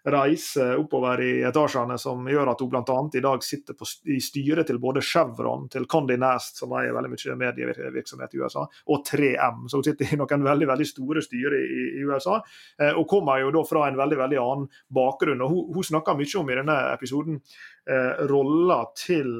reise 0.06 0.76
oppover 0.78 1.22
i 1.22 1.32
etasjene 1.48 1.98
som 1.98 2.28
gjør 2.30 2.52
at 2.52 2.62
hun 2.62 2.70
bl.a. 2.70 2.98
i 3.18 3.24
dag 3.24 3.44
sitter 3.44 3.78
på, 3.78 3.88
i 4.14 4.20
styret 4.22 4.68
til 4.70 4.80
både 4.82 5.02
Chevron, 5.06 5.66
til 5.72 5.88
Condé 5.90 6.18
Nast, 6.22 6.60
som 6.62 6.74
eier 6.78 6.94
veldig 6.96 7.12
mye 7.14 7.38
medievirksomhet 7.42 8.36
i 8.36 8.42
USA, 8.44 8.66
og 8.66 9.04
3M. 9.08 9.66
Så 9.70 9.82
hun 9.82 9.88
sitter 9.88 10.14
i 10.14 10.20
noen 10.20 10.46
veldig 10.46 10.70
veldig 10.70 10.88
store 10.90 11.26
styrer 11.26 11.58
i, 11.58 11.82
i 12.00 12.06
USA, 12.06 12.38
eh, 12.82 12.94
og 12.94 13.08
kommer 13.10 13.42
jo 13.42 13.54
da 13.56 13.66
fra 13.66 13.88
en 13.90 14.00
veldig 14.00 14.22
veldig 14.22 14.42
annen 14.42 14.70
bakgrunn. 14.94 15.42
og 15.42 15.54
Hun, 15.54 15.76
hun 15.80 15.90
snakker 15.90 16.20
mye 16.20 16.42
om 16.42 16.54
i 16.54 16.60
denne 16.62 16.80
episoden 16.94 17.42
eh, 17.42 18.26
roller 18.30 18.92
til 19.00 19.32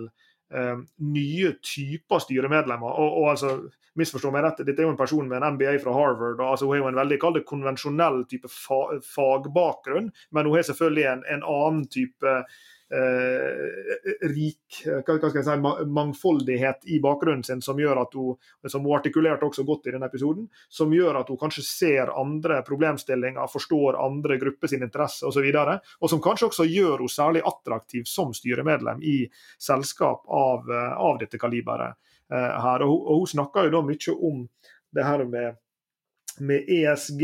eh, 0.54 0.78
nye 1.14 1.56
typer 1.62 2.26
styremedlemmer. 2.26 3.02
Og, 3.06 3.20
og 3.22 3.34
altså, 3.36 3.58
misforstå 4.00 4.32
meg 4.34 4.46
rett, 4.46 4.62
Dette 4.68 4.84
er 4.84 4.90
jo 4.90 4.94
en 4.94 5.00
person 5.00 5.28
med 5.30 5.42
en 5.42 5.56
MBA 5.56 5.78
fra 5.84 5.96
Harvard. 5.96 6.40
og 6.40 6.52
altså 6.52 6.68
Hun 6.68 6.76
har 6.76 6.84
jo 6.84 6.92
en 6.92 7.02
veldig 7.02 7.20
det, 7.36 7.44
konvensjonell 7.48 8.24
type 8.30 8.52
fa 8.52 8.86
fagbakgrunn, 9.16 10.12
men 10.32 10.46
hun 10.46 10.56
har 10.56 10.68
selvfølgelig 10.68 11.06
en, 11.12 11.28
en 11.36 11.44
annen 11.44 11.86
type 11.92 12.34
eh, 12.94 14.30
rik 14.30 14.82
hva, 14.86 15.16
hva, 15.16 15.30
skal 15.32 15.40
jeg 15.40 15.48
si, 15.48 15.88
mangfoldighet 15.96 16.86
i 16.92 17.00
bakgrunnen 17.04 17.44
sin, 17.48 17.64
som 17.66 17.80
gjør 17.80 18.04
at 18.04 18.16
hun 18.20 18.70
som 18.70 18.86
hun 18.86 18.98
artikulerte 18.98 19.48
også 19.48 19.66
godt 19.68 19.90
i 19.90 19.96
denne 19.96 20.10
episoden, 20.12 20.48
som 20.70 20.94
gjør 20.94 21.22
at 21.22 21.32
hun 21.32 21.40
kanskje 21.42 21.66
ser 21.66 22.14
andre 22.14 22.62
problemstillinger, 22.68 23.52
forstår 23.52 24.00
andre 24.02 24.40
grupper 24.42 24.72
sin 24.72 24.86
interesse 24.86 25.26
osv. 25.28 25.48
Og, 25.56 25.92
og 26.02 26.12
som 26.12 26.24
kanskje 26.24 26.52
også 26.52 26.68
gjør 26.70 26.98
henne 27.00 27.16
særlig 27.16 27.46
attraktiv 27.48 28.10
som 28.10 28.34
styremedlem 28.36 29.04
i 29.06 29.22
selskap 29.62 30.26
av, 30.28 30.68
av 31.00 31.22
dette 31.22 31.40
kaliberet. 31.42 31.96
Eh, 32.34 32.62
her. 32.62 32.82
Og, 32.82 33.08
og, 33.08 33.18
hun 33.22 33.28
snakker 33.28 33.64
jo 33.68 33.72
da 33.76 33.82
mye 33.86 34.14
om 34.30 34.50
det 34.96 35.04
her 35.06 35.26
med, 35.30 35.56
med 36.40 36.60
ESG, 36.72 37.24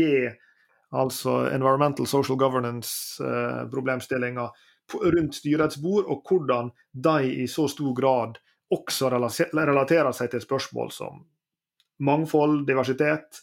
altså 0.92 1.30
Environmental 1.50 2.06
Social 2.06 2.38
Governance-problemstillinger. 2.38 4.44
Eh, 4.44 4.50
rundt 4.92 5.34
styrets 5.38 5.78
bord, 5.80 6.04
og 6.10 6.22
hvordan 6.28 6.70
de 6.92 7.32
i 7.42 7.46
så 7.48 7.68
stor 7.70 7.94
grad 7.96 8.38
også 8.72 9.08
relaterer 9.08 10.12
seg 10.12 10.30
til 10.32 10.40
spørsmål 10.42 10.90
som 10.92 11.24
mangfold, 12.02 12.66
diversitet, 12.68 13.40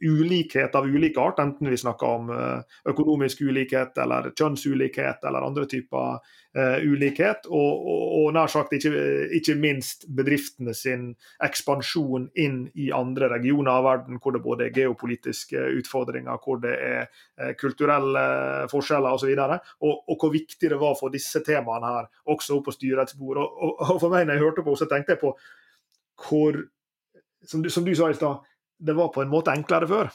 ulikhet 0.00 0.74
av 0.74 0.86
ulik 0.86 1.16
art, 1.18 1.38
enten 1.38 1.70
vi 1.70 1.76
snakker 1.76 2.06
om 2.06 2.28
uh, 2.30 2.60
økonomisk 2.88 3.40
ulikhet 3.40 3.96
eller 4.02 4.28
kjønnsulikhet 4.36 5.24
eller 5.24 5.46
andre 5.46 5.64
typer 5.70 6.18
uh, 6.18 6.76
ulikhet, 6.84 7.48
og, 7.48 7.86
og, 7.86 8.02
og, 8.18 8.28
nær 8.36 8.52
sagt 8.52 8.76
ikke, 8.76 8.92
ikke, 9.38 9.56
minst 9.60 10.04
bedriftene 10.18 10.74
sin 10.76 11.08
ekspansjon 11.44 12.28
inn 12.36 12.66
i 12.76 12.90
andre 12.92 13.30
regioner 13.32 13.72
av 13.78 13.88
verden, 13.88 14.20
hvor 14.20 14.36
det 14.36 14.44
både 14.44 14.68
er 14.68 14.76
geopolitiske 14.76 15.64
utfordringer, 15.80 16.36
hvor 16.44 16.60
det 16.60 16.76
er 16.76 17.56
kulturelle 17.56 18.28
forskjeller 18.72 19.16
osv., 19.16 19.32
og, 19.32 19.74
og, 19.80 19.98
og 20.04 20.20
hvor 20.20 20.36
viktig 20.36 20.72
det 20.72 20.80
var 20.80 20.96
for 21.00 21.14
disse 21.14 21.40
temaene 21.46 21.96
her, 21.96 22.12
også 22.28 22.60
på 22.60 22.76
styrets 22.76 23.16
bord. 23.16 23.40
Og, 23.40 23.96
for 24.02 24.12
meg, 24.12 24.26
når 24.26 24.36
jeg 24.36 24.48
hørte 24.50 24.66
på, 24.66 24.76
så 24.76 24.88
tenkte 24.90 25.16
jeg 25.16 25.24
på 25.24 25.32
hvor 26.26 26.64
som 27.46 27.62
du, 27.62 27.70
som 27.70 27.84
du 27.84 27.94
sa 27.94 28.10
i 28.10 28.16
stad, 28.16 28.42
det 28.78 28.96
var 28.96 29.12
på 29.14 29.22
en 29.22 29.32
måte 29.32 29.54
enklere 29.54 29.88
før. 29.90 30.12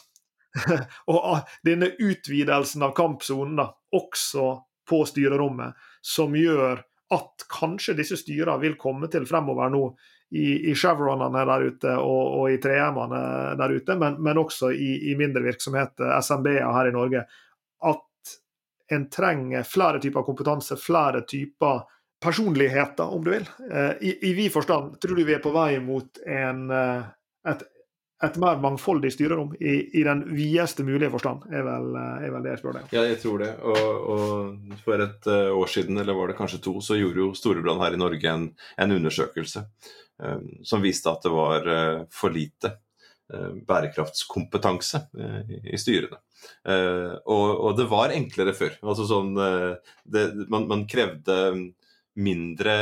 og 1.11 1.19
ah, 1.19 1.43
denne 1.63 1.93
utvidelsen 1.99 2.83
av 2.83 2.95
kampsonen 2.97 3.61
også 3.95 4.53
på 4.89 5.03
styrerommet, 5.07 5.77
som 6.03 6.35
gjør 6.35 6.81
at 7.11 7.45
kanskje 7.51 7.95
disse 7.99 8.17
styrene 8.19 8.59
vil 8.61 8.77
komme 8.79 9.09
til 9.11 9.25
fremover 9.27 9.71
nå 9.71 9.85
i, 10.31 10.71
i 10.71 10.75
Chevronene 10.75 11.43
der 11.47 11.65
ute 11.67 11.95
og, 11.99 12.21
og 12.39 12.53
i 12.53 12.59
3M-ene 12.63 13.23
der 13.59 13.73
ute, 13.75 13.97
men, 13.99 14.19
men 14.23 14.39
også 14.39 14.71
i, 14.71 14.93
i, 15.11 15.15
mindre 15.19 15.43
virksomheter, 15.43 16.13
SMB-er 16.23 16.69
her 16.71 16.87
i 16.87 16.93
Norge, 16.95 17.25
at 17.91 18.35
en 18.95 19.07
trenger 19.11 19.67
flere 19.67 19.99
typer 20.03 20.23
kompetanse, 20.27 20.77
flere 20.79 21.25
typer 21.27 21.83
personligheter, 22.21 23.11
om 23.11 23.23
du 23.25 23.31
vil. 23.33 23.47
Eh, 23.71 23.91
I, 24.07 24.15
i 24.29 24.33
vid 24.37 24.53
forstand 24.53 24.99
tror 25.01 25.17
du 25.17 25.25
vi 25.25 25.35
er 25.35 25.43
på 25.43 25.51
vei 25.55 25.79
mot 25.83 26.21
en, 26.27 26.67
eh, 26.75 27.07
et, 27.51 27.63
et 28.25 28.37
mer 28.41 28.59
mangfoldig 28.61 29.11
styrerom 29.13 29.55
i, 29.59 29.73
i, 29.99 30.03
den 30.05 30.23
videste 30.35 30.85
mulige 30.85 31.11
forstand, 31.13 31.47
er 31.49 31.65
vel, 31.65 31.87
eh, 31.97 32.27
er 32.27 32.35
vel, 32.35 32.45
det 32.45 32.53
jeg 32.53 32.61
spør 32.61 32.77
deg 32.77 32.85
om. 32.85 32.93
Ja, 32.93 33.05
jeg 33.09 33.19
tror 33.23 33.41
det. 33.41 33.49
Og, 33.71 34.11
og, 34.13 34.77
for 34.85 35.05
et 35.05 35.31
år 35.31 35.73
siden, 35.73 35.97
eller 36.01 36.17
var 36.17 36.31
det 36.31 36.37
kanskje 36.37 36.61
to, 36.63 36.75
så 36.85 36.99
gjorde 36.99 37.23
jo 37.23 37.33
Storebrand 37.37 37.83
her 37.83 37.97
i 37.97 38.01
Norge 38.01 38.35
en, 38.35 38.47
en 38.85 38.95
undersøkelse 38.97 39.65
um, 40.21 40.47
som 40.63 40.85
viste 40.85 41.11
at 41.11 41.25
det 41.25 41.33
var 41.33 41.67
uh, 41.67 42.03
for 42.13 42.33
lite 42.33 42.75
uh, 43.33 43.53
bærekraftskompetanse 43.67 45.05
uh, 45.17 45.55
i 45.65 45.79
styrene. 45.81 46.21
Og, 46.65 47.47
og, 47.53 47.75
det 47.77 47.85
var 47.85 48.13
enklere 48.15 48.53
før. 48.57 48.73
Altså 48.81 49.03
sånn, 49.05 49.35
det, 50.09 50.23
man, 50.49 50.63
man 50.65 50.87
krevde 50.89 51.35
mindre 52.17 52.73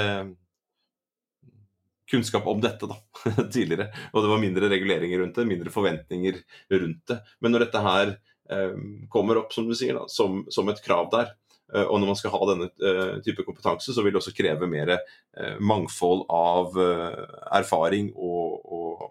kunnskap 2.09 2.47
om 2.47 2.61
dette 2.61 2.89
da, 2.89 2.97
tidligere. 3.53 3.89
Og 4.13 4.23
det 4.23 4.31
var 4.31 4.41
mindre 4.41 4.71
reguleringer 4.71 5.23
rundt 5.23 5.37
det, 5.37 5.49
mindre 5.49 5.73
forventninger 5.73 6.41
rundt 6.73 7.03
det. 7.11 7.19
Men 7.39 7.55
når 7.55 7.67
dette 7.67 7.83
her 7.85 8.15
eh, 8.51 8.81
kommer 9.13 9.43
opp 9.43 9.53
som 9.55 9.69
du 9.69 9.75
sier 9.77 9.97
da, 9.97 10.07
som, 10.11 10.43
som 10.51 10.69
et 10.71 10.81
krav 10.85 11.09
der, 11.13 11.31
eh, 11.73 11.85
og 11.85 11.99
når 11.99 12.11
man 12.11 12.19
skal 12.19 12.33
ha 12.35 12.41
denne 12.51 12.69
eh, 12.71 13.15
type 13.25 13.45
kompetanse, 13.47 13.93
så 13.93 14.05
vil 14.05 14.15
det 14.15 14.21
også 14.23 14.35
kreve 14.37 14.69
mer 14.71 14.95
eh, 14.97 15.55
mangfold 15.61 16.25
av 16.33 16.77
eh, 16.81 17.23
erfaring 17.61 18.11
og, 18.15 18.59
og, 18.65 19.07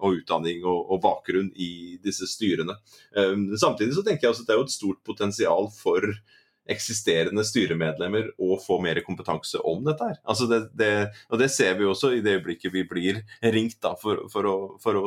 og, 0.00 0.10
utdanning 0.10 0.64
og, 0.64 0.96
bakgrunn 1.04 1.52
i 1.60 2.00
disse 2.02 2.28
styrene. 2.30 2.78
Eh, 3.16 3.36
samtidig 3.60 3.96
så 3.98 4.06
tenker 4.06 4.28
jeg 4.28 4.34
også 4.34 4.46
at 4.46 4.52
det 4.52 4.56
er 4.56 4.62
jo 4.62 4.68
et 4.68 4.78
stort 4.80 5.02
potensial 5.06 5.72
for 5.76 6.08
eksisterende 6.70 7.44
styremedlemmer 7.46 8.30
å 8.40 8.56
få 8.60 8.78
mer 8.82 9.00
kompetanse 9.06 9.60
om 9.66 9.82
dette 9.86 10.12
her. 10.12 10.22
Altså 10.28 10.48
det, 10.50 10.62
det, 10.78 10.92
og 11.30 11.40
det 11.40 11.50
ser 11.52 11.76
vi 11.78 11.88
også 11.88 12.14
i 12.16 12.24
det 12.24 12.38
øyeblikket 12.38 12.74
vi 12.74 12.86
blir 12.88 13.22
ringt 13.54 13.80
da, 13.82 13.94
for, 13.98 14.26
for, 14.32 14.46
å, 14.46 14.56
for 14.82 14.98
å, 14.98 15.04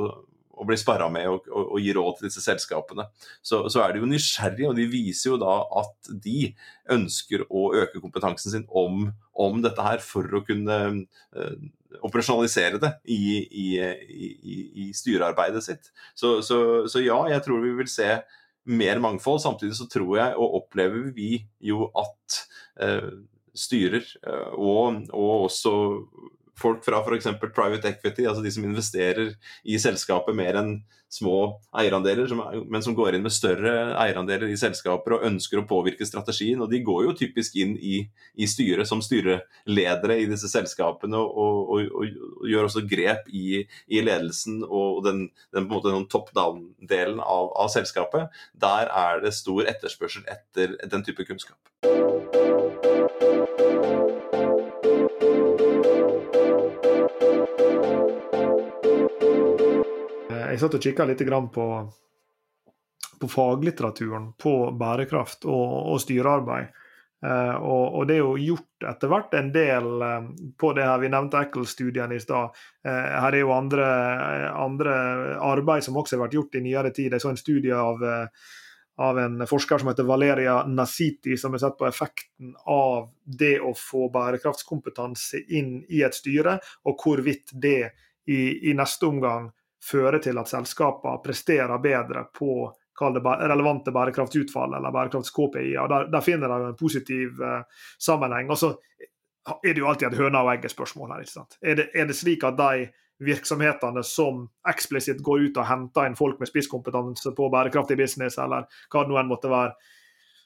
å, 0.53 0.65
bli 0.67 0.77
sparra 0.79 1.09
med 1.13 1.29
og, 1.29 1.47
og, 1.51 1.75
og, 1.75 1.77
gi 1.83 1.93
råd 1.95 2.19
til 2.19 2.29
disse 2.29 2.43
selskapene. 2.43 3.07
Så, 3.41 3.63
så, 3.69 3.83
er 3.83 3.93
de 3.93 4.03
jo 4.03 4.09
nysgjerrige, 4.09 4.71
og 4.71 4.79
de 4.79 4.89
viser 4.91 5.33
jo 5.33 5.39
da 5.41 5.59
at 5.83 6.11
de 6.25 6.51
ønsker 6.93 7.45
å 7.49 7.69
øke 7.83 8.01
kompetansen 8.03 8.57
sin 8.57 8.67
om, 8.69 9.07
om 9.33 9.63
dette 9.63 9.87
her 9.87 10.03
for 10.03 10.27
å 10.35 10.43
kunne 10.47 10.79
øh, 10.91 11.57
operasjonalisere 12.03 12.79
det 12.81 12.95
i, 13.13 13.23
i, 13.45 13.67
i, 13.79 14.63
i 14.87 14.93
styrearbeidet 14.97 15.63
sitt. 15.65 15.91
Så, 16.17 16.39
så, 16.45 16.57
så 16.89 17.03
ja, 17.03 17.19
jeg 17.31 17.45
tror 17.45 17.61
vi 17.63 17.75
vil 17.77 17.91
se 17.91 18.17
mer 18.65 19.01
mangfold. 19.03 19.41
Samtidig 19.43 19.77
så 19.77 19.87
tror 19.91 20.17
jeg, 20.19 20.35
og 20.39 20.57
opplever 20.61 21.11
vi 21.15 21.43
jo 21.63 21.89
at 21.99 22.39
eh, 22.81 23.11
styrer 23.53 24.05
eh, 24.23 24.53
og, 24.53 25.03
og, 25.11 25.47
også 25.49 25.73
folk 26.59 26.83
fra 26.85 27.01
f.eks. 27.01 27.29
private 27.55 27.89
equity, 27.89 28.27
altså 28.27 28.43
de 28.43 28.51
som 28.53 28.65
investerer 28.67 29.33
i 29.63 29.79
selskapet 29.81 30.35
mer 30.37 30.59
enn 30.59 30.75
små 31.13 31.59
eierandeler, 31.77 32.31
men 32.65 32.81
som 32.81 32.95
går 32.97 33.15
inn 33.15 33.25
med 33.25 33.33
større 33.33 33.93
eierandeler 34.01 34.49
i 34.49 34.57
selskaper 34.57 35.17
og 35.17 35.25
ønsker 35.27 35.61
å 35.61 35.65
påvirke 35.69 36.07
strategien. 36.09 36.61
Og 36.63 36.71
de 36.71 36.81
går 36.85 37.03
jo 37.05 37.15
typisk 37.19 37.57
inn 37.61 37.75
i, 37.77 37.99
i 38.33 38.49
styret 38.49 38.89
som 38.89 39.03
styreledere 39.03 40.17
i 40.23 40.27
disse 40.29 40.49
selskapene 40.49 41.19
og, 41.19 41.37
og, 41.37 41.83
og, 41.93 42.17
og 42.41 42.49
gjør 42.49 42.69
også 42.69 42.85
grep 42.89 43.29
i, 43.29 43.61
i 43.93 44.01
ledelsen 44.05 44.63
og 44.65 45.03
den, 45.05 45.27
den, 45.53 45.69
den 45.69 46.09
top 46.09 46.33
down-delen 46.33 47.21
av, 47.21 47.51
av 47.61 47.69
selskapet. 47.73 48.33
Der 48.57 48.89
er 48.89 49.21
det 49.21 49.35
stor 49.37 49.69
etterspørsel 49.69 50.25
etter 50.33 50.79
den 50.89 51.05
type 51.05 51.29
kunnskap. 51.29 51.61
Jeg 60.53 60.61
satt 60.61 60.77
og 60.77 60.85
kikka 60.85 61.05
litt 61.09 61.21
på, 61.53 61.67
på, 63.19 63.27
faglitteraturen 63.27 64.33
på 64.37 64.55
bærekraft 64.77 65.47
og, 65.49 65.93
og 65.93 66.01
styrearbeid. 66.03 66.71
Uh, 67.23 67.55
og, 67.55 67.83
og, 67.95 68.01
det 68.09 68.17
er 68.17 68.19
jo 68.19 68.33
gjort 68.35 68.85
etter 68.89 69.07
hvert 69.07 69.35
en 69.39 69.49
del 69.55 69.85
uh, 70.03 70.25
på 70.59 70.73
det 70.75 70.83
her. 70.83 70.99
Vi 70.99 71.11
nevnte 71.11 71.39
Eccles-studien 71.45 72.11
i 72.11 72.19
stad. 72.19 72.51
Uh, 72.83 72.91
her 72.91 73.29
er 73.29 73.39
jo 73.39 73.53
andre, 73.55 73.85
andre, 74.59 74.97
arbeid 75.39 75.85
som 75.85 75.97
også 75.97 76.17
har 76.17 76.25
vært 76.25 76.35
gjort 76.35 76.59
i 76.59 76.65
nyere 76.65 76.91
tid. 76.91 77.15
Jeg 77.15 77.23
så 77.23 77.31
en 77.31 77.39
studie 77.39 77.79
av, 77.79 78.03
av 79.07 79.21
en 79.23 79.47
forsker 79.47 79.79
som 79.79 79.93
heter 79.93 80.09
Valeria 80.09 80.57
Nasiti, 80.67 81.39
som 81.39 81.55
har 81.55 81.63
sett 81.63 81.79
på 81.79 81.87
effekten 81.87 82.51
av 82.67 83.07
det 83.23 83.55
å 83.63 83.71
få 83.71 84.09
bærekraftskompetanse 84.11 85.45
inn 85.55 85.77
i 85.87 86.03
et 86.03 86.19
styre, 86.19 86.59
og 86.83 87.07
hvorvidt 87.07 87.55
det 87.55 87.93
i, 88.27 88.41
i 88.67 88.75
neste 88.75 89.07
omgang 89.07 89.47
fører 89.91 90.21
til 90.23 90.39
at 90.39 90.49
selskapene 90.49 91.21
presterer 91.23 91.77
bedre 91.83 92.27
på 92.35 92.71
relevante 93.01 93.91
bærekraftsutfall 93.91 94.75
eller 94.77 94.91
bærekrafts-KPI. 94.93 95.77
og 95.81 95.89
Der, 95.89 96.07
der 96.11 96.21
finner 96.21 96.47
de 96.47 96.67
en 96.69 96.75
positiv 96.75 97.41
uh, 97.41 97.63
sammenheng. 97.99 98.49
Og 98.49 98.57
så 98.57 98.75
er 99.63 99.73
det 99.73 99.81
jo 99.81 99.87
alltid 99.87 100.07
et 100.07 100.17
høna 100.17 100.43
og 100.43 100.51
egget-spørsmål 100.53 101.11
her. 101.11 101.23
ikke 101.25 101.31
sant? 101.31 101.57
Er 101.61 101.75
det, 101.75 101.89
er 101.93 102.05
det, 102.05 102.15
slik 102.15 102.43
at 102.43 102.57
de 102.57 102.87
virksomhetene 103.23 104.03
som 104.03 104.45
eksplisitt 104.69 105.23
går 105.23 105.49
ut 105.49 105.57
og 105.57 105.67
henter 105.67 106.07
inn 106.07 106.15
folk 106.15 106.39
med 106.39 106.49
spisskompetanse 106.49 107.33
på 107.35 107.49
bærekraftig 107.49 107.97
business, 107.97 108.37
eller 108.37 108.69
hva 108.91 109.03
det 109.03 109.11
nå 109.11 109.19
enn 109.19 109.29
måtte 109.31 109.51
være, 109.51 109.75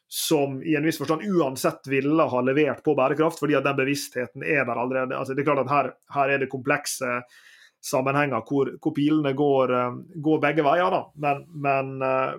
som 0.08 0.62
i 0.64 0.76
en 0.80 0.86
viss 0.88 1.00
forstand 1.02 1.26
uansett 1.28 1.88
ville 1.92 2.30
ha 2.32 2.42
levert 2.42 2.84
på 2.84 2.96
bærekraft, 2.96 3.42
fordi 3.44 3.58
at 3.60 3.66
den 3.68 3.76
bevisstheten 3.76 4.44
er 4.44 4.64
der 4.66 4.80
allerede. 4.80 5.18
Altså, 5.18 5.36
det 5.36 5.44
er 5.44 5.50
klart 5.50 5.66
at 5.66 5.74
her, 5.74 5.92
her 6.16 6.32
er 6.32 6.44
det 6.44 6.52
komplekse 6.52 7.20
sammenhenger 7.88 8.42
hvor, 8.48 8.70
hvor 8.82 8.94
pilene 8.96 9.34
går, 9.34 9.74
eh, 9.74 9.98
går, 10.16 10.40
begge 10.44 10.66
veier. 10.66 10.92
da. 10.92 11.02
Men, 11.16 11.44
men, 11.54 11.94
eh, 12.02 12.34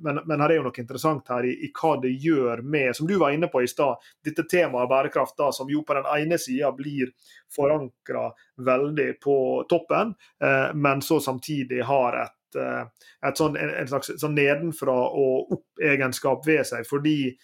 men, 0.00 0.20
men, 0.24 0.40
her 0.40 0.52
er 0.52 0.60
jo 0.60 0.66
noe 0.68 0.80
interessant 0.80 1.28
her 1.32 1.46
i, 1.48 1.54
i, 1.66 1.70
hva 1.76 1.94
det 2.02 2.14
gjør 2.24 2.62
med, 2.62 2.94
som 2.96 3.08
du 3.08 3.16
var 3.20 3.34
inne 3.36 3.50
på 3.52 3.62
i 3.62 3.70
stad, 3.70 4.02
dette 4.24 4.46
temaet 4.50 4.90
bærekraft, 4.90 5.36
da, 5.40 5.50
som 5.52 5.70
jo 5.70 5.84
på 5.86 5.98
den 5.98 6.08
ene 6.16 6.40
sida 6.40 6.72
blir 6.76 7.12
forankra 7.54 8.30
veldig 8.64 9.10
på 9.22 9.38
toppen, 9.70 10.14
eh, 10.42 10.70
men 10.74 11.04
så 11.04 11.20
samtidig 11.22 11.84
har 11.84 12.20
et, 12.24 12.40
et 12.54 13.40
sånn, 13.40 13.56
en, 13.58 13.72
en, 13.80 13.88
slags 13.90 14.12
sånn 14.20 14.36
nedenfra 14.36 14.94
og 14.94 15.56
opp-egenskap 15.56 16.46
ved 16.46 16.62
seg. 16.68 16.86
fordi 16.86 17.34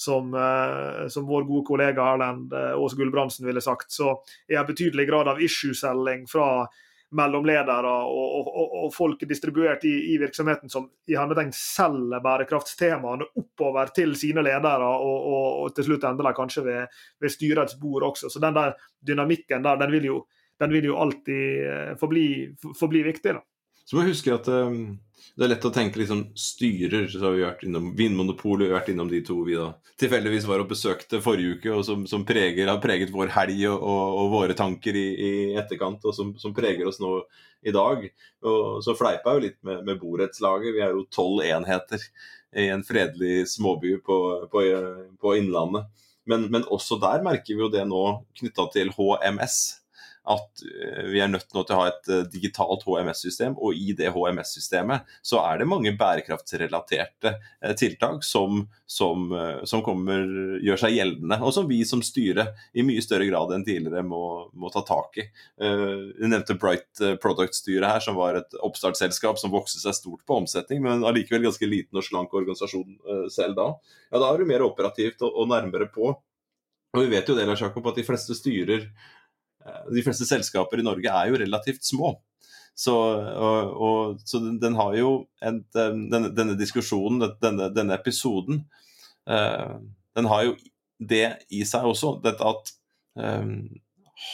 som, 0.00 0.30
som, 1.12 1.26
vår 1.28 1.42
gode 1.44 1.66
kollega 1.68 2.04
Erlend 2.14 2.54
Aas 2.56 2.94
Gulbrandsen 2.96 3.44
ville 3.44 3.60
sagt, 3.60 3.90
så 3.92 4.14
er 4.48 4.62
det 4.62 4.70
betydelig 4.70 5.04
grad 5.10 5.28
av 5.28 5.42
issue-selging 5.44 6.22
fra 6.30 6.46
mellomledere 7.16 7.92
og, 8.06 8.34
og, 8.48 8.74
og, 8.84 8.88
folk 8.94 9.22
distribuert 9.28 9.84
i, 9.88 9.92
i, 10.12 10.16
virksomheten 10.20 10.70
som 10.70 10.86
i 11.10 11.16
hermetegn 11.18 11.50
selger 11.56 12.22
bærekraftstemaene 12.22 13.26
oppover 13.40 13.90
til 13.96 14.14
sine 14.18 14.44
ledere, 14.46 14.86
og, 14.86 15.30
og 15.64 15.74
til 15.74 15.88
slutt 15.88 16.06
ender 16.06 16.30
de 16.30 16.34
kanskje 16.36 16.64
ved, 16.66 17.00
ved, 17.20 17.34
styrets 17.34 17.78
bord 17.80 18.06
også. 18.12 18.30
Så 18.30 18.42
den 18.42 18.54
der 18.56 18.76
dynamikken 19.06 19.66
der, 19.66 19.80
den 19.82 19.94
vil 19.94 20.10
jo, 20.10 20.20
den 20.60 20.74
vil 20.74 20.90
jo 20.90 20.98
alltid 21.02 21.66
eh, 21.66 21.94
forbli, 22.00 22.26
forbli 22.78 23.02
viktig. 23.06 23.34
da. 23.38 23.44
Så 23.84 23.96
må 23.96 24.04
vi 24.04 24.12
huske 24.12 24.34
at 24.34 24.48
um, 24.48 24.98
det 25.36 25.46
er 25.46 25.52
lett 25.54 25.64
å 25.66 25.72
tenke 25.72 26.00
liksom 26.00 26.24
styrer. 26.38 27.06
så 27.08 27.22
har 27.24 27.36
vi 27.36 27.44
vært 27.44 27.62
innom 27.64 27.92
Vinmonopolet, 27.96 28.70
vært 28.72 28.90
innom 28.92 29.08
de 29.10 29.22
to 29.24 29.38
vi 29.46 29.56
da 29.58 29.70
tilfeldigvis 30.00 30.46
var 30.48 30.62
og 30.62 30.70
besøkte 30.70 31.20
forrige 31.24 31.58
uke, 31.58 31.70
og 31.74 31.84
som, 31.86 32.02
som 32.08 32.24
preger, 32.28 32.68
har 32.68 32.80
preget 32.82 33.12
vår 33.12 33.32
helg 33.34 33.62
og, 33.70 33.78
og, 33.78 34.18
og 34.22 34.34
våre 34.34 34.56
tanker 34.56 34.96
i, 34.96 35.06
i, 35.14 35.30
etterkant, 35.60 36.04
og 36.04 36.16
som, 36.16 36.34
som, 36.40 36.54
preger 36.56 36.88
oss 36.88 37.00
nå 37.02 37.18
i 37.64 37.74
dag. 37.74 38.06
Og 38.46 38.80
så 38.84 38.96
fleipa 38.96 39.34
jeg 39.34 39.38
jo 39.38 39.46
litt 39.46 39.58
med, 39.66 39.82
med 39.88 40.00
borettslaget. 40.00 40.74
Vi 40.76 40.84
er 40.84 40.94
jo 40.96 41.08
tolv 41.12 41.44
enheter 41.44 42.04
i 42.56 42.68
en 42.72 42.84
fredelig 42.86 43.46
småby 43.52 43.98
på, 44.04 44.20
på, 44.52 44.64
på 45.20 45.34
Innlandet. 45.38 45.88
Men, 46.28 46.48
men, 46.52 46.64
også 46.68 46.98
der 47.00 47.24
merker 47.24 47.56
vi 47.56 47.64
jo 47.64 47.72
det 47.72 47.86
nå 47.88 48.04
knytta 48.38 48.68
til 48.74 48.92
HMS 48.94 49.79
at 50.30 50.62
eh, 50.64 51.06
vi 51.10 51.20
er 51.22 51.30
nødt 51.30 51.50
nå 51.54 51.64
til 51.66 51.74
å 51.74 51.80
ha 51.80 51.88
et 51.90 52.10
eh, 52.12 52.22
digitalt 52.30 52.84
HMS-system, 52.86 53.56
og 53.58 53.76
i 53.76 53.94
det 53.96 54.12
HMS-systemet 54.14 55.08
så 55.26 55.40
er 55.42 55.60
det 55.60 55.68
mange 55.70 55.92
bærekraftsrelaterte 55.98 57.34
eh, 57.34 57.74
tiltak 57.78 58.24
som, 58.26 58.62
som, 58.86 59.28
som 59.68 59.84
kommer, 59.86 60.24
gjør 60.64 60.82
seg 60.84 60.96
gjeldende, 60.96 61.40
og 61.42 61.54
som 61.56 61.68
vi 61.70 61.80
som 61.88 62.02
styre 62.04 62.50
i 62.74 62.84
mye 62.86 63.02
større 63.04 63.28
grad 63.28 63.54
enn 63.56 63.66
tidligere 63.66 64.04
må, 64.06 64.22
må 64.54 64.70
ta 64.72 64.82
tak 64.86 65.20
i. 65.20 65.26
Du 65.60 66.24
nevnte 66.26 66.56
Bright 66.60 67.02
Product-styret 67.22 67.86
her, 67.86 68.02
som 68.04 68.18
var 68.18 68.38
et 68.38 68.56
oppstartsselskap 68.60 69.38
som 69.40 69.52
vokste 69.54 69.82
seg 69.82 69.96
stort 69.96 70.24
på 70.26 70.40
omsetning, 70.42 70.82
men 70.84 71.06
allikevel 71.06 71.46
ganske 71.48 71.68
liten 71.68 72.00
og 72.00 72.06
slank 72.06 72.34
organisasjon 72.36 73.28
selv 73.32 73.56
da. 73.58 73.68
Ja, 74.10 74.18
Da 74.18 74.32
er 74.32 74.40
du 74.40 74.50
mer 74.50 74.66
operativt 74.66 75.22
og, 75.26 75.34
og 75.34 75.50
nærmere 75.52 75.88
på. 75.92 76.12
Og 76.90 77.04
vi 77.04 77.12
vet 77.12 77.28
jo 77.28 77.36
det, 77.38 77.46
Lars 77.46 77.62
Jakob, 77.62 77.86
at 77.86 78.00
de 78.00 78.06
fleste 78.06 78.34
styrer 78.34 78.88
de 79.90 80.02
fleste 80.04 80.26
selskaper 80.28 80.80
i 80.80 80.86
Norge 80.86 81.12
er 81.12 81.30
jo 81.30 81.40
relativt 81.40 81.84
små. 81.86 82.14
Så, 82.80 82.94
og, 82.94 83.72
og, 83.76 84.20
så 84.24 84.40
den, 84.40 84.56
den, 84.62 84.76
har 84.78 84.94
jo 84.96 85.12
en, 85.44 85.60
denne, 85.76 86.30
denne, 86.32 86.56
diskusjonen, 86.56 87.26
denne, 87.42 87.68
denne 87.76 87.96
episoden, 87.98 88.62
uh, 89.28 89.76
den 90.16 90.28
har 90.30 90.46
jo 90.48 90.54
det 91.00 91.26
i 91.52 91.64
seg 91.68 91.88
også. 91.90 92.14
Dette 92.24 92.46
at 92.46 92.72
um, 93.20 93.68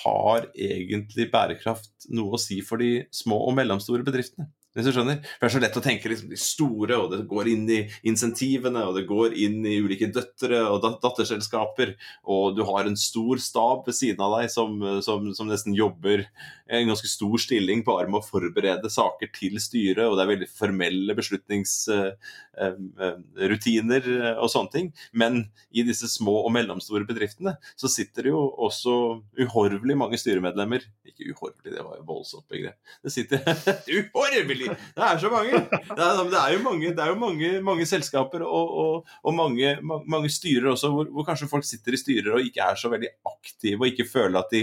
har 0.04 0.46
egentlig 0.52 1.28
bærekraft 1.32 2.08
noe 2.14 2.36
å 2.36 2.42
si 2.42 2.60
for 2.66 2.82
de 2.82 3.06
små 3.14 3.40
og 3.48 3.56
mellomstore 3.58 4.06
bedriftene? 4.06 4.48
Hvis 4.76 4.90
du 4.90 4.92
skjønner? 4.92 5.22
For 5.24 5.46
Det 5.46 5.48
er 5.48 5.54
så 5.54 5.62
lett 5.64 5.78
å 5.80 5.84
tenke 5.84 6.10
liksom 6.12 6.32
de 6.32 6.38
store, 6.40 6.98
og 7.00 7.14
det 7.14 7.22
går 7.30 7.48
inn 7.48 7.64
i 7.72 7.78
insentivene, 8.10 8.82
og 8.84 8.98
det 8.98 9.06
går 9.08 9.36
inn 9.40 9.62
i 9.64 9.78
ulike 9.80 10.10
døtre 10.12 10.60
og 10.68 10.84
datterselskaper, 10.84 11.94
og 12.28 12.58
du 12.58 12.62
har 12.68 12.84
en 12.84 12.98
stor 13.00 13.40
stab 13.40 13.88
ved 13.88 13.96
siden 13.96 14.20
av 14.26 14.36
deg 14.36 14.52
som, 14.52 14.76
som, 15.04 15.32
som 15.36 15.48
nesten 15.48 15.76
jobber 15.76 16.26
en 16.68 16.88
ganske 16.88 17.08
stor 17.08 17.38
stilling 17.38 17.84
på 17.86 18.00
arm 18.00 18.14
å 18.18 18.22
forberede 18.24 18.90
saker 18.90 19.28
til 19.34 19.60
styret, 19.62 20.06
og 20.06 20.16
det 20.16 20.22
er 20.24 20.28
veldig 20.32 20.48
formelle 20.50 21.14
beslutningsrutiner 21.16 24.08
eh, 24.08 24.26
eh, 24.32 24.38
og 24.42 24.50
sånne 24.50 24.70
ting. 24.72 24.92
Men 25.14 25.50
i 25.70 25.82
disse 25.86 26.08
små 26.10 26.42
og 26.42 26.52
mellomstore 26.56 27.04
bedriftene 27.06 27.56
så 27.78 27.88
sitter 27.92 28.22
det 28.26 28.30
jo 28.32 28.42
også 28.66 28.92
uhorvelig 29.38 29.96
mange 29.98 30.18
styremedlemmer 30.20 30.80
Ikke 31.06 31.30
uhorvelig, 31.30 31.74
det 31.76 31.84
var 31.84 31.96
jo 32.00 32.04
voldsomt 32.08 32.48
begrep. 32.50 32.76
Det 33.04 33.10
sitter 33.14 33.38
uhorvelig 33.96 34.68
det 34.96 35.04
er 35.06 35.18
så 35.22 35.28
mange! 35.30 35.52
Det 35.70 36.02
er, 36.02 36.30
det 36.32 36.40
er 36.40 36.50
jo 36.56 36.60
mange, 36.64 36.88
det 36.96 37.02
er 37.02 37.08
jo 37.12 37.18
mange, 37.20 37.60
mange 37.64 37.86
selskaper 37.88 38.40
og, 38.46 38.66
og, 38.82 38.94
og 39.22 39.32
mange, 39.36 39.78
mange, 39.84 40.30
styrer 40.32 40.70
også, 40.72 40.88
hvor, 40.92 41.04
hvor, 41.12 41.24
kanskje 41.28 41.50
folk 41.50 41.64
sitter 41.66 41.92
i 41.94 42.00
styrer 42.00 42.32
og 42.34 42.44
ikke 42.46 42.62
er 42.66 42.74
så 42.78 42.88
veldig 42.92 43.10
aktive 43.28 43.80
og 43.80 43.88
ikke 43.92 44.10
føler 44.10 44.38
at 44.40 44.50
de, 44.52 44.62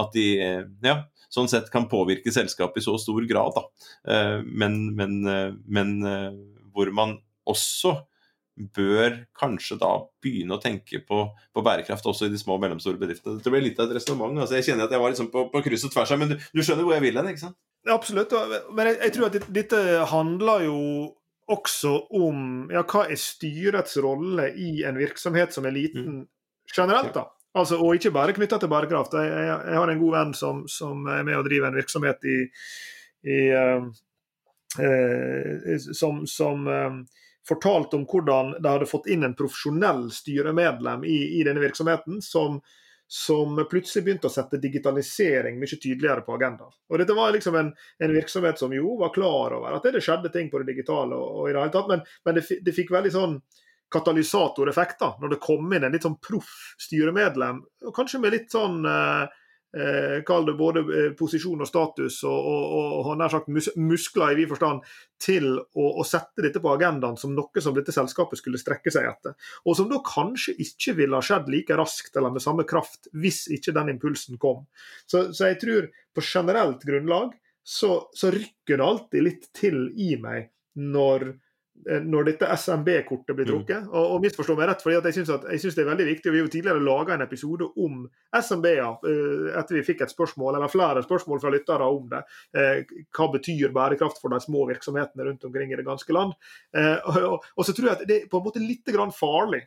at 0.00 0.08
de 0.16 0.26
ja, 0.82 0.96
sånn 1.34 1.50
sett 1.50 1.70
kan 1.72 1.88
påvirke 1.90 2.32
selskapet 2.34 2.82
i 2.82 2.86
så 2.86 2.96
stor 3.00 3.26
grad. 3.28 3.56
Da. 3.56 3.90
Eh, 4.14 4.40
men, 4.46 4.80
men, 4.98 5.20
eh, 5.28 5.52
men 5.66 5.94
eh, 6.08 6.32
hvor 6.74 6.90
man 6.94 7.18
også 7.50 7.98
bør 8.54 9.16
kanskje 9.34 9.76
da 9.80 9.90
begynne 10.22 10.54
å 10.54 10.62
tenke 10.62 11.00
på, 11.02 11.24
på, 11.50 11.64
bærekraft 11.66 12.06
også 12.06 12.28
i 12.28 12.32
de 12.32 12.38
små 12.38 12.54
og 12.56 12.62
mellomstore 12.62 13.00
bedriftene. 13.00 13.42
Det 13.42 13.50
ble 13.50 13.64
litt 13.64 13.80
av 13.82 13.90
et 13.90 13.98
resonnement. 13.98 14.38
Altså, 14.38 14.58
jeg 14.60 14.68
kjenner 14.68 14.86
at 14.86 14.94
jeg 14.94 15.02
var 15.02 15.10
liksom 15.10 15.30
på, 15.32 15.48
på 15.50 15.62
kryss 15.64 15.86
og 15.88 15.94
tvers 15.94 16.14
her, 16.14 16.20
men 16.22 16.32
du, 16.32 16.36
du, 16.38 16.62
skjønner 16.62 16.86
hvor 16.86 16.94
jeg 16.94 17.06
vil 17.08 17.18
hen? 17.18 17.32
ikke 17.32 17.46
sant? 17.48 17.58
Absolutt. 17.90 18.32
Men 18.72 18.92
jeg, 18.92 19.00
jeg, 19.02 19.14
tror 19.16 19.28
at 19.28 19.48
dette 19.58 19.80
handler 20.12 20.68
jo 20.68 20.78
også 21.50 21.96
om 22.16 22.70
ja, 22.72 22.84
hva 22.88 23.04
er 23.10 23.20
styrets 23.20 23.98
rolle 24.00 24.48
i 24.56 24.78
en 24.88 24.96
virksomhet 24.96 25.52
som 25.52 25.66
er 25.68 25.74
liten 25.74 26.06
mm. 26.06 26.22
generelt. 26.70 27.12
da. 27.16 27.26
Altså, 27.54 27.78
og 27.78 27.94
ikke 27.94 28.14
bare 28.14 28.34
knytta 28.34 28.58
til 28.58 28.70
bærekraft. 28.72 29.14
Jeg, 29.14 29.30
jeg, 29.30 29.58
jeg, 29.70 29.78
har 29.78 29.90
en 29.90 30.00
god 30.00 30.14
venn 30.16 30.32
som, 30.34 30.64
som, 30.70 31.04
er 31.06 31.26
med 31.26 31.38
og 31.38 31.44
driver 31.46 31.70
en 31.70 31.78
virksomhet 31.78 32.26
i, 32.26 32.38
i 33.30 33.40
uh, 33.54 33.84
uh, 34.82 35.84
som, 35.94 36.24
som 36.30 36.66
uh, 36.66 37.20
fortalte 37.46 38.00
om 38.00 38.08
hvordan 38.10 38.56
de 38.58 38.72
hadde 38.72 38.90
fått 38.90 39.06
inn 39.12 39.26
en 39.26 39.36
profesjonell 39.38 40.08
styremedlem 40.14 41.06
i, 41.06 41.18
i 41.38 41.44
denne 41.46 41.62
virksomheten, 41.62 42.18
som 42.24 42.58
som 43.06 43.58
plutselig 43.70 44.04
begynte 44.04 44.28
å 44.30 44.32
sette 44.32 44.58
digitalisering 44.58 45.58
mye 45.60 45.76
tydeligere 45.76 46.24
på 46.24 46.34
agendaen. 46.38 46.72
Og 46.90 46.98
Dette 46.98 47.16
var 47.16 47.34
liksom 47.34 47.56
en, 47.60 47.68
en, 48.00 48.14
virksomhet 48.16 48.58
som 48.58 48.72
jo 48.74 48.96
var 49.00 49.12
klar 49.14 49.54
over 49.58 49.76
at 49.76 49.84
det 49.92 50.02
skjedde 50.02 50.32
ting 50.32 50.48
på 50.50 50.62
det 50.62 50.72
digitale, 50.72 51.14
og, 51.14 51.42
og 51.42 51.50
i 51.50 51.52
det 51.52 51.60
hele 51.60 51.74
tatt, 51.74 51.90
men, 51.92 52.02
men 52.24 52.38
det, 52.38 52.44
det, 52.64 52.74
fikk 52.76 52.94
veldig 52.94 53.12
sånn 53.14 53.36
katalysatoreffekt 53.94 55.00
da, 55.00 55.14
når 55.20 55.36
det 55.36 55.44
kom 55.44 55.70
inn 55.72 55.86
en 55.86 55.94
litt 55.94 56.04
sånn 56.06 56.20
proff 56.22 56.74
styremedlem, 56.82 57.62
og 57.86 57.96
kanskje 57.96 58.20
med 58.22 58.34
litt 58.34 58.52
sånn 58.52 58.84
eh, 58.88 59.24
eh, 59.76 60.16
Kall 60.26 60.46
det 60.48 60.56
både 60.58 60.82
eh, 60.84 61.10
posisjon 61.18 61.62
og 61.64 61.68
status 61.68 62.20
og, 62.28 62.48
og, 62.50 62.96
og 63.00 63.12
nær 63.20 63.32
sagt 63.32 63.50
mus 63.52 63.70
muskler 63.78 64.34
i 64.34 64.38
vid 64.40 64.50
forstand 64.52 64.82
til 65.22 65.48
å, 65.58 65.86
å, 65.88 66.04
sette 66.06 66.44
dette 66.44 66.62
på 66.62 66.72
agendaen 66.72 67.18
som 67.20 67.34
noe 67.36 67.62
som 67.64 67.76
dette 67.76 67.94
selskapet 67.94 68.40
skulle 68.40 68.60
strekke 68.60 68.92
seg 68.94 69.08
etter. 69.10 69.36
Og 69.64 69.78
som 69.78 69.88
da 69.90 70.00
kanskje 70.04 70.56
ikke 70.64 70.96
ville 71.00 71.18
ha 71.18 71.24
skjedd 71.24 71.50
like 71.52 71.78
raskt 71.78 72.16
eller 72.18 72.34
med 72.34 72.44
samme 72.44 72.66
kraft 72.68 73.08
hvis 73.14 73.44
ikke 73.54 73.74
den 73.76 73.94
impulsen 73.96 74.40
kom. 74.42 74.66
Så, 75.06 75.30
så 75.32 75.52
jeg 75.52 75.62
tror 75.62 75.88
på 76.14 76.26
generelt 76.26 76.84
grunnlag 76.86 77.34
så, 77.64 78.10
så 78.12 78.30
rykker 78.34 78.76
det 78.76 78.84
alltid 78.84 79.24
litt 79.24 79.48
til 79.56 79.86
i 79.96 80.14
meg 80.20 80.50
når 80.74 81.30
når 81.84 82.28
dette 82.30 82.48
SMB-kortet 82.56 83.36
blir 83.36 83.44
mm. 83.44 83.50
trukket. 83.50 83.88
Og, 83.90 84.14
og 84.14 84.22
misforstå 84.24 84.54
meg 84.56 84.70
rett, 84.70 84.82
fordi 84.84 85.10
jeg 85.10 85.26
syns 85.26 85.76
det 85.76 85.82
er 85.82 85.90
veldig 85.90 86.06
viktig. 86.08 86.30
og 86.30 86.34
Vi 86.34 86.40
har 86.40 86.46
jo 86.46 86.52
tidligere 86.54 86.84
laga 86.84 87.16
en 87.16 87.24
episode 87.26 87.68
om 87.84 88.04
SMB-er 88.38 89.04
uh, 89.04 89.50
etter 89.60 89.78
vi 89.78 89.84
fikk 89.86 90.04
et 90.06 90.14
spørsmål, 90.14 90.56
eller 90.56 90.72
flere 90.72 91.02
spørsmål 91.04 91.42
fra 91.42 91.52
lyttere 91.52 91.90
om 91.96 92.08
det. 92.12 92.22
Uh, 92.56 92.96
hva 93.16 93.28
betyr 93.34 93.74
bærekraft 93.74 94.22
for 94.22 94.32
de 94.32 94.40
små 94.44 94.64
virksomhetene 94.70 95.28
rundt 95.28 95.44
omkring 95.50 95.74
i 95.74 95.78
det 95.80 95.86
ganske 95.86 96.16
land? 96.16 96.32
Og, 96.74 97.62
så 97.66 97.74
tror 97.74 97.88
jeg 97.88 97.94
at 97.94 98.08
det 98.08 98.16
er 98.16 98.28
på 98.30 98.40
en 98.40 98.46
måte 98.46 98.62
litt 98.62 98.88
farlig 99.14 99.60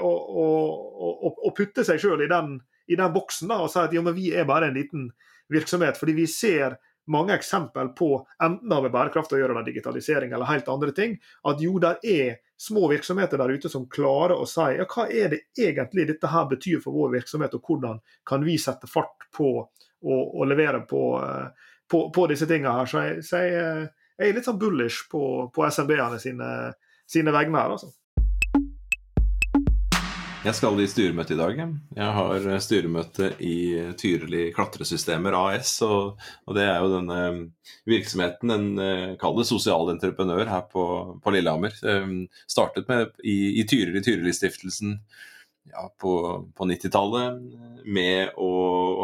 å, 0.00 0.08
å, 0.08 1.30
å, 1.30 1.50
putte 1.56 1.84
seg 1.86 2.00
sjøl 2.00 2.22
i, 2.24 2.28
i, 2.28 2.96
den 2.96 3.14
boksen 3.14 3.50
da, 3.50 3.60
og 3.64 3.70
si 3.72 3.80
at 3.82 3.94
jo, 3.94 4.02
men 4.06 4.16
vi 4.16 4.30
er 4.32 4.48
bare 4.48 4.70
en 4.70 4.78
liten 4.78 5.08
virksomhet. 5.52 5.98
fordi 5.98 6.16
vi 6.16 6.26
ser 6.26 6.78
mange 7.10 7.34
eksempel 7.36 7.90
på, 7.98 8.10
enten 8.42 8.68
det 8.68 8.76
har 8.76 8.84
med 8.84 8.94
bærekraft 8.94 9.32
å 9.32 9.40
gjøre, 9.40 9.54
eller 9.54 9.66
digitalisering 9.66 10.32
eller 10.32 10.50
helt 10.50 10.68
andre 10.72 10.92
ting, 10.96 11.16
at 11.48 11.62
jo, 11.64 11.78
der 11.82 11.98
er 12.04 12.38
små 12.58 12.88
virksomheter 12.90 13.38
der 13.38 13.54
ute 13.54 13.70
som 13.70 13.86
klarer 13.90 14.34
å 14.36 14.46
si 14.48 14.66
ja, 14.76 14.86
hva 14.90 15.06
er 15.06 15.34
det 15.34 15.40
egentlig 15.58 16.08
dette 16.08 16.30
her 16.32 16.48
betyr 16.50 16.82
for 16.82 16.96
vår 16.96 17.14
virksomhet, 17.18 17.54
og 17.54 17.68
hvordan 17.70 18.00
kan 18.26 18.44
vi 18.46 18.58
sette 18.60 18.90
fart 18.90 19.28
på 19.34 19.52
å 19.98 20.44
levere 20.46 20.80
på, 20.86 21.02
eh, 21.22 21.70
på, 21.90 22.02
på, 22.14 22.26
disse 22.30 22.46
tingene 22.46 22.76
her. 22.76 22.90
Så 22.90 23.02
jeg, 23.02 23.22
så 23.26 23.42
jeg, 23.42 23.62
eh, 23.62 24.12
jeg 24.18 24.30
er 24.30 24.36
litt 24.36 24.46
sånn 24.46 24.60
bullish 24.60 25.08
på, 25.10 25.22
på 25.54 25.66
SMB-ene 25.66 26.20
sine, 26.22 26.50
sine 27.08 27.34
vegne 27.34 27.58
her, 27.58 27.74
altså. 27.74 27.90
Jeg 30.48 30.56
skal 30.56 30.78
i 30.80 30.86
styremøte 30.88 31.34
i 31.34 31.36
dag. 31.36 31.58
Jeg 31.92 32.12
har 32.16 32.46
eh, 32.48 32.60
styremøte 32.64 33.26
i 33.44 33.56
Tyrili 34.00 34.46
Klatresystemer 34.56 35.34
AS. 35.36 35.74
Og, 35.84 36.22
og, 36.46 36.54
det 36.56 36.64
er 36.64 36.78
jo 36.80 36.92
denne 36.94 37.18
eh, 37.26 37.74
virksomheten, 37.90 38.54
en 38.54 38.80
eh, 38.80 39.10
kall 39.20 39.36
det 39.36 39.44
sosial 39.50 39.92
her 40.48 40.64
på, 40.72 40.84
på 41.20 41.34
Lillehammer. 41.34 41.76
Startet 42.48 42.88
med 42.88 43.12
i, 43.20 43.60
i 43.60 43.66
Tyrili, 43.68 44.00
Tyrilistiftelsen 44.00 44.96
ja, 45.72 45.86
på, 46.00 46.12
på 46.56 46.68
90-tallet 46.68 47.84
med 47.88 48.34
å 48.36 48.50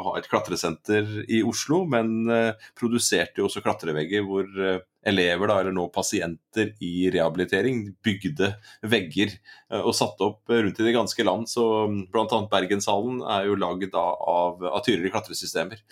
ha 0.04 0.16
et 0.18 0.28
klatresenter 0.28 1.22
i 1.32 1.40
Oslo, 1.46 1.84
men 1.88 2.26
produserte 2.76 3.40
jo 3.40 3.46
også 3.48 3.62
klatrevegger 3.64 4.26
hvor 4.26 4.50
elever, 5.08 5.48
da, 5.48 5.58
eller 5.60 5.74
nå 5.74 5.86
pasienter 5.92 6.72
i 6.84 7.08
rehabilitering, 7.12 7.84
bygde 8.04 8.50
vegger 8.88 9.32
eh, 9.34 9.82
og 9.82 9.94
satte 9.96 10.30
opp 10.30 10.52
rundt 10.52 10.80
i 10.80 10.88
det 10.88 10.96
ganske 10.96 11.26
land. 11.26 11.50
Så 11.50 11.64
mm, 11.90 12.00
bl.a. 12.12 12.40
Bergenshallen 12.50 13.20
er 13.36 13.50
jo 13.50 13.60
lagd 13.60 13.94
av, 13.98 14.64
av 14.64 14.82
Tyrili 14.86 15.12
klatresystemer. 15.12 15.82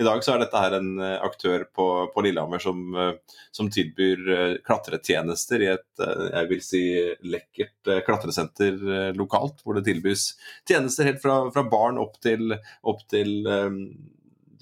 I 0.00 0.06
dag 0.06 0.22
så 0.24 0.34
er 0.34 0.42
dette 0.42 0.62
her 0.62 0.76
en 0.78 0.90
eh, 1.02 1.18
aktør 1.24 1.66
på, 1.74 1.86
på 2.14 2.24
Lillehammer 2.24 2.62
som, 2.62 2.80
eh, 2.96 3.36
som, 3.52 3.68
tilbyr 3.72 4.62
klatretjenester 4.66 5.64
i 5.64 5.70
et 5.74 6.02
jeg 6.02 6.48
vil 6.50 6.62
si 6.64 6.82
lekkert 7.28 7.92
klatresenter 8.06 8.78
lokalt, 9.16 9.60
hvor 9.62 9.76
det 9.76 9.84
tilbys 9.86 10.32
tjenester 10.68 11.08
helt 11.10 11.22
fra, 11.22 11.38
fra 11.54 11.64
barn 11.68 12.00
opp 12.02 12.18
til, 12.24 12.56
opp 12.88 13.04
til 13.12 13.46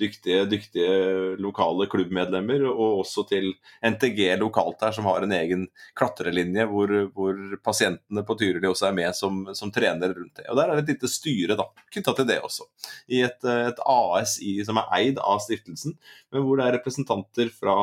dyktige, 0.01 0.45
dyktige 0.51 0.95
lokale 1.41 1.87
klubbmedlemmer, 1.91 2.65
og 2.71 3.03
også 3.03 3.25
til 3.31 3.51
NTG 3.87 4.23
lokalt 4.41 4.83
her, 4.85 4.95
som 4.97 5.09
har 5.09 5.25
en 5.25 5.35
egen 5.37 5.67
klatrelinje 5.99 6.67
hvor, 6.71 6.93
hvor 7.15 7.39
pasientene 7.65 8.25
på 8.27 8.37
Tyrili 8.41 8.71
også 8.71 8.89
er 8.91 8.97
med 8.97 9.17
som, 9.17 9.43
som 9.57 9.73
trener 9.75 10.15
rundt 10.17 10.41
det. 10.41 10.49
Og 10.49 10.59
Der 10.59 10.69
er 10.69 10.81
det 10.81 10.87
et 10.87 10.95
lite 10.95 11.13
styre 11.13 11.59
da, 11.61 11.69
knytta 11.93 12.17
til 12.17 12.31
det 12.31 12.41
også, 12.47 12.69
i 13.13 13.23
et, 13.27 13.45
et 13.45 13.83
ASI 13.87 14.57
som 14.67 14.81
er 14.81 14.95
eid 15.01 15.21
av 15.23 15.43
stiftelsen, 15.45 15.97
men 16.33 16.47
hvor 16.47 16.61
det 16.61 16.67
er 16.67 16.79
representanter 16.79 17.53
fra 17.55 17.77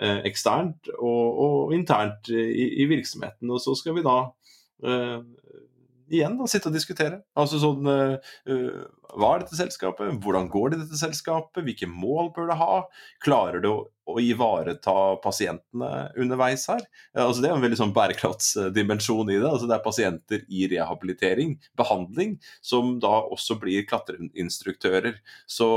eh, 0.00 0.22
eksternt 0.28 0.92
og, 0.98 1.42
og 1.44 1.74
internt 1.76 2.32
i, 2.32 2.82
i, 2.82 2.88
virksomheten. 2.90 3.50
Og 3.50 3.62
så 3.62 3.76
skal 3.78 3.96
vi 3.98 4.06
da 4.06 4.18
eh, 4.84 5.18
igjen 6.10 6.36
da, 6.38 6.48
sitte 6.50 6.70
og 6.70 6.76
diskutere. 6.76 7.20
Altså 7.38 7.60
sånn 7.62 7.86
uh, 7.86 8.34
Hva 9.14 9.30
er 9.34 9.44
dette 9.44 9.58
selskapet? 9.58 10.18
Hvordan 10.24 10.50
går 10.52 10.72
det 10.72 10.78
i 10.78 10.82
dette 10.84 11.00
selskapet? 11.00 11.62
Hvilke 11.66 11.88
mål 11.90 12.32
bør 12.36 12.50
det 12.50 12.58
ha? 12.60 12.82
Klarer 13.24 13.62
det 13.62 13.70
å, 13.70 13.84
å 14.10 14.16
ivareta 14.22 14.96
pasientene 15.22 15.90
underveis 16.20 16.66
her? 16.70 16.82
Ja, 17.14 17.26
altså 17.28 17.44
Det 17.44 17.50
er 17.50 17.56
en 17.56 17.64
veldig 17.64 17.80
sånn 17.80 17.94
bærekraftsdimensjon 17.96 19.30
i 19.30 19.38
det. 19.38 19.48
Altså 19.48 19.70
Det 19.70 19.78
er 19.78 19.86
pasienter 19.86 20.44
i 20.48 20.66
rehabilitering, 20.74 21.56
behandling, 21.78 22.36
som 22.64 22.98
da 23.02 23.22
også 23.30 23.60
blir 23.62 23.86
klatreinstruktører. 23.90 25.20
Så 25.50 25.70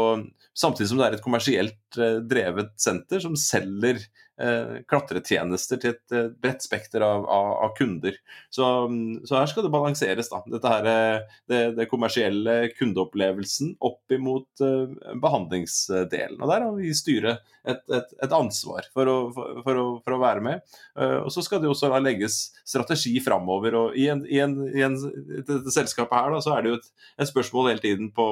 Samtidig 0.54 0.92
som 0.92 1.00
det 1.00 1.06
er 1.08 1.16
et 1.16 1.24
kommersielt 1.26 1.98
drevet 2.30 2.76
senter 2.78 3.24
som 3.24 3.34
selger 3.40 3.98
Eh, 3.98 4.23
klatretjenester 4.90 5.80
til 5.82 5.94
et 5.94 6.16
eh, 6.16 6.30
bredt 6.42 6.66
spekter 6.66 7.04
av, 7.06 7.28
av, 7.30 7.50
av 7.68 7.74
kunder. 7.78 8.16
Så, 8.50 8.66
så, 9.28 9.36
her 9.38 9.50
skal 9.52 9.68
det 9.68 9.74
balanseres. 9.74 10.32
da. 10.32 10.42
Dette 10.50 10.72
her, 10.72 10.90
eh, 10.90 11.38
det, 11.52 11.62
det 11.78 11.90
kommersielle 11.92 12.58
kundeopplevelsen 12.74 13.76
opp 13.84 14.14
imot 14.14 14.64
behandlingsdelen. 15.22 16.42
Og 16.42 16.50
Der 16.50 16.66
har 16.66 16.74
vi 16.78 16.94
styret 16.98 17.44
et, 17.64 17.80
et, 17.94 18.10
et, 18.20 18.34
ansvar 18.34 18.90
for 18.96 19.08
å, 19.08 19.18
for, 19.36 19.62
for, 19.64 19.80
å, 19.80 19.86
for 20.04 20.18
å, 20.18 20.22
være 20.24 20.44
med. 20.44 20.76
Og 21.24 21.30
Så 21.32 21.46
skal 21.46 21.62
det 21.64 21.70
også 21.72 21.92
legges 22.02 22.42
strategi 22.68 23.16
framover. 23.24 23.78
Og 23.80 23.98
I, 24.00 24.10
en, 24.12 24.26
i, 24.28 24.42
en, 24.44 24.58
i 24.74 24.84
en, 24.84 24.98
dette 25.46 25.74
selskapet 25.74 26.18
her 26.18 26.34
da, 26.34 26.42
så 26.44 26.58
er 26.58 26.66
det 26.66 26.74
jo 26.74 26.82
et, 26.82 26.92
et 27.22 27.32
spørsmål 27.32 27.72
hele 27.72 27.86
tiden 27.86 28.12
på 28.16 28.28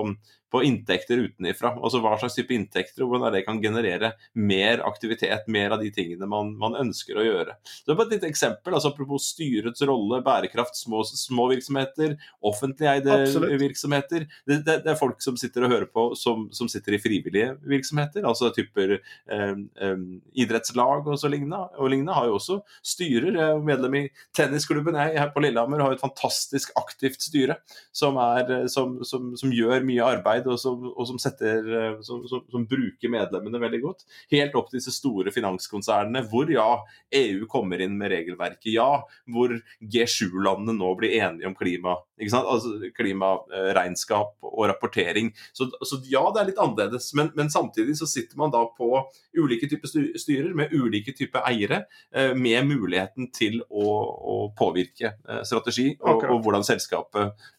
på 0.52 0.64
inntekter 0.68 1.22
utenifra. 1.24 1.74
Altså 1.80 2.02
hva 2.04 2.18
slags 2.20 2.36
type 2.36 2.54
inntekter, 2.56 3.06
og 3.06 3.14
hvordan 3.14 3.32
det 3.36 3.45
kan 3.47 3.62
generere 3.64 4.14
mer 4.36 4.84
aktivitet, 4.88 5.47
mer 5.52 5.76
av 5.76 5.84
de 5.84 5.91
tingene 5.95 6.28
man, 6.30 6.54
man 6.60 6.76
ønsker 6.80 7.18
å 7.18 7.26
gjøre. 7.26 7.56
Så 7.64 7.95
bare 7.95 8.10
Et 8.12 8.18
lite 8.18 8.28
eksempel, 8.28 8.74
altså 8.76 8.89
apropos 8.91 9.30
styrets 9.32 9.84
rolle, 9.88 10.20
bærekraft, 10.26 10.76
små, 10.76 11.06
små 11.08 11.45
virksomheter, 11.54 12.18
offentlig 12.43 12.89
eide 12.91 13.14
Absolutt. 13.24 13.56
virksomheter. 13.62 14.26
Det, 14.43 14.58
det, 14.66 14.82
det, 14.84 14.91
er 14.91 14.99
folk 14.99 15.22
som 15.24 15.38
sitter 15.39 15.64
og 15.64 15.72
hører 15.72 15.88
på, 15.88 16.10
som, 16.20 16.49
som 16.52 16.68
sitter 16.72 16.97
i 16.97 16.99
frivillige 16.99 17.54
virksomheter. 17.64 18.26
altså 18.28 18.52
typer 18.52 18.97
eh, 18.97 19.54
eh, 19.56 20.04
idrettslag 20.43 21.08
og 21.08 21.20
så 21.22 21.32
lignende. 21.32 21.62
Og 21.80 21.93
lignende 21.93 22.18
har 22.18 22.28
jo 22.28 22.36
også 22.39 22.60
styrer. 22.84 23.32
Jeg 23.32 23.56
er 23.56 23.64
medlem 23.72 23.97
i 24.02 24.04
tennisklubben 24.36 24.99
jeg 24.99 25.20
her 25.22 25.32
på 25.32 25.45
Lillehammer 25.45 25.86
har 25.86 25.95
et 25.95 26.04
fantastisk 26.04 26.74
aktivt 26.80 27.24
styre 27.24 27.62
som, 27.95 28.20
er, 28.20 28.68
som, 28.72 28.99
som, 29.08 29.32
som 29.39 29.54
gjør 29.56 29.86
mye 29.88 30.12
arbeid 30.18 30.41
arbeid, 30.42 30.50
og 30.52 30.60
som, 30.60 30.92
og 30.92 31.08
som, 31.08 31.20
setter, 31.20 31.66
eh, 31.78 32.02
som, 32.06 32.24
som, 32.28 32.66
bruker 32.68 33.12
medlemmene 33.12 33.62
veldig 33.62 33.82
godt. 33.84 34.06
Helt 34.32 34.56
opp 34.56 34.70
til 34.70 34.80
disse 34.80 34.94
store 34.96 35.32
finanskonsernene, 35.32 36.24
hvor 36.30 36.50
ja, 36.52 36.84
EU 37.12 37.48
kommer 37.48 37.82
inn 37.82 37.98
med 37.98 38.12
regelverket. 38.12 38.72
Ja, 38.74 39.04
hvor 39.28 39.54
G7-landene 39.82 40.78
nå 40.78 40.94
blir 41.00 41.16
enige 41.20 41.50
om 41.50 41.56
klima, 41.56 41.98
altså, 42.20 42.78
klimaregnskap 42.98 44.38
og 44.42 44.68
rapportering. 44.70 45.32
Så, 45.54 45.70
så, 45.84 46.02
ja, 46.10 46.24
det 46.32 46.42
er 46.42 46.52
litt 46.52 46.62
annerledes, 46.62 47.12
men, 47.18 47.32
men, 47.36 47.52
samtidig 47.52 47.98
så 48.00 48.08
sitter 48.08 48.39
man 48.39 48.54
da 48.54 48.64
på 48.78 48.94
ulike 49.38 49.68
typer 49.70 49.89
styrer 50.20 50.54
med 50.56 50.72
ulike 50.74 51.14
typer 51.18 51.44
eiere, 51.50 51.86
eh, 52.16 52.36
med 52.38 52.68
muligheten 52.70 53.32
til 53.36 53.62
å, 53.68 53.88
å 54.36 54.38
påvirke 54.58 55.16
eh, 55.18 55.44
strategi 55.48 55.92
og, 56.00 56.24
og 56.30 56.39
hvordan 56.46 56.66
selskapet 56.68 57.50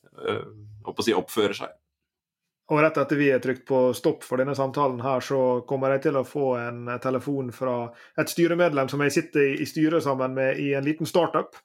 si, 1.03 1.15
oppfører 1.17 1.57
seg. 1.57 1.73
Og 2.73 2.81
rett 2.81 2.97
etter 2.97 3.19
vi 3.21 3.27
er 3.29 3.41
trykt 3.43 3.67
på 3.69 3.79
stopp 3.93 4.23
for 4.25 4.41
denne 4.41 4.55
samtalen, 4.57 5.03
her, 5.05 5.21
så 5.21 5.61
kommer 5.69 5.93
jeg 5.93 6.07
til 6.07 6.17
å 6.17 6.25
få 6.25 6.55
en 6.57 6.87
telefon 7.05 7.51
fra 7.53 7.91
et 8.17 8.33
styremedlem 8.33 8.89
som 8.89 9.03
jeg 9.05 9.13
sitter 9.13 9.61
i 9.61 9.67
styret 9.69 10.05
sammen 10.07 10.33
med 10.39 10.61
i 10.63 10.71
en 10.79 10.87
liten 10.87 11.09
startup. 11.09 11.59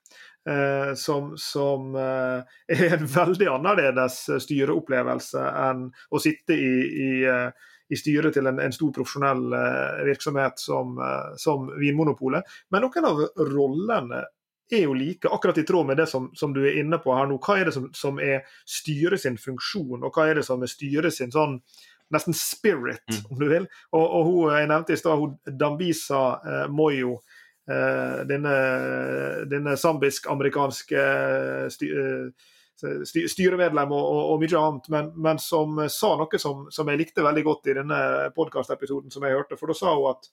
Eh, 0.47 0.93
som, 0.99 1.34
som 1.39 1.95
eh, 1.95 2.60
er 2.76 2.97
en 2.97 3.08
veldig 3.12 3.47
annerledes 3.51 4.20
styreopplevelse 4.43 5.43
enn 5.64 5.88
å 6.12 6.22
sitte 6.24 6.55
i, 6.55 6.76
i, 6.88 7.10
eh, 7.28 7.72
i 7.91 7.99
styret 7.99 8.36
til 8.36 8.47
en, 8.47 8.60
en, 8.64 8.76
stor 8.76 8.93
profesjonell 8.95 9.55
eh, 9.55 10.05
virksomhet 10.08 10.60
som, 10.60 10.95
eh, 11.03 11.34
som 11.39 11.68
Vinmonopolet. 11.80 12.47
Men 12.72 12.84
noen 12.88 13.10
av 13.12 13.24
rollene 13.47 14.24
er 14.72 14.84
jo 14.84 14.95
like, 14.97 15.30
akkurat 15.32 15.57
i 15.57 15.65
tråd 15.68 15.88
med 15.88 15.97
det 15.97 16.07
som, 16.11 16.30
som, 16.36 16.53
du 16.53 16.63
er 16.65 16.80
inne 16.82 16.99
på 17.03 17.13
her 17.15 17.30
nå. 17.30 17.39
Hva 17.43 17.59
er 17.59 17.70
det 17.70 17.76
som, 17.78 17.88
som, 17.95 18.20
er 18.20 18.43
styret 18.68 19.24
sin 19.24 19.38
funksjon, 19.39 20.03
og 20.03 20.11
hva 20.11 20.28
er 20.28 20.39
det 20.39 20.47
som 20.47 20.63
er 20.63 20.72
styret 20.72 21.15
sin 21.15 21.32
sånn 21.34 21.61
nesten 22.13 22.36
spirit, 22.36 23.03
mm. 23.11 23.24
om 23.32 23.39
du 23.39 23.47
vil. 23.51 23.65
Og, 23.95 24.03
og 24.03 24.28
hun 24.28 24.53
jeg 24.55 24.70
nevnte 24.72 24.95
i 24.95 24.99
stad, 24.99 25.26
Dambisa 25.59 26.22
eh, 26.39 26.68
Moyo, 26.72 27.18
eh, 27.70 28.22
denne, 28.30 28.53
denne 29.51 29.76
zambisk-amerikanske 29.80 31.07
sty, 31.76 31.91
eh, 31.91 32.47
styremedlem 33.07 33.91
og, 33.91 34.03
og, 34.05 34.24
og, 34.32 34.39
mye 34.43 34.61
annet, 34.61 34.89
men, 34.93 35.11
men 35.18 35.39
som 35.41 35.82
sa 35.91 36.13
noe 36.20 36.39
som, 36.39 36.68
som, 36.72 36.91
jeg 36.91 37.01
likte 37.01 37.26
veldig 37.26 37.43
godt 37.47 37.72
i 37.72 37.78
denne 37.80 37.99
podkastepisoden 38.36 39.11
som 39.13 39.26
jeg 39.26 39.36
hørte. 39.36 39.59
For 39.59 39.72
da 39.72 39.78
sa 39.80 39.95
hun 39.97 40.11
at 40.13 40.32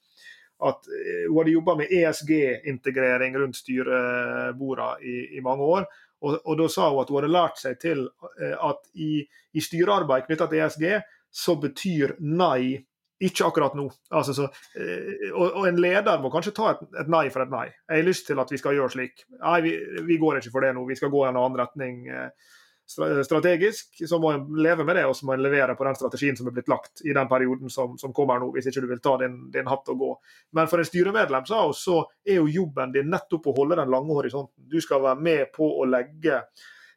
at 0.64 0.88
eh, 0.88 1.26
hun 1.28 1.38
hadde 1.40 1.54
jobba 1.54 1.76
med 1.80 1.92
ESG-integrering 1.92 3.36
rundt 3.40 3.58
styrebordene 3.58 4.96
i, 5.02 5.16
i, 5.36 5.42
mange 5.44 5.68
år. 5.76 5.86
Og, 6.24 6.38
og, 6.40 6.56
Da 6.58 6.70
sa 6.72 6.88
hun 6.88 7.02
at 7.02 7.12
hun 7.12 7.20
hadde 7.20 7.34
lært 7.34 7.60
seg 7.60 7.78
til 7.82 8.06
eh, 8.40 8.56
at 8.56 8.80
i, 8.94 9.20
i 9.24 9.64
styrearbeid 9.64 10.26
knytta 10.28 10.48
til 10.50 10.64
ESG, 10.64 10.88
så 11.34 11.56
betyr 11.60 12.16
nei 12.20 12.80
ikke 13.24 13.46
akkurat 13.46 13.76
nå. 13.78 13.86
Altså, 14.12 14.34
så, 14.36 14.48
eh, 14.80 15.30
og, 15.32 15.46
og, 15.46 15.62
en 15.68 15.80
leder 15.80 16.20
må 16.22 16.32
kanskje 16.32 16.54
ta 16.56 16.72
et, 16.74 16.82
et, 17.04 17.12
nei 17.12 17.26
for 17.32 17.44
et 17.44 17.52
nei. 17.52 17.68
Jeg 17.88 18.00
har 18.00 18.08
lyst 18.08 18.26
til 18.28 18.40
at 18.42 18.50
vi 18.52 18.60
skal 18.60 18.76
gjøre 18.76 18.96
slik. 18.96 19.24
Nei, 19.38 19.60
vi, 19.64 19.76
vi 20.08 20.18
går 20.20 20.40
ikke 20.40 20.52
for 20.54 20.66
det 20.66 20.74
nå. 20.76 20.84
Vi 20.88 20.98
skal 20.98 21.12
gå 21.12 21.24
i 21.24 21.30
en 21.30 21.40
annen 21.40 21.60
retning 21.60 22.04
strategisk, 22.86 24.08
så 24.08 24.18
må 24.20 24.32
en 24.32 24.44
leve 24.62 24.84
med 24.84 24.96
det, 24.96 25.06
og 25.08 25.16
så 25.16 25.26
må 25.26 25.34
en 25.34 25.42
levere 25.42 25.74
på 25.76 25.86
den 25.86 25.96
strategien 25.96 26.36
som 26.36 26.48
er 26.48 26.54
blitt 26.56 26.68
lagt 26.68 27.00
i 27.04 27.14
den 27.16 27.28
perioden 27.28 27.72
som, 27.72 27.96
som 27.98 28.12
kommer 28.12 28.42
nå, 28.42 28.50
hvis 28.54 28.68
ikke 28.70 28.84
du 28.84 28.88
vil 28.90 29.02
ta 29.04 29.16
din, 29.22 29.38
din, 29.54 29.68
hatt 29.70 29.88
og 29.92 30.00
gå. 30.00 30.10
Men 30.58 30.68
for 30.70 30.82
en 30.82 30.88
styremedlem 30.88 31.46
så, 31.48 31.64
så 31.76 32.02
er 32.26 32.42
jo 32.42 32.50
jobben 32.50 32.92
din 32.94 33.08
nettopp 33.12 33.48
å 33.48 33.56
holde 33.56 33.78
den 33.80 33.92
lange 33.94 34.12
horisonten. 34.12 34.68
Du 34.68 34.76
skal 34.84 35.02
være 35.06 35.24
med 35.24 35.52
på 35.54 35.68
å 35.80 35.88
legge 35.88 36.42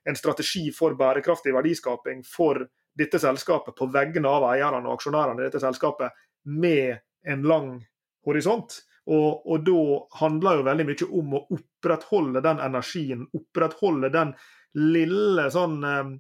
en 0.08 0.20
strategi 0.20 0.68
for 0.76 0.96
bærekraftig 1.00 1.56
verdiskaping 1.56 2.24
for 2.28 2.62
dette 2.98 3.20
selskapet 3.22 3.76
på 3.78 3.88
vegne 3.94 4.30
av 4.32 4.48
eierne 4.52 4.88
og 4.88 4.98
aksjonærene 4.98 5.44
i 5.44 5.48
dette 5.48 5.62
selskapet 5.62 6.16
med 6.48 6.98
en 7.28 7.44
lang 7.48 7.74
horisont. 8.28 8.80
Og, 9.08 9.46
og 9.48 9.64
da 9.64 9.82
handler 10.20 10.60
jo 10.60 10.68
veldig 10.68 10.86
mye 10.90 11.10
om 11.16 11.36
å 11.38 11.44
opprettholde 11.56 12.42
den 12.44 12.60
energien, 12.64 13.24
opprettholde 13.38 14.12
den 14.12 14.34
lille 14.78 15.48
sånn 15.54 15.80
eh, 15.84 16.12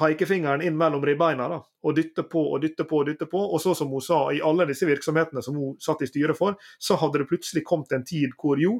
pekefingeren 0.00 0.64
inn 0.64 0.78
mellom 0.80 1.04
ribbeina 1.04 1.48
da, 1.50 1.58
og 1.60 1.96
dytte 1.96 2.24
på 2.30 2.42
og 2.54 2.62
dytte 2.62 2.86
på. 2.88 3.02
Og 3.02 3.10
dytte 3.10 3.28
på, 3.30 3.40
og 3.40 3.60
så 3.62 3.74
som 3.76 3.92
hun 3.92 4.04
sa, 4.04 4.22
i 4.32 4.42
alle 4.44 4.66
disse 4.70 4.88
virksomhetene 4.88 5.42
som 5.44 5.58
hun 5.60 5.76
satt 5.82 6.04
i 6.04 6.08
styret 6.10 6.38
for, 6.38 6.56
så 6.78 6.98
hadde 7.00 7.22
det 7.22 7.28
plutselig 7.30 7.64
kommet 7.68 7.92
en 7.96 8.06
tid 8.06 8.36
hvor 8.40 8.60
jo, 8.60 8.78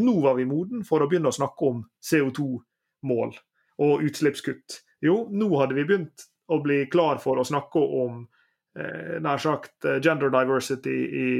nå 0.00 0.18
var 0.22 0.36
vi 0.38 0.46
moden 0.46 0.84
for 0.86 1.02
å 1.02 1.08
begynne 1.10 1.32
å 1.32 1.34
snakke 1.34 1.70
om 1.72 1.80
CO2-mål 2.06 3.32
og 3.80 4.04
utslippskutt. 4.06 4.82
Jo, 5.02 5.24
nå 5.32 5.48
hadde 5.56 5.78
vi 5.78 5.86
begynt 5.88 6.28
å 6.50 6.60
bli 6.62 6.84
klar 6.92 7.18
for 7.22 7.40
å 7.40 7.46
snakke 7.46 7.80
om 7.80 8.26
nær 9.20 9.40
sagt 9.42 9.84
eh, 9.84 9.98
gender 10.02 10.30
diversity 10.30 10.92
i, 10.94 11.30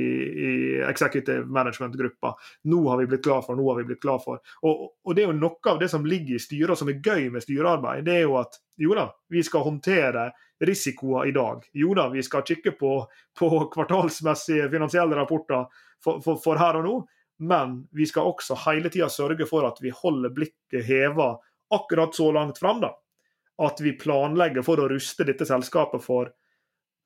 i 0.46 0.50
executive 0.82 1.46
management-gruppa. 1.46 2.34
Nå 2.64 2.80
har 2.88 2.98
vi 2.98 3.06
blitt 3.06 3.24
glad 3.24 3.46
for, 3.46 3.56
nå 3.56 3.68
har 3.68 3.78
vi 3.78 3.86
blitt 3.92 4.02
glad 4.02 4.24
for. 4.24 4.40
Og, 4.66 4.88
og, 5.04 5.14
det 5.14 5.22
er 5.22 5.30
jo 5.30 5.36
noe 5.38 5.70
av 5.70 5.78
det 5.78 5.90
som 5.92 6.06
ligger 6.06 6.36
i 6.36 6.42
styret, 6.42 6.78
som 6.78 6.90
er 6.90 6.98
gøy 6.98 7.28
med 7.30 7.44
styrearbeid. 7.44 8.02
Det 8.08 8.16
er 8.18 8.26
jo 8.26 8.34
at 8.40 8.58
jo 8.80 8.96
da, 8.98 9.06
vi 9.30 9.44
skal 9.46 9.66
håndtere 9.66 10.30
risikoer 10.66 11.30
i 11.30 11.36
dag. 11.36 11.62
Jo 11.72 11.94
da, 11.96 12.08
vi 12.12 12.24
skal 12.26 12.44
kikke 12.46 12.74
på, 12.80 12.96
på 13.38 13.50
kvartalsmessige 13.72 14.66
finansielle 14.72 15.16
rapporter 15.16 15.68
for, 16.02 16.18
for, 16.24 16.40
for 16.42 16.60
her 16.60 16.80
og 16.80 16.86
nå. 16.88 16.96
Men 17.40 17.78
vi 17.96 18.04
skal 18.10 18.28
også 18.28 18.58
hele 18.66 18.90
tida 18.92 19.08
sørge 19.08 19.46
for 19.48 19.64
at 19.68 19.78
vi 19.80 19.94
holder 19.94 20.34
blikket 20.34 20.84
heva 20.84 21.36
akkurat 21.72 22.14
så 22.16 22.28
langt 22.34 22.58
fram. 22.58 22.82
da. 22.82 22.90
At 23.60 23.80
vi 23.80 23.94
planlegger 23.96 24.64
for 24.66 24.80
å 24.82 24.90
ruste 24.90 25.24
dette 25.28 25.46
selskapet 25.48 26.04
for 26.04 26.34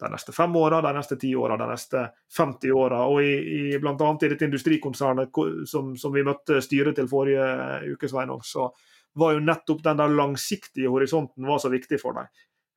de 0.00 0.10
neste 0.10 0.32
fem 0.32 0.56
åra, 0.56 0.80
de 0.82 0.92
neste 0.96 1.16
ti 1.20 1.34
åra, 1.36 1.56
de 1.56 1.68
neste 1.70 2.08
50 2.36 2.72
åra. 2.72 3.04
Og 3.10 3.22
i, 3.22 3.34
i 3.74 3.78
bl.a. 3.78 3.94
i 3.94 4.30
dette 4.32 4.48
industrikonsernet 4.48 5.42
som, 5.70 5.94
som, 5.96 6.14
vi 6.14 6.24
møtte 6.26 6.60
styret 6.64 6.98
til 6.98 7.10
forrige 7.10 7.46
uke, 7.94 8.10
Sveinung, 8.10 8.42
så 8.44 8.68
var 9.14 9.36
jo 9.36 9.44
nettopp 9.44 9.84
den 9.84 10.00
der 10.00 10.10
langsiktige 10.10 10.90
horisonten 10.90 11.46
var 11.46 11.62
så 11.62 11.70
viktig 11.70 12.00
for 12.02 12.18
dem. 12.18 12.30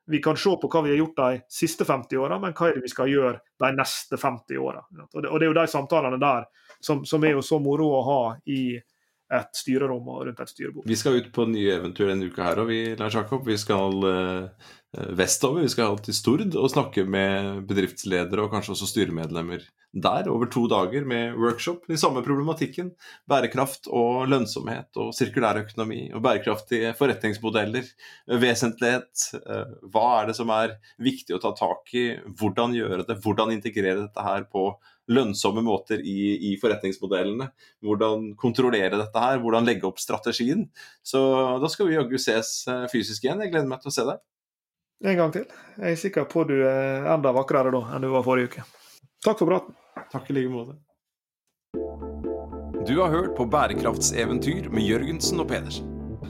Vi 0.08 0.22
kan 0.24 0.38
se 0.40 0.54
på 0.56 0.70
hva 0.72 0.84
vi 0.86 0.94
har 0.94 1.02
gjort 1.02 1.18
de 1.18 1.40
siste 1.52 1.84
50 1.86 2.22
åra, 2.22 2.38
men 2.40 2.54
hva 2.56 2.70
er 2.70 2.78
det 2.78 2.86
vi 2.86 2.92
skal 2.94 3.10
gjøre 3.12 3.42
de 3.60 3.72
neste 3.76 4.20
50 4.22 4.62
åra? 4.62 4.86
Og, 5.10 5.18
og, 5.26 5.40
det 5.40 5.48
er 5.48 5.50
jo 5.50 5.58
de 5.58 5.66
samtalene 5.68 6.20
der 6.22 6.46
som, 6.80 7.02
som, 7.06 7.26
er 7.26 7.36
jo 7.36 7.44
så 7.44 7.60
moro 7.60 7.90
å 7.98 8.06
ha 8.06 8.22
i 8.48 8.78
et 9.28 9.60
styrerom 9.60 10.08
og 10.08 10.22
rundt 10.30 10.40
et 10.40 10.54
styrebord. 10.54 10.88
Vi 10.88 10.96
skal 10.96 11.20
ut 11.20 11.28
på 11.36 11.50
nye 11.52 11.74
eventyr 11.76 12.08
denne 12.14 12.30
uka 12.30 12.46
her, 12.48 12.62
vi, 12.70 12.80
Lars 12.96 13.18
Jakob. 13.18 13.44
Vi 13.44 13.58
skal 13.60 13.98
uh, 14.06 14.70
vestover. 15.18 15.66
Vi 15.66 15.74
skal 15.74 16.00
til 16.04 16.16
Stord 16.16 16.56
og 16.56 16.72
snakke 16.74 17.06
med 17.08 17.66
bedriftsledere 17.70 18.46
og 18.46 18.54
kanskje 18.54 18.76
også 18.76 18.90
styremedlemmer 18.92 19.66
der 19.98 20.28
over 20.30 20.50
to 20.52 20.66
dager 20.70 21.06
med 21.08 21.38
workshop. 21.40 21.88
Den 21.88 21.98
samme 21.98 22.22
problematikken. 22.26 22.92
Bærekraft 23.30 23.88
og 23.88 24.28
lønnsomhet 24.30 25.00
og 25.00 25.14
sirkulær 25.16 25.62
økonomi 25.64 26.12
og 26.14 26.22
bærekraftige 26.26 26.94
forretningsmodeller. 26.98 27.88
Vesentlighet. 28.28 29.30
Uh, 29.48 29.80
hva 29.94 30.06
er 30.20 30.30
det 30.30 30.38
som 30.38 30.52
er 30.54 30.78
viktig 31.02 31.38
å 31.38 31.42
ta 31.42 31.54
tak 31.58 31.94
i? 31.98 32.10
Hvordan 32.38 32.76
gjøre 32.78 33.08
det? 33.08 33.18
Hvordan 33.24 33.56
integrere 33.56 34.04
dette 34.04 34.28
her 34.28 34.46
på 34.52 34.70
lønnsomme 35.08 35.64
måter 35.64 36.02
i, 36.04 36.36
i, 36.50 36.56
forretningsmodellene. 36.60 37.50
Hvordan 37.86 38.34
kontrollere 38.40 39.00
dette 39.00 39.22
her, 39.24 39.40
hvordan 39.40 39.68
legge 39.68 39.88
opp 39.88 40.02
strategien. 40.04 40.66
Så 41.00 41.22
da 41.64 41.70
skal 41.72 41.88
vi 41.88 41.96
jaggu 41.96 42.18
ses 42.20 42.58
eh, 42.68 42.90
fysisk 42.92 43.24
igjen. 43.24 43.40
Jeg 43.46 43.54
gleder 43.54 43.72
meg 43.72 43.80
til 43.84 43.94
å 43.94 43.96
se 43.96 44.04
deg. 44.10 44.20
En 45.06 45.18
gang 45.18 45.34
til. 45.34 45.46
Jeg 45.78 45.92
er 45.92 45.96
sikker 46.02 46.24
på 46.30 46.42
at 46.42 46.48
du 46.50 46.56
er 46.66 47.14
enda 47.14 47.32
vakrere 47.36 47.72
da 47.74 47.82
enn 47.94 48.02
du 48.06 48.10
var 48.14 48.24
forrige 48.26 48.48
uke. 48.50 48.62
Takk 49.26 49.38
for 49.42 49.48
praten. 49.50 49.74
Takk 50.14 50.26
i 50.32 50.34
like 50.38 50.50
måte. 50.50 50.74
Du 52.88 52.96
har 53.02 53.10
hørt 53.12 53.36
på 53.38 53.46
Bærekraftseventyr 53.52 54.70
med 54.72 54.84
Jørgensen 54.88 55.40
og 55.44 55.48
Pedersen. 55.52 55.86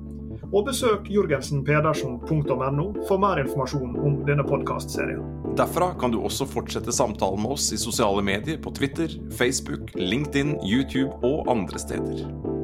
Og 0.48 0.64
besøk 0.64 1.08
jorgensenpedersen.no 1.12 2.86
for 3.08 3.20
mer 3.20 3.42
informasjon 3.42 3.98
om 4.00 4.20
denne 4.28 4.46
podkastserien. 4.48 5.20
Derfra 5.58 5.90
kan 6.00 6.14
du 6.14 6.22
også 6.22 6.48
fortsette 6.48 6.94
samtalen 6.94 7.42
med 7.44 7.58
oss 7.58 7.68
i 7.76 7.80
sosiale 7.80 8.24
medier 8.24 8.60
på 8.62 8.72
Twitter, 8.78 9.12
Facebook, 9.36 9.92
LinkedIn, 9.98 10.56
YouTube 10.64 11.12
og 11.26 11.50
andre 11.52 11.82
steder. 11.82 12.57